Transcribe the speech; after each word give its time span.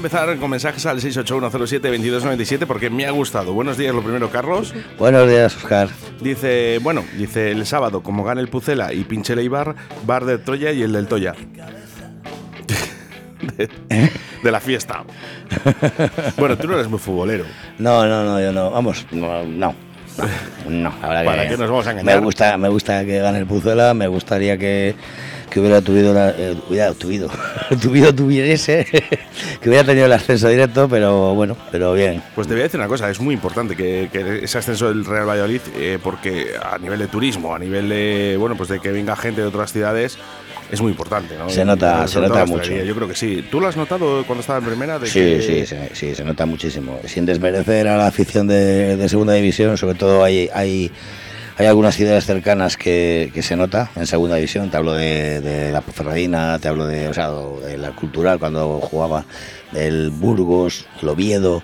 empezar 0.00 0.34
con 0.38 0.48
mensajes 0.48 0.86
al 0.86 0.98
681072297 1.00 2.66
porque 2.66 2.88
me 2.88 3.04
ha 3.04 3.10
gustado. 3.10 3.52
Buenos 3.52 3.76
días, 3.76 3.94
lo 3.94 4.02
primero, 4.02 4.30
Carlos. 4.30 4.72
Buenos 4.98 5.28
días, 5.28 5.54
Oscar. 5.56 5.90
Dice, 6.22 6.78
bueno, 6.82 7.04
dice 7.18 7.50
el 7.50 7.66
sábado, 7.66 8.02
como 8.02 8.24
gane 8.24 8.40
el 8.40 8.48
Pucela 8.48 8.94
y 8.94 9.04
pinche 9.04 9.34
el 9.34 9.40
Eibar, 9.40 9.76
bar 10.06 10.24
de 10.24 10.38
Troya 10.38 10.72
y 10.72 10.82
el 10.82 10.92
del 10.92 11.06
Toya. 11.06 11.34
De, 13.40 13.70
de 14.42 14.50
la 14.50 14.60
fiesta. 14.60 15.02
Bueno, 16.36 16.58
tú 16.58 16.68
no 16.68 16.74
eres 16.74 16.88
muy 16.88 16.98
futbolero. 16.98 17.44
No, 17.78 18.06
no, 18.06 18.22
no, 18.22 18.38
yo 18.40 18.52
no. 18.52 18.70
Vamos, 18.70 19.06
no, 19.10 19.44
no. 19.44 19.74
No, 20.68 20.92
la 21.02 21.08
verdad 21.08 21.24
¿Para 21.24 21.48
que 21.48 21.56
nos 21.56 21.70
vamos 21.70 21.86
a 21.86 21.90
engañar? 21.92 22.16
Me 22.16 22.24
gusta, 22.24 22.56
me 22.58 22.68
gusta 22.68 23.04
que 23.04 23.18
gane 23.18 23.38
el 23.38 23.46
Puzuela, 23.46 23.94
me 23.94 24.08
gustaría 24.08 24.58
que, 24.58 24.94
que 25.50 25.60
hubiera 25.60 25.80
tuvido, 25.82 26.14
la, 26.14 26.30
eh, 26.30 26.56
hubiera 26.68 26.92
tuvido, 26.94 27.28
tuvido, 27.82 28.14
tuviese, 28.14 28.86
que 29.60 29.68
hubiera 29.68 29.84
tenido 29.84 30.06
el 30.06 30.12
ascenso 30.12 30.48
directo, 30.48 30.88
pero 30.88 31.34
bueno, 31.34 31.56
pero 31.70 31.92
bien. 31.92 32.22
Pues 32.34 32.46
te 32.46 32.54
voy 32.54 32.60
a 32.60 32.64
decir 32.64 32.78
una 32.80 32.88
cosa, 32.88 33.10
es 33.10 33.20
muy 33.20 33.34
importante 33.34 33.76
que, 33.76 34.08
que 34.12 34.44
ese 34.44 34.58
ascenso 34.58 34.88
del 34.88 35.04
Real 35.04 35.28
Valladolid, 35.28 35.60
eh, 35.76 35.98
porque 36.02 36.52
a 36.62 36.78
nivel 36.78 36.98
de 37.00 37.08
turismo, 37.08 37.54
a 37.54 37.58
nivel 37.58 37.88
de, 37.88 38.36
bueno, 38.38 38.56
pues 38.56 38.68
de 38.68 38.80
que 38.80 38.90
venga 38.92 39.16
gente 39.16 39.40
de 39.40 39.46
otras 39.48 39.72
ciudades, 39.72 40.16
es 40.70 40.80
muy 40.80 40.92
importante, 40.92 41.36
¿no? 41.36 41.50
Se 41.50 41.64
nota- 41.64 42.06
se 42.06 42.20
nota 42.20 42.46
mucho. 42.46 42.70
Yo 42.72 42.94
creo 42.94 43.08
que 43.08 43.16
sí. 43.16 43.44
¿Tú 43.50 43.60
lo 43.60 43.66
has 43.66 43.76
notado 43.76 44.24
cuando 44.24 44.40
estaba 44.40 44.60
en 44.60 44.64
primera? 44.66 45.00
De 45.00 45.08
Sí, 45.08 45.18
que- 45.18 45.42
sí, 45.42 45.66
sí, 45.66 45.76
sí, 45.94 46.14
se 46.14 46.22
nota 46.24 46.46
muchísimo. 46.46 47.00
Sin 47.06 47.26
desmerecer 47.26 47.88
a 47.88 47.96
la 47.96 48.06
afición 48.06 48.46
de, 48.46 48.96
de 48.96 49.08
segunda 49.08 49.32
división, 49.32 49.76
sobre 49.76 49.96
todo 49.96 50.22
hay, 50.22 50.48
hay, 50.54 50.92
hay 51.60 51.66
algunas 51.66 51.94
ciudades 51.94 52.24
cercanas 52.24 52.78
que, 52.78 53.30
que 53.34 53.42
se 53.42 53.54
nota 53.54 53.90
en 53.94 54.06
segunda 54.06 54.36
división. 54.36 54.70
Te 54.70 54.78
hablo 54.78 54.94
de, 54.94 55.42
de 55.42 55.70
la 55.70 55.82
Ferradina, 55.82 56.58
te 56.58 56.68
hablo 56.68 56.86
de, 56.86 57.06
o 57.08 57.12
sea, 57.12 57.30
de 57.30 57.76
la 57.76 57.90
cultural 57.90 58.38
cuando 58.38 58.80
jugaba, 58.80 59.26
del 59.70 60.08
Burgos, 60.08 60.86
el 61.02 61.08
Oviedo. 61.10 61.62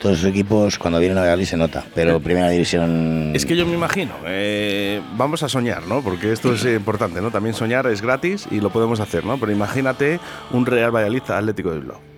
Todos 0.00 0.16
esos 0.16 0.30
equipos 0.30 0.78
cuando 0.78 0.98
vienen 0.98 1.18
a 1.18 1.20
Valladolid 1.20 1.44
se 1.44 1.58
nota, 1.58 1.84
pero 1.94 2.18
primera 2.20 2.48
división. 2.48 3.32
Es 3.34 3.44
que 3.44 3.54
yo 3.54 3.66
me 3.66 3.74
imagino, 3.74 4.14
eh, 4.24 5.02
vamos 5.18 5.42
a 5.42 5.50
soñar, 5.50 5.86
¿no? 5.86 6.00
Porque 6.00 6.32
esto 6.32 6.54
es 6.54 6.64
importante, 6.64 7.20
¿no? 7.20 7.30
También 7.30 7.54
soñar 7.54 7.86
es 7.88 8.00
gratis 8.00 8.46
y 8.50 8.62
lo 8.62 8.70
podemos 8.70 9.00
hacer, 9.00 9.26
¿no? 9.26 9.38
Pero 9.38 9.52
imagínate 9.52 10.18
un 10.50 10.64
Real 10.64 10.96
Valladolid 10.96 11.24
Atlético 11.28 11.72
de 11.72 11.80
Bilbao. 11.80 12.09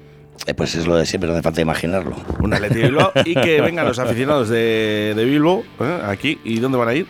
Eh, 0.46 0.54
pues 0.54 0.74
es 0.74 0.86
lo 0.86 0.96
de 0.96 1.06
siempre, 1.06 1.28
no 1.28 1.34
hace 1.36 1.42
falta 1.42 1.60
imaginarlo. 1.60 2.16
Un 2.40 2.52
Atlético 2.52 2.80
de 2.80 2.86
Bilbao 2.88 3.12
y 3.24 3.34
que 3.34 3.60
vengan 3.60 3.86
los 3.86 3.98
aficionados 3.98 4.48
de, 4.48 5.12
de 5.14 5.24
Bilbao 5.24 5.62
¿eh? 5.80 6.00
aquí. 6.04 6.40
¿Y 6.44 6.58
dónde 6.58 6.78
van 6.78 6.88
a 6.88 6.94
ir? 6.94 7.06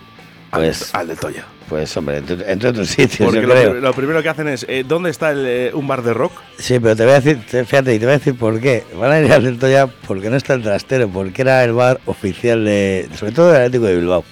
Al, 0.50 0.60
Pues- 0.62 0.94
al 0.94 1.09
de 1.09 1.16
Toya. 1.16 1.44
Pues 1.69 1.97
hombre, 1.97 2.19
entre, 2.19 2.53
entre 2.53 2.69
otros 2.69 2.88
sitios, 2.88 3.20
Porque 3.31 3.41
yo 3.41 3.47
lo, 3.47 3.54
creo. 3.54 3.70
pri- 3.72 3.81
lo 3.81 3.94
primero 3.94 4.22
que 4.22 4.28
hacen 4.28 4.47
es, 4.48 4.66
eh, 4.69 4.84
¿dónde 4.87 5.09
está 5.09 5.31
el, 5.31 5.70
un 5.72 5.87
bar 5.88 6.03
de 6.03 6.12
rock? 6.12 6.32
Sí, 6.59 6.78
pero 6.78 6.94
te 6.94 7.04
voy 7.04 7.12
a 7.12 7.20
decir, 7.20 7.38
te- 7.50 7.65
fíjate, 7.65 7.94
y 7.94 7.98
te 7.98 8.04
voy 8.04 8.15
a 8.15 8.19
decir 8.19 8.37
por 8.37 8.60
qué. 8.60 8.84
Van 8.94 9.10
a 9.10 9.19
ir 9.20 9.32
al 9.32 9.43
Del 9.43 9.59
Toya 9.59 9.87
porque 9.87 10.28
no 10.28 10.37
está 10.37 10.53
el 10.53 10.62
trastero, 10.62 11.09
porque 11.09 11.41
era 11.41 11.64
el 11.64 11.72
bar 11.72 11.99
oficial 12.04 12.66
de, 12.66 13.09
sobre 13.16 13.32
todo 13.32 13.47
del 13.53 13.62
Atlético 13.62 13.87
de 13.87 13.97
Bilbao. 13.97 14.22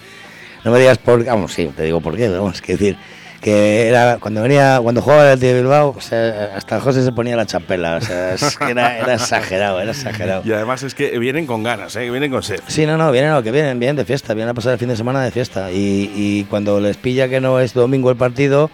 No 0.67 0.71
me 0.72 0.81
digas 0.81 0.99
por 0.99 1.25
qué, 1.25 1.31
vamos, 1.31 1.55
sí, 1.55 1.71
te 1.75 1.84
digo 1.84 2.03
por 2.03 2.15
qué, 2.15 2.28
vamos, 2.28 2.61
que 2.61 2.72
decir, 2.72 2.99
que 3.40 3.88
era 3.88 4.18
cuando 4.20 4.42
venía, 4.42 4.80
cuando 4.82 5.00
jugaba 5.00 5.32
el 5.32 5.40
de 5.40 5.54
Bilbao, 5.54 5.94
o 5.96 6.00
sea, 6.00 6.52
hasta 6.54 6.80
José 6.80 7.02
se 7.02 7.12
ponía 7.12 7.36
la 7.36 7.46
chapela, 7.46 7.96
o 7.96 8.00
sea, 8.00 8.34
es 8.34 8.56
que 8.58 8.70
era, 8.70 8.98
era 8.98 9.14
exagerado, 9.14 9.80
era 9.80 9.92
exagerado. 9.92 10.42
Y 10.50 10.52
además 10.52 10.82
es 10.82 10.94
que 10.94 11.18
vienen 11.18 11.46
con 11.46 11.62
ganas, 11.62 11.96
¿eh? 11.96 12.10
vienen 12.10 12.30
con 12.30 12.42
sed. 12.42 12.60
Sí, 12.66 12.86
no, 12.86 12.96
no, 12.96 13.10
vienen 13.12 13.32
lo 13.32 13.42
que 13.42 13.50
vienen, 13.50 13.78
vienen 13.78 13.96
de 13.96 14.04
fiesta, 14.04 14.34
vienen 14.34 14.50
a 14.50 14.54
pasar 14.54 14.72
el 14.72 14.78
fin 14.78 14.88
de 14.88 14.96
semana 14.96 15.22
de 15.22 15.30
fiesta. 15.30 15.70
Y, 15.70 16.10
y 16.14 16.44
cuando 16.44 16.80
les 16.80 16.96
pilla 16.96 17.28
que 17.28 17.40
no 17.40 17.60
es 17.60 17.72
domingo 17.72 18.10
el 18.10 18.16
partido, 18.16 18.70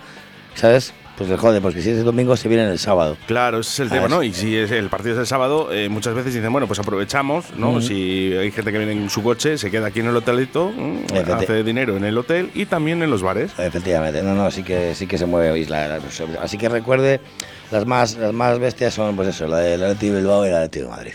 ¿sabes? 0.55 0.93
Pues 1.17 1.31
les 1.31 1.41
jode, 1.41 1.63
porque 1.63 1.81
si 1.81 1.91
es 1.91 2.05
domingo 2.05 2.37
se 2.37 2.47
vienen 2.49 2.69
el 2.69 2.79
sábado. 2.79 3.17
Claro, 3.27 3.61
ese 3.61 3.71
es 3.71 3.81
el 3.81 3.87
Ah, 3.89 4.03
tema, 4.03 4.09
¿no? 4.09 4.23
Y 4.23 4.35
si 4.35 4.55
es 4.57 4.71
el 4.71 4.89
partido 4.91 5.15
es 5.15 5.21
el 5.21 5.27
sábado, 5.27 5.73
eh, 5.73 5.89
muchas 5.89 6.15
veces 6.15 6.35
dicen, 6.35 6.53
bueno, 6.53 6.67
pues 6.67 6.79
aprovechamos, 6.79 7.47
¿no? 7.57 7.81
Si 7.81 8.35
hay 8.35 8.51
gente 8.51 8.71
que 8.71 8.79
viene 8.79 8.93
en 8.93 9.09
su 9.09 9.23
coche, 9.23 9.57
se 9.57 9.71
queda 9.71 9.87
aquí 9.87 10.01
en 10.01 10.09
el 10.09 10.17
hotelito, 10.17 10.73
hace 11.35 11.63
dinero 11.63 11.97
en 11.97 12.05
el 12.05 12.19
hotel 12.19 12.51
y 12.55 12.67
también 12.67 13.03
en 13.03 13.11
los 13.11 13.23
bares. 13.23 13.53
Efectivamente, 13.59 14.23
no, 14.23 14.35
no, 14.35 14.51
sí 14.51 14.63
que 14.63 14.95
sí 14.95 15.07
que 15.07 15.17
se 15.17 15.25
mueve 15.27 15.59
Isla. 15.59 15.99
Así 16.43 16.59
que 16.59 16.69
recuerde, 16.69 17.21
las 17.71 17.87
más 17.87 18.17
las 18.17 18.35
más 18.35 18.59
bestias 18.59 18.93
son 18.93 19.17
pues 19.17 19.29
eso, 19.29 19.47
la 19.47 19.59
del 19.59 19.83
Atlético 19.83 20.13
de 20.15 20.19
Bilbao 20.21 20.47
y 20.47 20.51
la 20.51 20.69
de 20.69 20.85
Madrid. 20.87 21.13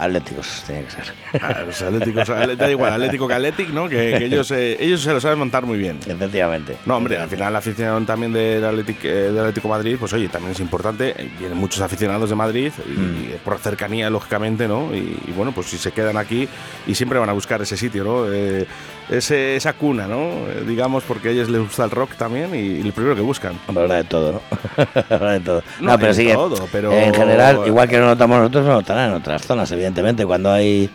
Atléticos 0.00 0.62
tiene 0.66 0.84
que 0.84 0.90
ser. 0.90 1.12
Ah, 1.42 1.62
los 1.66 1.80
atléticos, 1.82 2.28
ale- 2.30 2.56
da 2.56 2.70
igual, 2.70 2.92
Atlético 2.92 3.28
que 3.28 3.34
Atlético, 3.34 3.72
¿no? 3.72 3.88
Que, 3.88 4.14
que 4.18 4.24
ellos, 4.24 4.50
eh, 4.50 4.76
ellos 4.80 5.00
se 5.02 5.12
lo 5.12 5.20
saben 5.20 5.38
montar 5.38 5.64
muy 5.66 5.78
bien. 5.78 5.98
Efectivamente. 6.06 6.76
No, 6.86 6.96
hombre, 6.96 7.18
al 7.18 7.28
final 7.28 7.52
la 7.52 7.58
afición 7.60 8.06
también 8.06 8.32
del 8.32 8.64
Atlético, 8.64 9.00
eh, 9.04 9.12
del 9.30 9.38
Atlético 9.38 9.68
Madrid, 9.68 9.96
pues 10.00 10.12
oye, 10.12 10.28
también 10.28 10.52
es 10.52 10.60
importante. 10.60 11.14
eh, 11.16 11.30
Vienen 11.38 11.58
muchos 11.58 11.80
aficionados 11.82 12.30
de 12.30 12.36
Madrid, 12.36 12.72
y, 12.86 12.90
Mm. 12.98 13.26
por 13.44 13.58
cercanía, 13.58 14.08
lógicamente, 14.10 14.66
¿no? 14.66 14.94
Y, 14.94 15.18
y 15.28 15.32
bueno, 15.36 15.52
pues 15.52 15.66
si 15.68 15.78
se 15.78 15.92
quedan 15.92 16.16
aquí 16.16 16.48
y 16.86 16.94
siempre 16.94 17.18
van 17.18 17.28
a 17.28 17.32
buscar 17.32 17.60
ese 17.62 17.76
sitio, 17.76 18.02
¿no? 18.04 18.32
Eh, 18.32 18.66
ese- 19.08 19.56
esa 19.56 19.72
cuna, 19.72 20.06
¿no? 20.06 20.18
Eh, 20.48 20.64
digamos, 20.66 21.02
porque 21.04 21.28
a 21.28 21.30
ellos 21.32 21.48
les 21.48 21.60
gusta 21.60 21.84
el 21.84 21.90
rock 21.90 22.14
también 22.16 22.54
y, 22.54 22.80
el 22.80 22.92
primero 22.92 23.14
que 23.16 23.22
buscan. 23.22 23.54
Habrá 23.68 23.96
de 23.96 24.04
todo, 24.04 24.32
¿no? 24.32 24.40
habrá 25.10 25.32
de 25.32 25.40
todo. 25.40 25.62
No, 25.80 25.92
No, 25.92 25.98
pero 25.98 26.14
sí 26.14 26.28
todo, 26.32 26.68
pero- 26.70 26.92
en 26.92 27.14
general, 27.14 27.60
igual 27.66 27.88
que 27.88 27.98
lo 27.98 28.06
notamos 28.06 28.38
nosotros, 28.38 28.66
lo 28.66 28.72
notarán 28.74 29.10
en 29.10 29.16
otras 29.16 29.42
zonas, 29.42 29.70
evidentemente. 29.72 30.24
Cuando 30.26 30.52
hay 30.52 30.90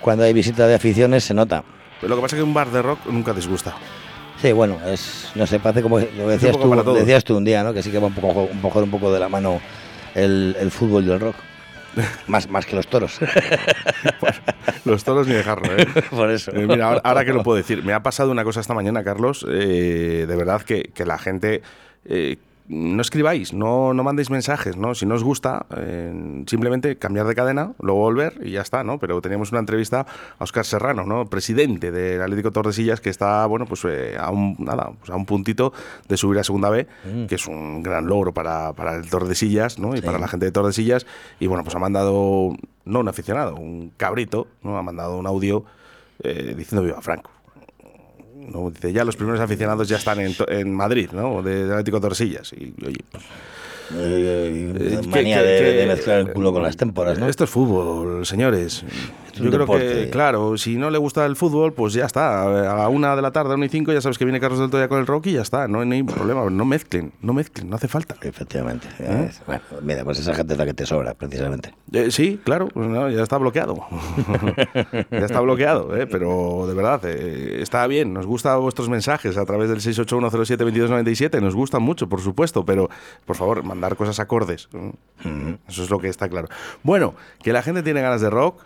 cuando 0.00 0.24
hay 0.24 0.32
visita 0.32 0.66
de 0.66 0.74
aficiones 0.74 1.24
se 1.24 1.34
nota. 1.34 1.62
Pero 2.00 2.08
lo 2.10 2.16
que 2.16 2.22
pasa 2.22 2.36
es 2.36 2.40
que 2.40 2.44
un 2.44 2.54
bar 2.54 2.70
de 2.70 2.80
rock 2.80 3.00
nunca 3.06 3.34
disgusta. 3.34 3.74
Sí, 4.40 4.52
bueno, 4.52 4.78
es 4.86 5.30
no 5.34 5.46
sé, 5.46 5.60
parece 5.60 5.82
como 5.82 5.98
lo 5.98 6.28
decías 6.28 6.56
tú, 6.58 6.94
decías 6.94 7.22
tú 7.24 7.36
un 7.36 7.44
día, 7.44 7.62
¿no? 7.62 7.74
Que 7.74 7.82
sí 7.82 7.90
que 7.90 7.98
va 7.98 8.06
un 8.06 8.14
poco 8.14 8.48
un 8.50 8.60
poco 8.62 8.78
un 8.78 8.90
poco 8.90 9.12
de 9.12 9.20
la 9.20 9.28
mano 9.28 9.60
el, 10.14 10.56
el 10.58 10.70
fútbol 10.70 11.04
y 11.04 11.10
el 11.10 11.20
rock. 11.20 11.34
Más, 12.26 12.48
más 12.48 12.66
que 12.66 12.76
los 12.76 12.86
toros. 12.86 13.18
Los 14.84 15.04
toros 15.04 15.26
ni 15.26 15.34
dejarlo, 15.34 15.76
¿eh? 15.76 15.86
Por 16.10 16.30
eso. 16.30 16.52
Eh, 16.52 16.66
mira, 16.66 16.86
ahora, 16.86 17.00
ahora 17.04 17.24
que 17.24 17.32
lo 17.32 17.42
puedo 17.42 17.56
decir, 17.56 17.84
me 17.84 17.92
ha 17.92 18.02
pasado 18.02 18.30
una 18.30 18.44
cosa 18.44 18.60
esta 18.60 18.72
mañana, 18.74 19.04
Carlos, 19.04 19.44
eh, 19.48 20.24
de 20.26 20.36
verdad 20.36 20.62
que, 20.62 20.84
que 20.94 21.04
la 21.04 21.18
gente... 21.18 21.62
eh, 22.04 22.36
no 22.72 23.02
escribáis, 23.02 23.52
no, 23.52 23.92
no 23.94 24.04
mandéis 24.04 24.30
mensajes, 24.30 24.76
¿no? 24.76 24.94
Si 24.94 25.04
no 25.04 25.16
os 25.16 25.24
gusta, 25.24 25.66
eh, 25.76 26.44
simplemente 26.46 26.96
cambiar 26.98 27.26
de 27.26 27.34
cadena, 27.34 27.72
luego 27.80 27.98
volver 28.00 28.38
y 28.44 28.52
ya 28.52 28.60
está, 28.60 28.84
¿no? 28.84 28.98
Pero 29.00 29.20
teníamos 29.20 29.50
una 29.50 29.58
entrevista 29.58 30.06
a 30.38 30.44
Óscar 30.44 30.64
Serrano, 30.64 31.04
¿no? 31.04 31.26
Presidente 31.26 31.90
del 31.90 32.22
Atlético 32.22 32.52
Tordesillas, 32.52 33.00
que 33.00 33.10
está, 33.10 33.44
bueno, 33.46 33.66
pues 33.66 33.84
eh, 33.86 34.16
a 34.16 34.30
un 34.30 34.54
nada, 34.60 34.92
pues 35.00 35.10
a 35.10 35.16
un 35.16 35.26
puntito 35.26 35.72
de 36.08 36.16
subir 36.16 36.38
a 36.38 36.44
segunda 36.44 36.70
B, 36.70 36.86
que 37.28 37.34
es 37.34 37.46
un 37.48 37.82
gran 37.82 38.06
logro 38.06 38.32
para, 38.32 38.72
para 38.74 38.94
el 38.94 39.10
Tordesillas, 39.10 39.78
¿no? 39.80 39.94
Y 39.94 39.98
Sí. 40.00 40.06
para 40.06 40.20
la 40.20 40.28
gente 40.28 40.46
de 40.46 40.52
Tordesillas. 40.52 41.06
Y 41.40 41.48
bueno, 41.48 41.64
pues 41.64 41.74
ha 41.74 41.80
mandado, 41.80 42.54
no 42.84 43.00
un 43.00 43.08
aficionado, 43.08 43.56
un 43.56 43.92
cabrito, 43.96 44.46
¿no? 44.62 44.78
Ha 44.78 44.82
mandado 44.82 45.18
un 45.18 45.26
audio 45.26 45.64
eh, 46.22 46.54
diciendo 46.56 46.84
viva 46.84 47.00
Franco. 47.00 47.30
¿No? 48.48 48.70
Dice, 48.70 48.92
ya 48.92 49.04
los 49.04 49.16
primeros 49.16 49.40
aficionados 49.40 49.88
ya 49.88 49.96
están 49.96 50.20
en, 50.20 50.34
en 50.48 50.74
Madrid, 50.74 51.10
¿no? 51.12 51.42
De, 51.42 51.62
del 51.64 51.72
Atlético 51.72 52.00
Tordesillas. 52.00 52.52
Y 52.52 52.72
oye, 52.84 52.96
pues, 53.10 53.24
Eh, 53.92 54.72
eh, 54.78 55.00
manía 55.08 55.38
que- 55.42 55.48
de, 55.48 55.58
que- 55.58 55.72
de 55.78 55.86
mezclar 55.86 56.18
el 56.20 56.32
culo 56.32 56.52
con 56.52 56.62
las 56.62 56.76
témporas, 56.76 57.18
¿no? 57.18 57.28
Esto 57.28 57.42
es 57.44 57.50
fútbol, 57.50 58.24
señores. 58.24 58.84
Yo 59.40 59.50
creo 59.50 59.66
que, 59.66 60.10
claro, 60.10 60.56
si 60.56 60.76
no 60.76 60.90
le 60.90 60.98
gusta 60.98 61.26
el 61.26 61.36
fútbol, 61.36 61.72
pues 61.72 61.94
ya 61.94 62.04
está. 62.04 62.42
A 62.42 62.76
la 62.76 62.88
una 62.88 63.16
de 63.16 63.22
la 63.22 63.30
tarde, 63.30 63.52
a 63.52 63.56
una 63.56 63.66
y 63.66 63.68
cinco, 63.68 63.92
ya 63.92 64.00
sabes 64.00 64.18
que 64.18 64.24
viene 64.24 64.40
Carlos 64.40 64.60
del 64.60 64.70
Toya 64.70 64.88
con 64.88 64.98
el 64.98 65.06
rock 65.06 65.26
y 65.26 65.32
ya 65.32 65.42
está. 65.42 65.68
No 65.68 65.80
hay 65.80 65.86
ningún 65.86 66.14
problema. 66.14 66.48
No 66.50 66.64
mezclen, 66.64 67.12
no 67.20 67.32
mezclen, 67.32 67.68
no 67.68 67.76
hace 67.76 67.88
falta. 67.88 68.16
Efectivamente. 68.22 68.88
¿Eh? 68.98 69.30
Bueno, 69.46 69.62
mira, 69.82 70.04
pues 70.04 70.18
esa 70.18 70.34
gente 70.34 70.54
es 70.54 70.58
la 70.58 70.66
que 70.66 70.74
te 70.74 70.86
sobra, 70.86 71.14
precisamente. 71.14 71.74
Eh, 71.92 72.10
sí, 72.10 72.40
claro, 72.42 72.68
pues 72.68 72.88
no, 72.88 73.08
ya 73.10 73.22
está 73.22 73.38
bloqueado. 73.38 73.86
ya 75.10 75.24
está 75.24 75.40
bloqueado, 75.40 75.96
¿eh? 75.96 76.06
pero 76.06 76.66
de 76.66 76.74
verdad, 76.74 77.00
eh, 77.04 77.62
está 77.62 77.86
bien. 77.86 78.12
Nos 78.12 78.26
gustan 78.26 78.60
vuestros 78.60 78.88
mensajes 78.88 79.36
a 79.36 79.44
través 79.44 79.68
del 79.68 79.80
681072297. 79.80 81.40
Nos 81.40 81.54
gustan 81.54 81.82
mucho, 81.82 82.08
por 82.08 82.20
supuesto, 82.20 82.64
pero 82.64 82.88
por 83.24 83.36
favor, 83.36 83.62
mandar 83.62 83.96
cosas 83.96 84.20
acordes. 84.20 84.68
Eso 85.68 85.82
es 85.82 85.90
lo 85.90 85.98
que 85.98 86.08
está 86.08 86.28
claro. 86.28 86.48
Bueno, 86.82 87.14
que 87.42 87.52
la 87.52 87.62
gente 87.62 87.82
tiene 87.82 88.00
ganas 88.00 88.20
de 88.20 88.30
rock. 88.30 88.62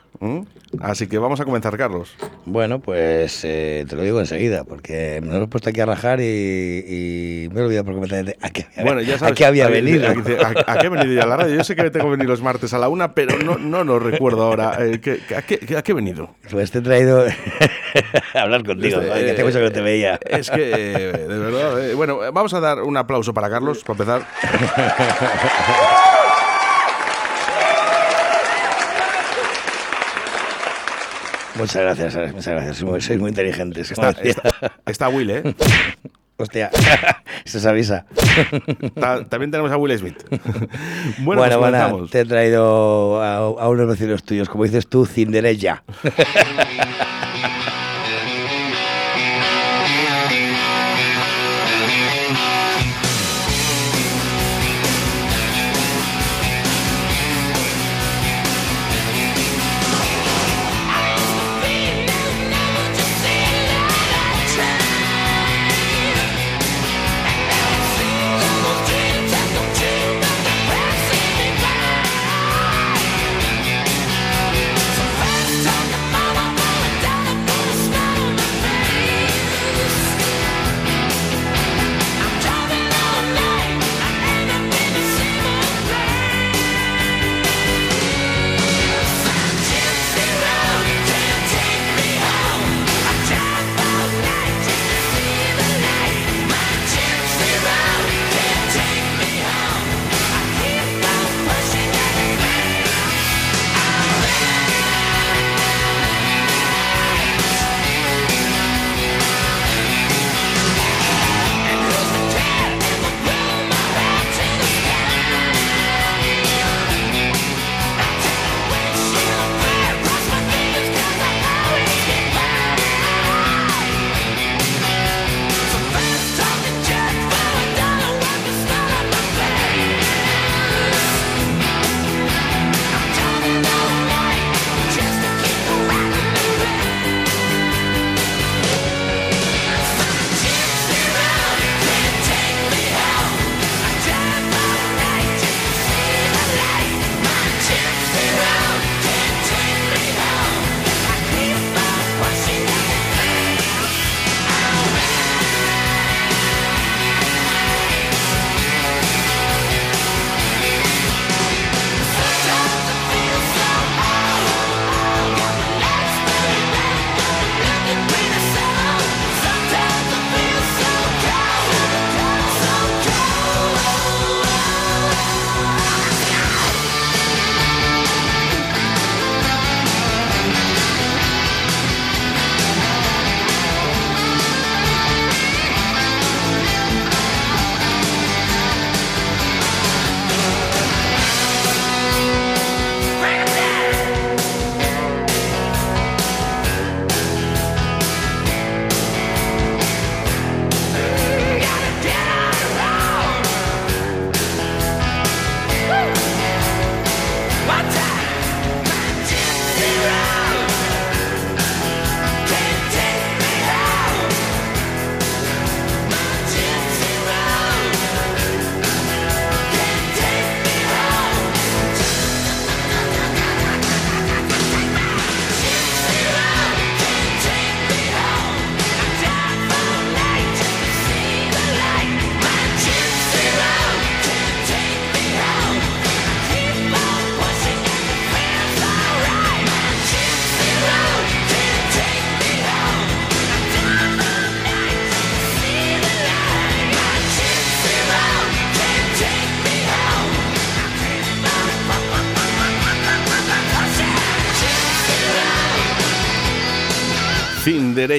Así 0.80 1.06
que 1.06 1.18
vamos 1.18 1.40
a 1.40 1.44
comenzar, 1.44 1.76
Carlos. 1.76 2.14
Bueno, 2.46 2.80
pues 2.80 3.40
eh, 3.44 3.84
te 3.88 3.96
lo 3.96 4.02
digo 4.02 4.20
enseguida, 4.20 4.64
porque 4.64 5.20
me 5.22 5.32
lo 5.38 5.44
he 5.44 5.46
puesto 5.48 5.70
aquí 5.70 5.80
a 5.80 5.86
rajar 5.86 6.20
y, 6.20 6.24
y 6.24 7.48
me 7.52 7.60
he 7.60 7.64
olvidado 7.64 7.84
por 7.84 7.94
completamente 7.94 8.36
a 8.42 8.50
qué, 8.50 8.66
Bueno, 8.82 9.00
ya 9.00 9.18
sabes, 9.18 9.32
a 9.32 9.34
qué 9.34 9.46
había 9.46 9.66
a- 9.66 9.70
venido. 9.70 10.06
A, 10.06 10.10
a- 10.10 10.72
a 10.74 10.78
qué 10.78 10.86
he 10.86 10.90
venido 10.90 11.12
ya 11.14 11.22
a 11.22 11.26
la 11.26 11.36
radio? 11.36 11.54
Yo 11.56 11.64
sé 11.64 11.74
que 11.76 11.90
tengo 11.90 12.06
que 12.06 12.12
venir 12.12 12.28
los 12.28 12.42
martes 12.42 12.72
a 12.74 12.78
la 12.78 12.88
una, 12.88 13.14
pero 13.14 13.38
no, 13.38 13.56
no 13.58 13.84
lo 13.84 13.98
recuerdo 13.98 14.42
ahora. 14.44 14.76
Eh, 14.80 15.00
¿qué- 15.00 15.20
a, 15.34 15.42
qué, 15.42 15.76
¿A 15.76 15.82
qué 15.82 15.92
he 15.92 15.94
venido? 15.94 16.34
Pues 16.50 16.70
te 16.70 16.78
he 16.78 16.82
traído 16.82 17.24
a 18.34 18.40
hablar 18.42 18.64
contigo, 18.64 19.00
Este, 19.00 19.24
que 19.26 19.32
tengo 19.32 19.48
mucho 19.48 19.58
que 19.58 19.64
no 19.64 19.72
te 19.72 19.80
veía. 19.80 20.18
Es 20.28 20.50
que, 20.50 20.72
eh, 20.72 21.12
de 21.28 21.38
verdad. 21.38 21.88
eh, 21.88 21.94
bueno, 21.94 22.24
eh, 22.24 22.30
vamos 22.32 22.52
a 22.54 22.60
dar 22.60 22.82
un 22.82 22.96
aplauso 22.96 23.32
para 23.32 23.48
Carlos, 23.48 23.82
para 23.84 23.94
empezar. 23.94 24.26
Muchas 31.56 31.82
gracias, 31.82 32.16
Alex, 32.16 32.34
muchas 32.34 32.54
gracias. 32.54 32.76
Sois 32.78 32.90
muy, 32.90 33.00
sois 33.00 33.18
muy 33.20 33.28
inteligentes. 33.30 33.90
Está, 33.90 34.08
Hostia. 34.10 34.30
está, 34.30 34.72
está 34.86 35.08
Will, 35.08 35.30
¿eh? 35.30 35.42
Hostia, 36.36 36.68
se 37.44 37.68
avisa. 37.68 38.06
Ta- 38.98 39.24
también 39.24 39.52
tenemos 39.52 39.70
a 39.70 39.76
Will 39.76 39.96
Smith. 39.96 40.16
Bueno, 41.18 41.42
bueno, 41.42 41.58
pues 41.60 41.70
bueno, 41.90 42.08
te 42.08 42.20
he 42.20 42.24
traído 42.24 43.22
a, 43.22 43.36
a 43.36 43.68
unos 43.68 43.86
vecinos 43.86 44.24
tuyos, 44.24 44.48
como 44.48 44.64
dices 44.64 44.88
tú, 44.88 45.06
Cinderella. 45.06 45.84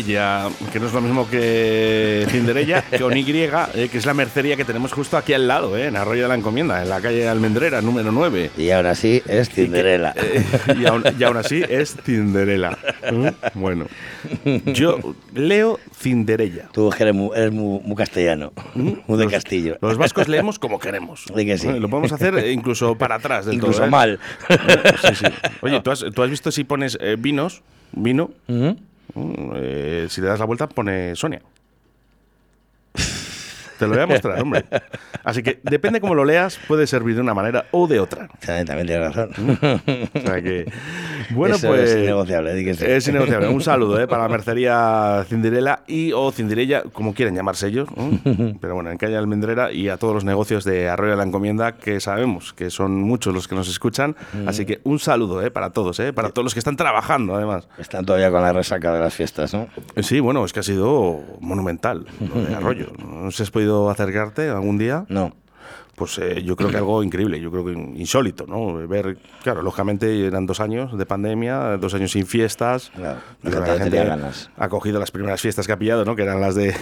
Cinderella, 0.03 0.49
que 0.73 0.79
no 0.79 0.87
es 0.87 0.93
lo 0.93 1.01
mismo 1.01 1.29
que 1.29 2.25
Cinderella, 2.29 2.83
con 2.99 3.15
Y, 3.15 3.25
eh, 3.31 3.89
que 3.91 3.97
es 3.97 4.05
la 4.05 4.13
mercería 4.13 4.55
que 4.55 4.65
tenemos 4.65 4.91
justo 4.91 5.15
aquí 5.17 5.33
al 5.33 5.47
lado, 5.47 5.77
eh, 5.77 5.87
en 5.87 5.95
Arroyo 5.95 6.23
de 6.23 6.27
la 6.29 6.35
Encomienda, 6.35 6.81
en 6.83 6.89
la 6.89 6.99
calle 7.01 7.27
Almendrera, 7.27 7.81
número 7.81 8.11
9. 8.11 8.51
Y 8.57 8.69
ahora 8.71 8.93
sí 8.95 9.21
es 9.27 9.49
Cinderella. 9.49 10.13
Eh, 10.17 10.43
y, 10.79 10.85
aún, 10.85 11.03
y 11.17 11.23
aún 11.23 11.37
así 11.37 11.61
es 11.67 11.95
Cinderella. 12.03 12.77
¿Mm? 13.11 13.27
Bueno, 13.59 13.85
yo 14.65 14.99
leo 15.33 15.79
Cinderella. 15.97 16.69
Tú 16.73 16.91
eres 16.99 17.13
muy, 17.13 17.29
eres 17.35 17.51
muy- 17.51 17.79
muy 17.83 17.95
castellano, 17.95 18.51
muy 18.73 19.17
de 19.17 19.23
Los- 19.25 19.33
Castillo. 19.33 19.77
Los 19.81 19.97
vascos 19.97 20.27
leemos 20.27 20.59
como 20.59 20.79
queremos. 20.79 21.25
Que 21.35 21.57
sí. 21.57 21.67
Lo 21.79 21.89
podemos 21.89 22.11
hacer 22.11 22.37
eh, 22.37 22.51
incluso 22.51 22.95
para 22.97 23.15
atrás. 23.15 23.45
del 23.45 23.55
Incluso 23.55 23.79
todo, 23.79 23.89
mal. 23.91 24.19
Sí, 25.07 25.15
sí. 25.15 25.25
Oye, 25.61 25.79
¿tú 25.81 25.91
has, 25.91 26.03
tú 26.13 26.23
has 26.23 26.29
visto 26.29 26.51
si 26.51 26.63
pones 26.63 26.97
eh, 27.01 27.15
vinos, 27.17 27.61
vino, 27.93 28.31
Ujú. 28.47 28.53
mm, 28.57 28.75
eh, 29.15 30.07
si 30.09 30.21
le 30.21 30.27
das 30.27 30.39
la 30.39 30.45
vuelta 30.45 30.67
pone 30.67 31.15
Sonia. 31.15 31.41
Te 33.77 33.85
lo 33.85 33.93
voy 33.93 34.01
a 34.01 34.07
mostrar, 34.07 34.41
hombre. 34.41 34.65
Así 35.23 35.43
que 35.43 35.59
depende 35.63 35.99
cómo 35.99 36.15
lo 36.15 36.23
leas, 36.23 36.59
puede 36.67 36.87
servir 36.87 37.15
de 37.15 37.21
una 37.21 37.33
manera 37.33 37.65
o 37.71 37.87
de 37.87 37.99
otra. 37.99 38.27
También, 38.45 38.65
también 38.65 38.87
tienes 38.87 39.15
razón. 39.15 39.59
O 40.13 40.19
sea 40.19 40.41
que, 40.41 40.71
bueno, 41.31 41.55
Eso 41.55 41.67
pues. 41.67 41.89
es 41.89 42.03
innegociable, 42.03 42.75
sí. 42.75 42.85
Es 42.85 43.07
innegociable. 43.07 43.47
Un 43.49 43.61
saludo 43.61 43.99
¿eh? 43.99 44.07
para 44.07 44.23
la 44.23 44.29
mercería 44.29 45.25
Cinderella 45.27 45.81
y 45.87 46.11
o 46.13 46.31
Cinderella, 46.31 46.83
como 46.93 47.13
quieran 47.13 47.35
llamarse 47.35 47.67
ellos. 47.67 47.87
¿no? 47.95 48.19
Pero 48.59 48.75
bueno, 48.75 48.91
en 48.91 48.97
calle 48.97 49.17
Almendrera 49.17 49.71
y 49.71 49.89
a 49.89 49.97
todos 49.97 50.13
los 50.13 50.23
negocios 50.23 50.63
de 50.63 50.89
Arroyo 50.89 51.11
de 51.11 51.17
la 51.17 51.23
Encomienda, 51.23 51.73
que 51.73 51.99
sabemos 51.99 52.53
que 52.53 52.69
son 52.69 53.01
muchos 53.01 53.33
los 53.33 53.47
que 53.47 53.55
nos 53.55 53.67
escuchan. 53.67 54.15
Así 54.45 54.65
que 54.65 54.79
un 54.83 54.99
saludo 54.99 55.41
¿eh? 55.41 55.51
para 55.51 55.71
todos, 55.71 55.99
¿eh? 55.99 56.13
para 56.13 56.29
todos 56.29 56.43
los 56.43 56.53
que 56.53 56.59
están 56.59 56.75
trabajando, 56.75 57.35
además. 57.35 57.67
Están 57.77 58.05
todavía 58.05 58.31
con 58.31 58.41
la 58.41 58.53
resaca 58.53 58.93
de 58.93 58.99
las 58.99 59.13
fiestas, 59.13 59.53
¿no? 59.53 59.67
Sí, 60.01 60.19
bueno, 60.19 60.45
es 60.45 60.53
que 60.53 60.59
ha 60.59 60.63
sido 60.63 61.21
monumental 61.39 62.05
lo 62.19 62.41
de 62.41 62.55
Arroyo. 62.55 62.87
¿No 62.97 63.31
sé 63.31 63.37
si 63.37 63.43
has 63.43 63.51
podido 63.65 63.89
acercarte 63.89 64.49
algún 64.49 64.77
día? 64.77 65.05
No. 65.09 65.33
Pues 65.95 66.19
eh, 66.19 66.43
yo 66.43 66.57
creo 66.57 66.69
que 66.69 66.77
algo 66.77 67.01
increíble, 67.03 67.39
yo 67.39 67.49
creo 67.49 67.65
que 67.65 67.71
insólito, 67.71 68.45
¿no? 68.47 68.85
Ver, 68.85 69.17
claro, 69.43 69.61
lógicamente 69.61 70.27
eran 70.27 70.45
dos 70.45 70.59
años 70.59 70.97
de 70.97 71.05
pandemia, 71.05 71.77
dos 71.77 71.93
años 71.93 72.11
sin 72.11 72.27
fiestas. 72.27 72.91
Claro, 72.93 73.19
la 73.41 73.63
que 73.63 73.79
gente 73.79 74.03
ganas. 74.03 74.49
ha 74.57 74.67
cogido 74.67 74.99
las 74.99 75.11
primeras 75.11 75.39
fiestas 75.39 75.65
que 75.65 75.71
ha 75.71 75.79
pillado, 75.79 76.03
¿no? 76.03 76.17
Que 76.17 76.23
eran 76.23 76.41
las 76.41 76.55
de 76.55 76.75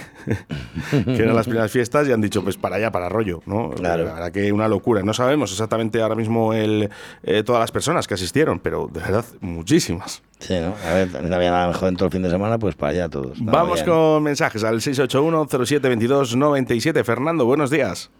que 0.90 1.22
eran 1.22 1.36
las 1.36 1.46
primeras 1.46 1.70
fiestas 1.70 2.08
y 2.08 2.12
han 2.12 2.20
dicho, 2.20 2.42
pues 2.42 2.56
para 2.56 2.74
allá, 2.76 2.90
para 2.90 3.08
rollo, 3.08 3.40
¿no? 3.46 3.70
Claro. 3.70 4.04
La 4.04 4.14
verdad 4.14 4.32
que 4.32 4.52
una 4.52 4.66
locura. 4.66 5.04
No 5.04 5.14
sabemos 5.14 5.52
exactamente 5.52 6.02
ahora 6.02 6.16
mismo 6.16 6.52
el, 6.52 6.90
eh, 7.22 7.44
todas 7.44 7.60
las 7.60 7.70
personas 7.70 8.08
que 8.08 8.14
asistieron, 8.14 8.58
pero 8.58 8.90
de 8.92 8.98
verdad, 8.98 9.24
muchísimas. 9.40 10.24
Sí, 10.40 10.54
¿no? 10.58 10.74
A 10.90 10.94
ver, 10.94 11.22
no 11.22 11.36
había 11.36 11.52
nada 11.52 11.68
mejor 11.68 11.88
en 11.88 11.94
todo 11.96 12.06
el 12.06 12.12
fin 12.12 12.22
de 12.22 12.30
semana, 12.30 12.58
pues 12.58 12.74
para 12.74 12.90
allá 12.90 13.08
todos. 13.08 13.38
Vamos 13.40 13.84
bien. 13.84 13.86
con 13.86 14.24
mensajes 14.24 14.64
al 14.64 14.80
681-0722-97. 14.80 17.04
Fernando, 17.04 17.46
buenos 17.46 17.70
días. 17.70 18.10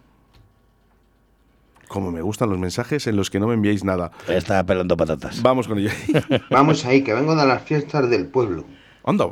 Como 1.89 2.11
me 2.11 2.23
gustan 2.23 2.51
los 2.51 2.59
mensajes 2.59 3.07
en 3.07 3.17
los 3.17 3.31
que 3.31 3.41
no 3.41 3.47
me 3.47 3.55
enviáis 3.55 3.85
nada. 3.85 4.11
Está 4.29 4.65
pelando 4.65 4.97
patatas. 4.97 5.43
Vamos 5.43 5.69
con 5.69 5.79
ello. 5.79 5.91
Vamos 6.51 6.85
ahí, 6.85 7.03
que 7.03 7.15
vengo 7.15 7.37
de 7.37 7.47
las 7.47 7.63
fiestas 7.63 8.09
del 8.11 8.27
pueblo. 8.27 8.65
Anda. 9.05 9.29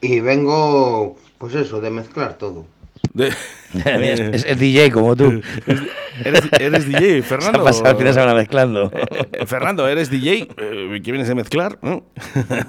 Y 0.00 0.20
vengo, 0.20 1.16
pues 1.38 1.54
eso, 1.54 1.80
de 1.80 1.90
mezclar 1.90 2.38
todo. 2.38 2.66
De- 3.14 3.28
es, 3.28 4.20
es- 4.20 4.44
es 4.46 4.58
DJ 4.58 4.90
como 4.90 5.14
tú. 5.16 5.40
¿Eres, 6.24 6.42
eres 6.58 6.86
DJ, 6.88 7.00
Se 7.16 7.22
Fernando? 7.22 7.60
ha 7.60 7.64
pasado 7.64 7.90
el 7.90 7.96
fin 7.96 8.06
de 8.06 8.12
semana 8.12 8.34
mezclando. 8.34 8.90
Eh, 9.32 9.46
Fernando, 9.46 9.86
¿eres 9.88 10.10
DJ? 10.10 10.48
Eh, 10.56 11.00
¿Qué 11.04 11.12
vienes 11.12 11.28
a 11.30 11.34
mezclar? 11.34 11.78
¿no? 11.82 12.04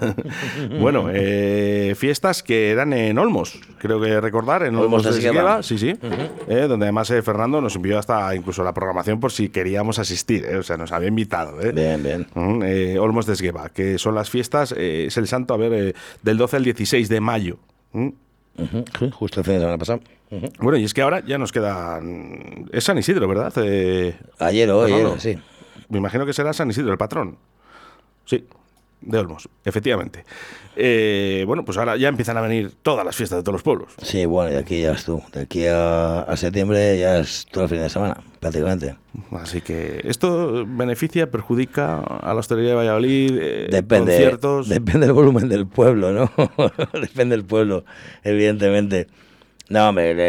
bueno, 0.79 1.09
eh, 1.12 1.93
fiestas 1.98 2.43
que 2.43 2.71
eran 2.71 2.93
en 2.93 3.17
Olmos, 3.17 3.59
creo 3.77 4.00
que 4.01 4.19
recordar, 4.21 4.63
en 4.63 4.75
Olmos 4.75 5.05
Olmos 5.05 5.21
de 5.21 5.31
de 5.31 5.63
sí, 5.63 5.77
sí. 5.77 5.93
Eh, 6.48 6.65
donde 6.67 6.86
además 6.86 7.09
eh, 7.12 7.21
Fernando 7.21 7.62
nos 7.62 7.75
envió 7.75 7.98
hasta 7.98 8.33
incluso 8.36 8.63
la 8.63 8.74
programación 8.74 9.19
por 9.19 9.31
si 9.31 9.50
queríamos 9.50 10.00
asistir, 10.00 10.45
eh, 10.45 10.57
o 10.57 10.63
sea, 10.63 10.77
nos 10.77 10.91
había 10.91 11.07
invitado. 11.07 11.62
eh. 11.62 11.71
Bien, 11.71 12.01
bien. 12.03 12.27
Eh, 12.63 12.98
Olmos 13.00 13.25
de 13.25 13.33
Esgueva, 13.33 13.69
que 13.69 13.98
son 13.98 14.15
las 14.15 14.29
fiestas, 14.29 14.74
eh, 14.77 15.05
es 15.07 15.17
el 15.17 15.27
santo, 15.27 15.53
a 15.53 15.57
ver, 15.57 15.74
eh, 15.74 15.93
del 16.24 16.38
12 16.38 16.57
al 16.57 16.63
16 16.63 17.09
de 17.09 17.19
mayo. 17.21 17.57
Mm. 17.93 18.09
Ujú, 18.58 18.84
sí, 19.00 19.10
Justo 19.12 19.39
el 19.39 19.46
fin 19.46 19.53
de 19.56 19.60
semana 19.62 19.77
pasado. 19.77 20.00
Bueno, 20.60 20.77
y 20.77 20.84
es 20.84 20.94
que 20.94 21.01
ahora 21.01 21.24
ya 21.25 21.38
nos 21.38 21.51
quedan... 21.51 22.70
Es 22.72 22.84
San 22.84 22.98
Isidro, 22.98 23.27
¿verdad? 23.27 23.51
Eh, 23.58 24.15
Ayer 24.39 24.70
o 24.70 24.82
Fernando. 24.82 25.13
ayer, 25.15 25.20
sí. 25.22 25.39
Me 25.89 25.98
imagino 25.98 26.25
que 26.25 26.34
será 26.34 26.53
San 26.53 26.70
Isidro, 26.70 26.91
el 26.91 26.98
patrón. 26.98 27.38
Sí, 28.25 28.46
de 29.01 29.18
Olmos, 29.18 29.48
efectivamente. 29.65 30.25
Eh, 30.75 31.44
bueno, 31.48 31.65
pues 31.65 31.77
ahora 31.77 31.98
ya 31.98 32.08
empiezan 32.10 32.38
a 32.38 32.41
venir 32.41 32.72
todas 32.82 33.06
las 33.06 33.15
fiestas 33.15 33.39
de 33.39 33.44
todos 33.44 33.53
los 33.53 33.63
pueblos. 33.63 33.94
Sí, 34.01 34.25
bueno, 34.25 34.50
y 34.51 34.53
de 34.53 34.60
aquí 34.60 34.82
ya 34.82 34.91
es 34.94 35.03
tú. 35.06 35.22
De 35.34 35.41
aquí 35.41 35.65
a, 35.65 36.22
a 36.22 36.38
septiembre 36.38 36.98
ya 37.00 37.20
es 37.20 37.46
todo 37.51 37.63
el 37.65 37.70
fin 37.70 37.79
de 37.79 37.89
semana, 37.89 38.18
prácticamente. 38.39 38.96
Así 39.32 39.62
que 39.62 40.01
esto 40.03 40.65
beneficia, 40.68 41.29
perjudica 41.32 42.00
a 42.00 42.34
la 42.34 42.39
hostelería 42.39 42.72
de 42.72 42.75
Valladolid, 42.77 43.38
eh, 43.41 43.68
Depende, 43.72 44.12
conciertos. 44.13 44.70
depende 44.70 45.08
del 45.08 45.13
volumen 45.13 45.50
del 45.50 45.68
pueblo, 45.68 46.12
¿no? 46.13 46.32
depende 47.01 47.36
del 47.36 47.46
pueblo, 47.46 47.84
evidentemente. 48.24 49.08
No, 49.69 49.89
hombre, 49.89 50.11
el- 50.11 50.19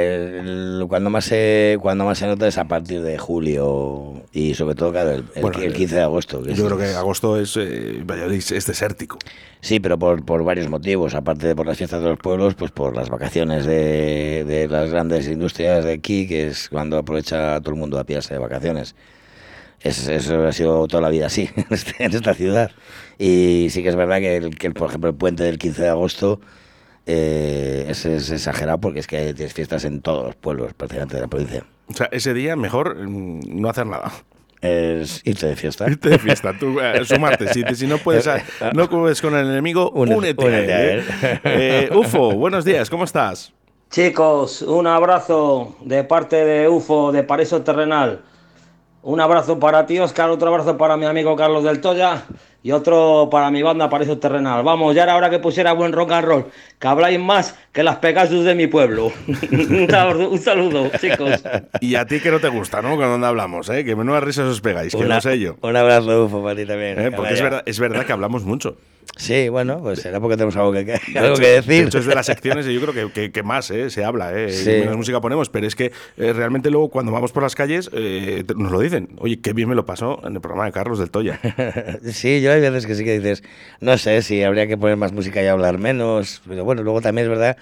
el- 0.81 0.85
cuando, 0.87 1.09
más 1.09 1.25
se, 1.25 1.79
cuando 1.81 2.05
más 2.05 2.19
se 2.19 2.27
nota 2.27 2.47
es 2.47 2.59
a 2.59 2.65
partir 2.67 3.01
de 3.01 3.17
julio 3.17 4.23
y 4.33 4.53
sobre 4.53 4.75
todo, 4.75 4.93
claro, 4.93 5.13
el, 5.13 5.25
el- 5.35 5.41
Bueno, 5.43 5.59
el 5.61 5.73
15 5.73 5.95
de 5.97 6.03
agosto. 6.03 6.43
que 6.43 6.49
Yo 6.55 6.63
es- 6.67 6.73
creo 6.73 6.77
que 6.79 6.95
agosto 6.95 7.41
es, 7.41 7.57
eh, 7.57 8.05
es 8.51 8.67
desértico. 8.67 9.19
Sí, 9.63 9.81
pero 9.81 9.99
por, 9.99 10.25
por 10.27 10.45
varios 10.45 10.69
motivos, 10.69 11.15
aparte 11.15 11.47
de 11.47 11.57
por 11.57 11.67
las 11.67 11.79
fiestas 11.79 12.03
de 12.03 12.09
los 12.11 12.19
pueblos, 12.19 12.55
pues 12.55 12.71
por 12.71 12.95
las 12.95 13.09
vacaciones 13.09 13.65
de, 13.65 14.45
de 14.47 14.69
las 14.69 14.91
grandes 14.91 15.27
industrias 15.27 15.85
de 15.87 15.93
aquí, 15.95 16.29
que 16.29 16.49
es 16.49 16.69
cuando 16.69 16.99
aprovecha 16.99 17.59
todo 17.61 17.73
el 17.75 17.81
mundo 17.81 17.99
a 17.99 18.05
pillarse 18.05 18.35
de 18.35 18.41
vacaciones. 18.41 18.95
Es- 19.81 20.07
eso 20.09 20.47
ha 20.47 20.53
sido 20.53 20.87
toda 20.87 21.01
la 21.01 21.09
vida 21.09 21.27
así 21.27 21.49
en, 21.57 21.65
este- 21.71 22.05
en 22.05 22.15
esta 22.15 22.35
ciudad. 22.35 22.71
Y 23.19 23.69
sí 23.71 23.83
que 23.83 23.89
es 23.89 23.97
verdad 23.97 24.19
que, 24.19 24.37
el, 24.37 24.59
que 24.59 24.67
el- 24.67 24.75
por 24.75 24.91
ejemplo, 24.91 25.09
el 25.09 25.17
puente 25.17 25.45
del 25.45 25.57
15 25.57 25.81
de 25.83 25.89
agosto 25.89 26.41
eh, 27.13 27.87
es, 27.89 28.05
es 28.07 28.31
exagerado 28.31 28.79
porque 28.81 29.01
es 29.01 29.07
que 29.07 29.35
tienes 29.35 29.53
fiestas 29.55 29.85
en 29.85 30.01
todos 30.01 30.27
los 30.27 30.35
pueblos 30.37 30.73
prácticamente 30.75 31.17
de 31.17 31.23
la 31.23 31.29
provincia. 31.29 31.65
O 31.89 31.95
sea, 31.95 32.09
ese 32.13 32.33
día 32.35 32.57
mejor 32.57 32.97
mm, 32.97 33.41
no 33.61 33.69
hacer 33.69 33.87
nada. 33.87 34.13
Es 34.61 35.23
irte 35.25 35.47
de 35.47 35.57
fiesta. 35.57 35.89
Irte 35.89 36.11
de 36.11 36.19
fiesta, 36.19 36.53
tú, 36.59 36.79
eh, 36.81 37.03
sumarte. 37.05 37.49
Si, 37.53 37.65
si 37.75 37.87
no 37.87 37.97
puedes, 37.99 38.27
eh, 38.27 38.43
no 38.75 38.89
cubes 38.91 39.23
con 39.23 39.35
el 39.35 39.47
enemigo, 39.47 39.91
Únete- 39.93 40.17
únete, 40.17 40.45
únete 40.47 40.73
a 40.73 40.77
a 40.77 40.83
él. 40.83 40.91
él. 40.99 41.05
¿eh? 41.23 41.41
Eh, 41.45 41.91
Ufo, 41.97 42.33
buenos 42.33 42.65
días, 42.65 42.91
¿cómo 42.91 43.05
estás? 43.05 43.53
Chicos, 43.91 44.63
un 44.63 44.87
abrazo 44.87 45.77
de 45.81 46.05
parte 46.05 46.45
de 46.45 46.69
UFO, 46.69 47.11
de 47.11 47.23
Paraíso 47.25 47.63
Terrenal. 47.63 48.21
Un 49.03 49.19
abrazo 49.21 49.59
para 49.59 49.87
ti, 49.87 49.99
Oscar, 49.99 50.29
otro 50.29 50.49
abrazo 50.51 50.77
para 50.77 50.97
mi 50.99 51.07
amigo 51.07 51.35
Carlos 51.35 51.65
del 51.65 51.81
Toya 51.81 52.25
y 52.63 52.73
otro 52.73 53.29
para 53.31 53.51
mi 53.51 53.63
banda 53.63 53.89
Paraíso 53.89 54.19
Terrenal. 54.19 54.63
Vamos, 54.63 54.95
ya 54.95 55.05
era 55.05 55.17
hora 55.17 55.31
que 55.31 55.39
pusiera 55.39 55.73
buen 55.73 55.93
rock 55.93 56.13
and 56.13 56.27
roll, 56.27 56.47
que 56.79 56.89
habláis 56.89 57.19
más 57.19 57.57
que 57.73 57.83
las 57.83 57.97
Pegasus 57.97 58.45
de 58.45 58.55
mi 58.55 58.67
pueblo. 58.67 59.13
un 59.51 59.89
saludo- 59.89 60.31
un 60.31 60.39
saludo, 60.39 60.91
chicos. 61.01 61.43
Y 61.81 61.95
a 61.95 62.05
ti 62.07 62.21
que 62.21 62.31
no 62.31 62.39
te 62.41 62.49
gusta, 62.49 62.83
¿no? 62.83 62.97
Cuando 62.97 63.27
hablamos, 63.27 63.69
¿eh? 63.71 63.85
Que 63.85 63.97
menudas 63.97 64.23
risas 64.23 64.47
os 64.47 64.61
pegáis, 64.61 64.95
que 64.95 65.05
lo 65.05 65.21
sé 65.21 65.39
yo. 65.39 65.57
Un 65.63 65.77
abrazo, 65.77 66.25
UFO, 66.27 66.43
para 66.43 66.57
ti 66.57 66.67
también. 66.67 67.01
¿eh? 67.01 67.11
Porque 67.11 67.35
es 67.35 67.43
verdad, 67.43 67.63
es 67.65 67.81
verdad 67.81 68.05
que 68.05 68.13
hablamos 68.13 68.45
mucho. 68.45 68.77
Sí, 69.17 69.49
bueno, 69.51 69.81
pues 69.83 70.01
será 70.01 70.19
porque 70.19 70.37
tenemos 70.37 70.57
algo 70.57 70.73
que, 70.73 70.85
De 70.85 70.95
algo 71.19 71.33
hecho- 71.35 71.41
que 71.43 71.49
decir. 71.49 71.83
De 71.83 71.89
hecho, 71.89 71.99
es 71.99 72.07
de 72.07 72.15
las 72.15 72.25
secciones, 72.27 72.67
y 72.67 72.73
yo 72.75 72.81
creo 72.81 72.95
que, 72.95 73.13
que- 73.13 73.31
que 73.33 73.43
más 73.43 73.71
¿eh? 73.71 73.91
se 73.91 74.03
habla, 74.05 74.33
¿eh? 74.35 74.51
Sí. 74.51 74.71
Menos 74.71 74.97
música 74.97 75.21
ponemos, 75.21 75.51
pero 75.51 75.67
es 75.67 75.75
que 75.75 75.93
eh, 76.17 76.33
realmente 76.33 76.71
luego 76.71 76.89
cuando 76.89 77.13
vamos 77.13 77.31
por 77.33 77.43
las 77.43 77.55
calles 77.55 77.91
eh, 77.93 78.45
nos 78.57 78.73
lo 78.73 78.81
dicen. 78.81 79.09
Oye, 79.19 79.41
qué 79.41 79.53
bien 79.53 79.69
me 79.69 79.75
lo 79.75 79.85
pasó 79.85 80.21
en 80.27 80.35
el 80.35 80.41
programa 80.41 80.65
de 80.67 80.73
Carlos 80.73 80.99
del 80.99 81.11
Toya. 81.11 81.39
Sí, 82.13 82.41
yo 82.41 82.53
hay 82.53 82.61
veces 82.61 82.87
que 82.87 82.95
sí 82.95 83.05
que 83.05 83.19
dices, 83.19 83.43
no 83.81 83.99
sé 83.99 84.23
si 84.23 84.43
habría 84.43 84.67
que 84.67 84.77
poner 84.79 84.97
más 84.97 85.13
música 85.13 85.43
y 85.43 85.47
hablar 85.47 85.79
menos, 85.79 86.41
pero 86.49 86.65
bueno, 86.65 86.83
luego 86.83 87.01
también 87.03 87.27
es 87.27 87.31
verdad 87.31 87.57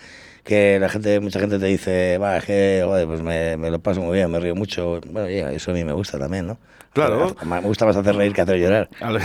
que 0.45 0.79
la 0.79 0.89
gente, 0.89 1.19
mucha 1.21 1.41
gente 1.41 1.59
te 1.59 1.67
dice, 1.67 2.19
va, 2.19 2.41
que, 2.41 2.83
joder, 2.85 3.07
pues 3.07 3.21
me, 3.21 3.57
me 3.57 3.71
lo 3.71 3.81
paso 3.81 4.01
muy 4.01 4.17
bien, 4.17 4.31
me 4.31 4.39
río 4.41 4.55
mucho. 4.55 5.01
Bueno, 5.11 5.29
ya, 5.29 5.53
eso 5.53 5.73
a 5.73 5.75
mí 5.75 5.85
me 5.85 5.93
gusta 5.93 6.19
también, 6.19 6.47
¿no? 6.47 6.59
Claro. 6.93 7.37
Me 7.45 7.61
gusta 7.61 7.87
más 7.87 7.97
hacer 7.97 8.17
reír 8.17 8.33
que 8.33 8.41
hacer 8.41 8.57
llorar. 8.59 8.89
Al, 9.01 9.19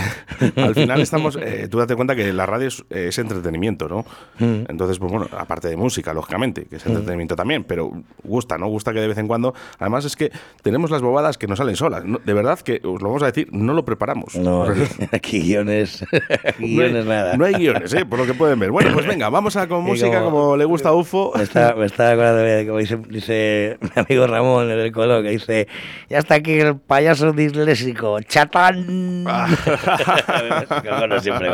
al 0.56 0.74
final 0.74 1.00
estamos, 1.00 1.36
eh, 1.40 1.66
tú 1.70 1.78
date 1.78 1.96
cuenta 1.96 2.14
que 2.14 2.32
la 2.32 2.46
radio 2.46 2.68
es, 2.68 2.84
es 2.90 3.18
entretenimiento, 3.18 3.88
¿no? 3.88 4.04
Mm. 4.38 4.66
Entonces, 4.68 4.98
pues 4.98 5.10
bueno, 5.10 5.26
aparte 5.36 5.68
de 5.68 5.76
música, 5.76 6.12
lógicamente, 6.12 6.66
que 6.66 6.76
es 6.76 6.86
entretenimiento 6.86 7.34
también, 7.36 7.64
pero 7.64 7.90
gusta, 8.22 8.58
¿no? 8.58 8.66
Gusta 8.68 8.92
que 8.92 9.00
de 9.00 9.08
vez 9.08 9.18
en 9.18 9.26
cuando, 9.26 9.54
además 9.78 10.04
es 10.04 10.14
que 10.16 10.30
tenemos 10.62 10.90
las 10.90 11.02
bobadas 11.02 11.36
que 11.38 11.46
nos 11.46 11.58
salen 11.58 11.74
solas. 11.76 12.04
¿no? 12.04 12.20
De 12.24 12.32
verdad 12.32 12.58
que 12.60 12.80
os 12.84 13.00
lo 13.02 13.08
vamos 13.08 13.22
a 13.22 13.26
decir, 13.26 13.48
no 13.52 13.72
lo 13.74 13.84
preparamos. 13.84 14.36
No, 14.36 14.64
aquí, 14.64 14.82
aquí 15.12 15.40
guiones, 15.40 16.04
aquí 16.44 16.76
No 16.76 16.82
hay- 16.82 16.88
guiones 16.88 17.06
nada. 17.06 17.36
No 17.36 17.44
hay 17.44 17.54
guiones, 17.54 17.92
¿eh? 17.94 18.04
por 18.06 18.18
lo 18.18 18.26
que 18.26 18.34
pueden 18.34 18.58
ver. 18.60 18.70
Bueno, 18.70 18.90
pues 18.92 19.06
venga, 19.06 19.28
vamos 19.30 19.56
a 19.56 19.66
con 19.66 19.82
música 19.84 20.20
como- 20.20 20.34
como, 20.34 20.56
le 20.56 20.64
gusta 20.64 20.90
a 20.90 20.92
UFO. 20.94 21.32
Me 21.36 21.42
está, 21.42 21.74
me 21.74 21.86
está 21.86 22.10
acordando 22.12 22.40
de 22.42 22.66
como 22.66 22.78
dice, 22.78 22.98
dice 23.08 23.78
mi 23.80 23.90
amigo 24.02 24.26
Ramón 24.26 24.70
en 24.70 24.78
el 24.78 24.92
colo, 24.92 25.22
que 25.22 25.30
dice, 25.30 25.66
ya 26.08 26.18
está 26.18 26.34
aquí 26.36 26.52
el 26.60 26.76
payaso 26.76 27.32
Disney 27.32 27.53
disléxico. 27.56 28.20
¡Chatán! 28.20 29.24
bueno, 30.98 31.20
siempre 31.20 31.48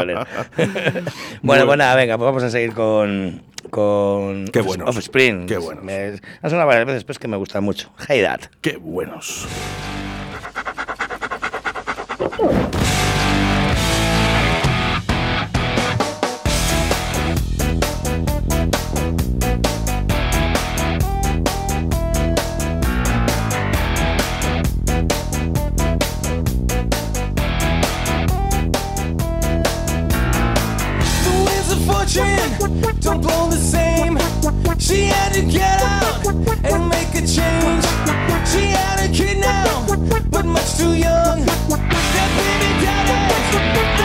bueno, 1.42 1.66
pues 1.66 1.78
nada, 1.78 1.94
venga, 1.94 2.16
pues 2.18 2.26
vamos 2.26 2.42
a 2.42 2.50
seguir 2.50 2.72
con, 2.72 3.42
con 3.70 4.46
Qué 4.46 4.60
buenos. 4.60 4.96
Offspring. 4.96 5.46
Qué 5.46 5.58
buenos. 5.58 5.84
Me, 5.84 6.18
ha 6.42 6.50
sonado 6.50 6.66
varias 6.66 6.86
veces, 6.86 7.04
pero 7.04 7.12
es 7.12 7.18
que 7.18 7.28
me 7.28 7.36
gusta 7.36 7.60
mucho. 7.60 7.92
Hey 8.08 8.20
Dad. 8.20 8.40
¡Qué 8.60 8.76
buenos! 8.76 9.46
Don't 33.10 33.22
blow 33.22 33.50
the 33.50 33.56
same. 33.56 34.18
She 34.78 35.06
had 35.06 35.32
to 35.32 35.42
get 35.42 35.82
out 35.82 36.26
and 36.64 36.88
make 36.88 37.12
a 37.14 37.26
change. 37.26 37.84
She 38.50 38.62
had 38.70 38.98
a 39.00 39.12
kid 39.12 39.38
now, 39.40 39.86
but 40.30 40.44
much 40.44 40.76
too 40.78 40.94
young. 40.94 41.44
That 42.14 42.30
baby 42.36 42.70
daddy, 42.84 43.99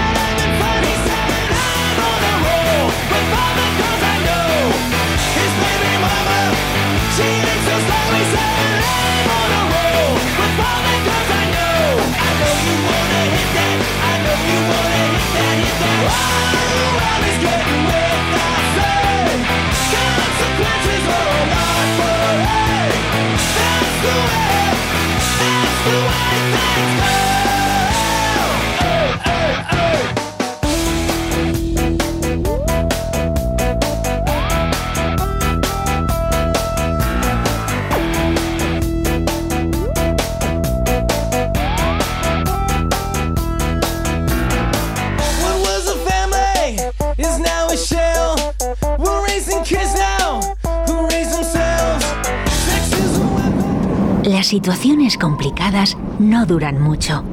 Situaciones 54.46 55.18
complicadas 55.18 55.98
no 56.20 56.46
duran 56.46 56.80
mucho, 56.80 57.24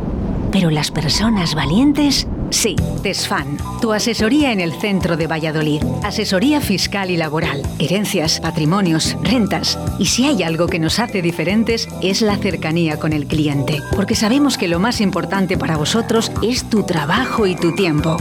pero 0.50 0.70
las 0.70 0.90
personas 0.90 1.54
valientes 1.54 2.26
sí. 2.48 2.74
Tesfan, 3.02 3.58
tu 3.82 3.92
asesoría 3.92 4.50
en 4.50 4.60
el 4.60 4.72
centro 4.72 5.18
de 5.18 5.26
Valladolid. 5.26 5.82
Asesoría 6.02 6.62
fiscal 6.62 7.10
y 7.10 7.18
laboral, 7.18 7.62
herencias, 7.78 8.40
patrimonios, 8.40 9.14
rentas. 9.22 9.78
Y 10.02 10.06
si 10.06 10.24
hay 10.24 10.42
algo 10.42 10.66
que 10.66 10.80
nos 10.80 10.98
hace 10.98 11.22
diferentes 11.22 11.88
es 12.02 12.22
la 12.22 12.36
cercanía 12.36 12.98
con 12.98 13.12
el 13.12 13.28
cliente, 13.28 13.80
porque 13.94 14.16
sabemos 14.16 14.58
que 14.58 14.66
lo 14.66 14.80
más 14.80 15.00
importante 15.00 15.56
para 15.56 15.76
vosotros 15.76 16.32
es 16.42 16.68
tu 16.68 16.82
trabajo 16.82 17.46
y 17.46 17.54
tu 17.54 17.72
tiempo. 17.76 18.16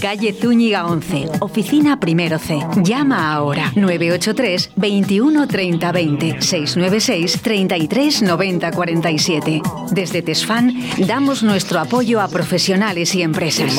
Calle 0.00 0.32
Zúñiga 0.32 0.84
11, 0.84 1.28
oficina 1.38 2.00
primero 2.00 2.40
C. 2.40 2.58
Llama 2.82 3.32
ahora 3.32 3.70
983 3.76 4.72
21 4.74 5.46
30 5.46 5.92
20 5.92 6.42
696 6.42 7.40
33 7.40 8.22
90 8.22 8.72
47. 8.72 9.62
Desde 9.92 10.22
Tesfan 10.22 10.74
damos 11.06 11.44
nuestro 11.44 11.78
apoyo 11.78 12.20
a 12.20 12.26
profesionales 12.26 13.14
y 13.14 13.22
empresas. 13.22 13.78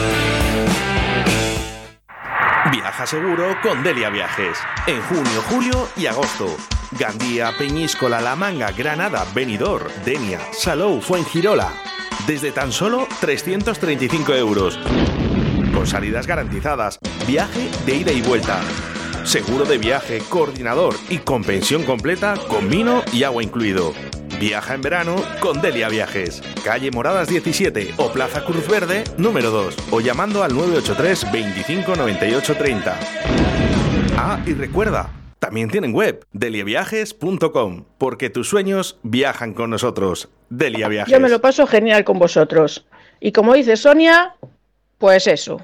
Viaja 2.71 3.05
seguro 3.05 3.57
con 3.61 3.83
Delia 3.83 4.09
Viajes. 4.09 4.57
En 4.87 5.01
junio, 5.01 5.41
julio 5.49 5.89
y 5.97 6.05
agosto. 6.05 6.55
Gandía, 6.97 7.51
Peñíscola, 7.57 8.21
La 8.21 8.37
Manga, 8.37 8.71
Granada, 8.71 9.25
Benidorm, 9.35 9.89
Denia, 10.05 10.39
Salou, 10.53 11.01
Fuengirola. 11.01 11.73
Desde 12.25 12.53
tan 12.53 12.71
solo 12.71 13.09
335 13.19 14.35
euros. 14.35 14.79
Con 15.73 15.85
salidas 15.85 16.27
garantizadas. 16.27 16.97
Viaje 17.27 17.69
de 17.85 17.95
ida 17.95 18.13
y 18.13 18.21
vuelta. 18.21 18.61
Seguro 19.25 19.65
de 19.65 19.77
viaje, 19.77 20.23
coordinador 20.29 20.95
y 21.09 21.17
con 21.17 21.43
pensión 21.43 21.83
completa 21.83 22.35
con 22.47 22.69
vino 22.69 23.03
y 23.11 23.23
agua 23.23 23.43
incluido. 23.43 23.93
Viaja 24.41 24.73
en 24.73 24.81
verano 24.81 25.17
con 25.39 25.61
Delia 25.61 25.87
Viajes. 25.87 26.41
Calle 26.65 26.89
Moradas 26.89 27.29
17 27.29 27.93
o 27.97 28.11
Plaza 28.11 28.43
Cruz 28.43 28.67
Verde 28.67 29.03
número 29.15 29.51
2 29.51 29.77
o 29.91 30.01
llamando 30.01 30.41
al 30.41 30.55
983 30.55 31.31
25 31.31 31.95
98 31.95 32.55
30. 32.55 32.99
Ah, 34.17 34.41
y 34.47 34.55
recuerda, 34.55 35.11
también 35.37 35.69
tienen 35.69 35.93
web 35.93 36.25
deliaviajes.com 36.31 37.85
porque 37.99 38.31
tus 38.31 38.49
sueños 38.49 38.97
viajan 39.03 39.53
con 39.53 39.69
nosotros. 39.69 40.29
Delia 40.49 40.87
Viajes. 40.87 41.13
Yo 41.13 41.19
me 41.19 41.29
lo 41.29 41.39
paso 41.39 41.67
genial 41.67 42.03
con 42.03 42.17
vosotros. 42.17 42.87
Y 43.19 43.33
como 43.33 43.53
dice 43.53 43.77
Sonia, 43.77 44.37
pues 44.97 45.27
eso. 45.27 45.61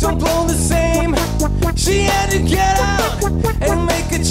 Don't 0.00 0.18
blow 0.18 0.46
the 0.46 0.54
same. 0.54 1.14
She 1.76 2.04
had 2.04 2.30
to 2.30 2.38
get 2.38 2.78
out 2.78 3.24
and 3.60 3.86
make 3.86 4.10
a 4.12 4.24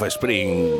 Offspring, 0.00 0.76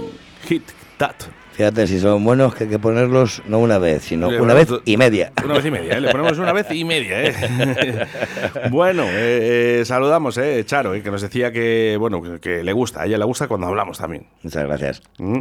Hit 0.49 0.63
That. 0.99 1.15
Fíjate, 1.53 1.89
si 1.89 1.99
son 1.99 2.23
buenos, 2.23 2.55
que 2.55 2.65
hay 2.65 2.71
que 2.71 2.79
ponerlos 2.79 3.43
no 3.47 3.59
una 3.59 3.79
vez, 3.79 4.05
sino 4.05 4.31
Le 4.31 4.41
una 4.41 4.55
vez 4.55 4.69
y 4.85 4.97
media. 4.97 5.33
Una 5.45 5.55
vez 5.55 5.65
y 5.67 5.71
media, 5.73 5.97
¿eh? 5.97 6.01
le 6.01 6.11
ponemos 6.13 6.39
una 6.39 6.53
vez 6.53 6.71
y 6.71 6.85
media. 6.85 7.25
¿eh? 7.25 8.07
bueno, 8.71 9.03
eh, 9.09 9.81
eh, 9.81 9.85
saludamos, 9.85 10.39
eh, 10.39 10.63
Charo, 10.65 10.95
eh, 10.95 11.03
que 11.03 11.11
nos 11.11 11.21
decía 11.21 11.51
que 11.51 11.97
bueno 11.99 12.23
que, 12.23 12.39
que 12.39 12.63
le 12.63 12.73
gusta, 12.73 13.03
a 13.03 13.07
ella 13.07 13.19
le 13.19 13.25
gusta 13.25 13.49
cuando 13.49 13.67
hablamos 13.67 13.99
también. 13.99 14.29
Muchas 14.45 14.65
gracias. 14.65 15.03
Mm, 15.19 15.41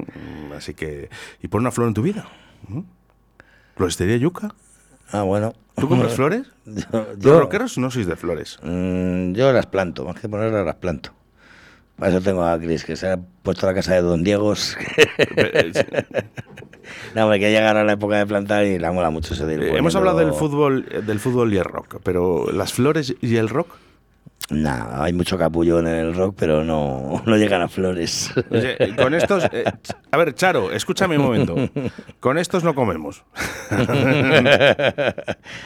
así 0.58 0.74
que, 0.74 1.10
¿y 1.44 1.48
pon 1.50 1.62
una 1.62 1.72
flor 1.72 1.88
en 1.90 1.94
tu 1.94 2.02
vida? 2.02 2.26
¿Mm? 2.68 2.80
¿Floristería 3.76 4.18
Yuca? 4.18 4.56
Ah, 5.12 5.22
bueno. 5.22 5.54
¿Tú 5.76 5.88
compras 5.88 6.14
flores? 6.16 6.48
Yo, 6.66 6.84
Los 6.92 7.20
yo- 7.20 7.40
rockeros 7.40 7.78
no 7.78 7.92
sois 7.92 8.08
de 8.08 8.16
flores. 8.16 8.58
Mm, 8.64 9.34
yo 9.34 9.52
las 9.54 9.68
planto, 9.68 10.04
más 10.06 10.20
que 10.20 10.28
ponerlas 10.28 10.66
las 10.66 10.76
planto. 10.78 11.12
Para 11.98 12.12
eso 12.12 12.22
tengo 12.22 12.44
a 12.44 12.60
Cris, 12.60 12.86
que 12.86 12.96
se 12.96 13.10
ha 13.10 13.20
puesto 13.42 13.66
la 13.66 13.74
casa 13.74 13.96
de 13.96 14.02
Don 14.02 14.24
Diegos. 14.24 14.78
no, 17.16 17.24
hombre, 17.24 17.40
que 17.40 17.50
llegar 17.50 17.76
a 17.76 17.84
la 17.84 17.94
época 17.94 18.18
de 18.18 18.28
plantar 18.28 18.66
y 18.66 18.78
la 18.78 18.92
mola 18.92 19.10
mucho 19.10 19.34
ese 19.34 19.52
Eh, 19.52 19.74
hemos 19.76 19.96
hablado 19.96 20.20
del 20.20 20.34
fútbol, 20.34 20.86
eh, 20.92 21.02
del 21.02 21.20
fútbol 21.20 21.52
y 21.54 21.58
el 21.58 21.64
rock, 21.64 22.00
pero 22.04 22.52
las 22.52 22.74
flores 22.74 23.16
y 23.20 23.36
el 23.38 23.50
rock. 23.50 23.70
No, 24.50 24.88
hay 25.04 25.12
mucho 25.12 25.38
capullo 25.38 25.80
en 25.80 25.88
el 25.88 26.16
rock, 26.16 26.36
pero 26.40 26.64
no, 26.64 27.22
no 27.26 27.36
llegan 27.38 27.62
a 27.62 27.68
flores. 27.68 28.32
Oye, 28.50 28.76
eh, 28.82 28.96
con 28.96 29.14
estos, 29.14 29.44
eh, 29.52 29.66
a 30.12 30.18
ver, 30.18 30.34
Charo, 30.36 30.72
escúchame 30.72 31.18
un 31.18 31.24
momento. 31.26 31.56
Con 32.22 32.38
estos 32.38 32.64
no 32.64 32.74
comemos. 32.74 33.26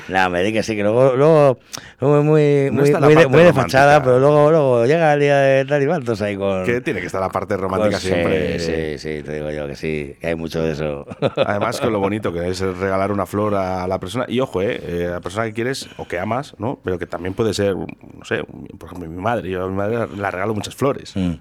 no, 0.10 0.30
me 0.30 0.44
di 0.44 0.52
que 0.54 0.64
sí, 0.64 0.76
que 0.76 0.82
luego, 0.84 1.16
luego 1.16 1.60
muy, 2.00 2.70
No 2.72 2.82
muy, 2.82 2.92
muy 2.94 3.16
de, 3.16 3.28
muy 3.28 3.44
de 3.44 3.54
fachada, 3.54 4.02
pero 4.04 4.20
luego, 4.20 4.50
luego 4.52 4.86
llega 4.86 5.14
el 5.14 5.20
día 5.20 5.38
de 5.38 5.66
tal 5.66 5.84
y 5.84 5.86
cual, 5.86 6.00
entonces 6.00 6.26
ahí 6.26 6.36
con... 6.38 6.66
Que 6.66 6.82
tiene 6.82 7.00
que 7.02 7.06
estar 7.06 7.22
la 7.22 7.30
parte 7.30 7.56
romántica 7.58 7.92
con- 7.92 8.02
sí, 8.02 8.08
siempre. 8.08 8.60
Sí, 8.60 8.98
sí, 8.98 9.24
te 9.24 9.34
digo 9.34 9.52
yo 9.52 9.68
que 9.68 9.76
sí, 9.76 10.16
que 10.20 10.28
hay 10.28 10.36
mucho 10.36 10.62
de 10.64 10.72
eso. 10.72 11.06
Además, 11.36 11.80
con 11.80 11.94
lo 11.94 12.00
bonito 12.00 12.34
que 12.34 12.48
es 12.50 12.60
regalar 12.62 13.12
una 13.12 13.26
flor 13.26 13.56
a 13.56 13.88
la 13.88 14.00
persona. 14.00 14.26
Y 14.28 14.40
ojo, 14.40 14.62
eh, 14.62 14.82
eh, 14.84 15.06
a 15.10 15.12
la 15.12 15.22
persona 15.22 15.46
que 15.46 15.54
quieres 15.54 15.88
o 15.98 16.08
que 16.08 16.20
amas, 16.20 16.56
¿no? 16.58 16.80
Pero 16.84 16.98
que 16.98 17.06
también 17.06 17.34
puede 17.34 17.54
ser, 17.54 17.76
no 17.76 18.26
sé, 18.26 18.42
un- 18.48 18.71
por 18.78 18.90
ejemplo, 18.90 19.10
mi 19.10 19.22
madre. 19.22 19.50
Yo 19.50 19.64
a 19.64 19.68
mi 19.68 19.76
madre 19.76 20.08
la 20.18 20.32
regalo 20.32 20.54
muchas 20.54 20.76
flores. 20.76 21.16
Mm. 21.16 21.34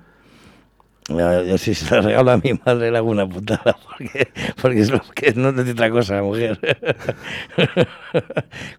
Yo, 1.08 1.42
yo 1.42 1.58
sí 1.58 1.74
se 1.74 1.92
la 1.92 2.02
regalo 2.02 2.30
a 2.30 2.36
mi 2.36 2.52
madre 2.64 2.90
le 2.90 2.98
hago 2.98 3.10
una 3.10 3.28
putada 3.28 3.76
porque, 3.84 4.28
porque 4.60 4.80
es 4.80 4.90
lo 4.90 5.00
que 5.14 5.32
no 5.34 5.50
necesita 5.50 5.86
otra 5.86 5.90
cosa 5.90 6.14
la 6.16 6.22
mujer. 6.22 6.60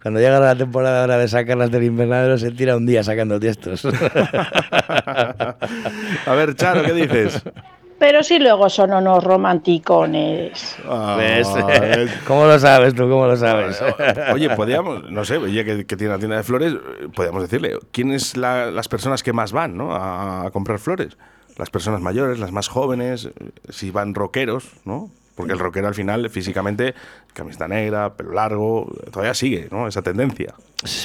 Cuando 0.01 0.21
llega 0.21 0.39
la 0.39 0.55
temporada 0.55 1.01
ahora 1.01 1.17
de 1.17 1.27
sacarlas 1.27 1.71
del 1.71 1.83
invernadero 1.83 2.37
se 2.37 2.51
tira 2.51 2.77
un 2.77 2.85
día 2.85 3.03
sacando 3.03 3.37
tiestos. 3.39 3.85
A 6.25 6.35
ver, 6.35 6.55
Charo, 6.55 6.83
¿qué 6.83 6.93
dices? 6.93 7.43
Pero 8.01 8.23
si 8.23 8.39
luego 8.39 8.67
son 8.67 8.93
unos 8.93 9.23
romanticones. 9.23 10.75
¿Ves? 11.17 11.47
Ah, 11.47 12.05
¿Cómo 12.27 12.45
lo 12.45 12.57
sabes 12.57 12.95
tú? 12.95 13.03
¿Cómo 13.07 13.27
lo 13.27 13.37
sabes? 13.37 13.79
Oye, 14.33 14.49
podríamos, 14.55 15.11
no 15.11 15.23
sé, 15.23 15.37
oye, 15.37 15.63
que, 15.63 15.85
que 15.85 15.95
tiene 15.95 16.11
una 16.11 16.17
tienda 16.17 16.37
de 16.37 16.41
flores, 16.43 16.73
podríamos 17.15 17.43
decirle, 17.43 17.77
¿quiénes 17.91 18.37
la- 18.37 18.71
las 18.71 18.87
personas 18.87 19.21
que 19.21 19.33
más 19.33 19.51
van 19.51 19.77
¿no? 19.77 19.93
a, 19.93 20.47
a 20.47 20.49
comprar 20.49 20.79
flores? 20.79 21.15
Las 21.57 21.69
personas 21.69 22.01
mayores, 22.01 22.39
las 22.39 22.51
más 22.51 22.69
jóvenes, 22.69 23.29
si 23.69 23.91
van 23.91 24.15
rockeros, 24.15 24.71
¿no? 24.83 25.11
Porque 25.35 25.53
el 25.53 25.59
rockero 25.59 25.87
al 25.87 25.95
final, 25.95 26.29
físicamente, 26.29 26.93
camiseta 27.33 27.67
negra, 27.67 28.15
pelo 28.15 28.33
largo, 28.33 28.91
todavía 29.11 29.33
sigue, 29.33 29.67
¿no? 29.71 29.87
Esa 29.87 30.01
tendencia. 30.01 30.53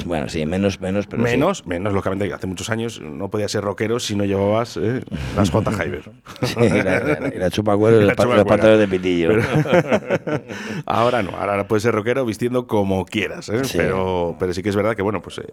Bueno, 0.05 0.27
sí, 0.27 0.45
menos, 0.45 0.81
menos, 0.81 1.07
pero 1.07 1.23
sí. 1.23 1.29
menos, 1.31 1.65
menos, 1.67 1.93
lógicamente, 1.93 2.33
hace 2.33 2.45
muchos 2.47 2.69
años 2.69 2.99
no 2.99 3.29
podías 3.29 3.51
ser 3.51 3.63
rockero 3.63 3.99
si 3.99 4.15
no 4.15 4.25
llevabas 4.25 4.75
eh, 4.77 5.03
las 5.35 5.49
J. 5.51 5.71
Hyber. 5.71 6.11
Sí, 6.43 6.55
y 6.59 6.69
la, 6.69 6.99
la- 6.99 7.31
la 7.35 7.49
chupacuero 7.51 7.97
y 8.01 8.05
La 8.05 8.15
los, 8.15 8.45
pantalones 8.45 8.79
de 8.79 8.87
pitillo. 8.87 9.29
Pero- 9.29 9.43
ahora 10.85 11.21
no, 11.23 11.31
ahora 11.37 11.67
puedes 11.67 11.83
ser 11.83 11.93
rockero 11.93 12.25
vistiendo 12.25 12.67
como 12.67 13.05
quieras, 13.05 13.49
¿eh? 13.49 13.63
Sí. 13.65 13.77
pero, 13.77 14.35
pero 14.39 14.53
sí 14.53 14.61
que 14.63 14.69
es 14.69 14.75
verdad 14.75 14.95
que, 14.95 15.01
bueno, 15.03 15.21
pues 15.21 15.37
eh, 15.39 15.43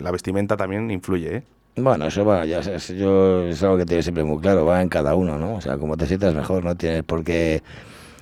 la 0.00 0.10
vestimenta 0.10 0.56
también 0.56 0.90
influye, 0.90 1.36
¿eh? 1.36 1.42
Bueno, 1.76 2.06
eso 2.06 2.24
va, 2.24 2.44
ya 2.44 2.62
sabes, 2.62 2.88
yo 2.88 3.42
es 3.46 3.62
algo 3.62 3.78
que 3.78 3.86
tengo 3.86 4.02
siempre 4.02 4.24
muy 4.24 4.40
claro, 4.40 4.66
va 4.66 4.82
en 4.82 4.88
cada 4.88 5.14
uno, 5.14 5.38
¿no? 5.38 5.54
O 5.54 5.60
sea, 5.60 5.78
como 5.78 5.96
te 5.96 6.06
sientas 6.06 6.34
mejor, 6.34 6.64
no 6.64 6.76
tienes 6.76 7.02
por 7.02 7.24
qué 7.24 7.62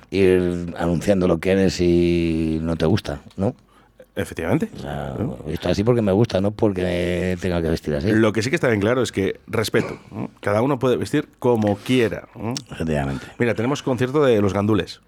ir 0.09 0.73
anunciando 0.77 1.27
lo 1.27 1.39
que 1.39 1.51
eres 1.51 1.81
y 1.81 2.59
no 2.61 2.77
te 2.77 2.85
gusta, 2.85 3.21
¿no? 3.35 3.53
Efectivamente. 4.15 4.69
O 4.77 4.79
sea, 4.79 5.15
esto 5.47 5.69
así 5.69 5.83
porque 5.83 6.01
me 6.01 6.11
gusta, 6.11 6.41
no 6.41 6.51
porque 6.51 7.37
tenga 7.41 7.61
que 7.61 7.69
vestir 7.69 7.95
así. 7.95 8.11
Lo 8.11 8.33
que 8.33 8.41
sí 8.41 8.49
que 8.49 8.55
está 8.55 8.67
bien 8.67 8.81
claro 8.81 9.01
es 9.01 9.11
que 9.11 9.39
respeto. 9.47 9.97
¿no? 10.11 10.29
Cada 10.41 10.61
uno 10.61 10.79
puede 10.79 10.97
vestir 10.97 11.29
como 11.39 11.77
quiera. 11.77 12.27
¿no? 12.35 12.53
Efectivamente. 12.71 13.25
Mira, 13.37 13.53
tenemos 13.55 13.81
concierto 13.81 14.23
de 14.23 14.41
los 14.41 14.53
gandules. 14.53 14.99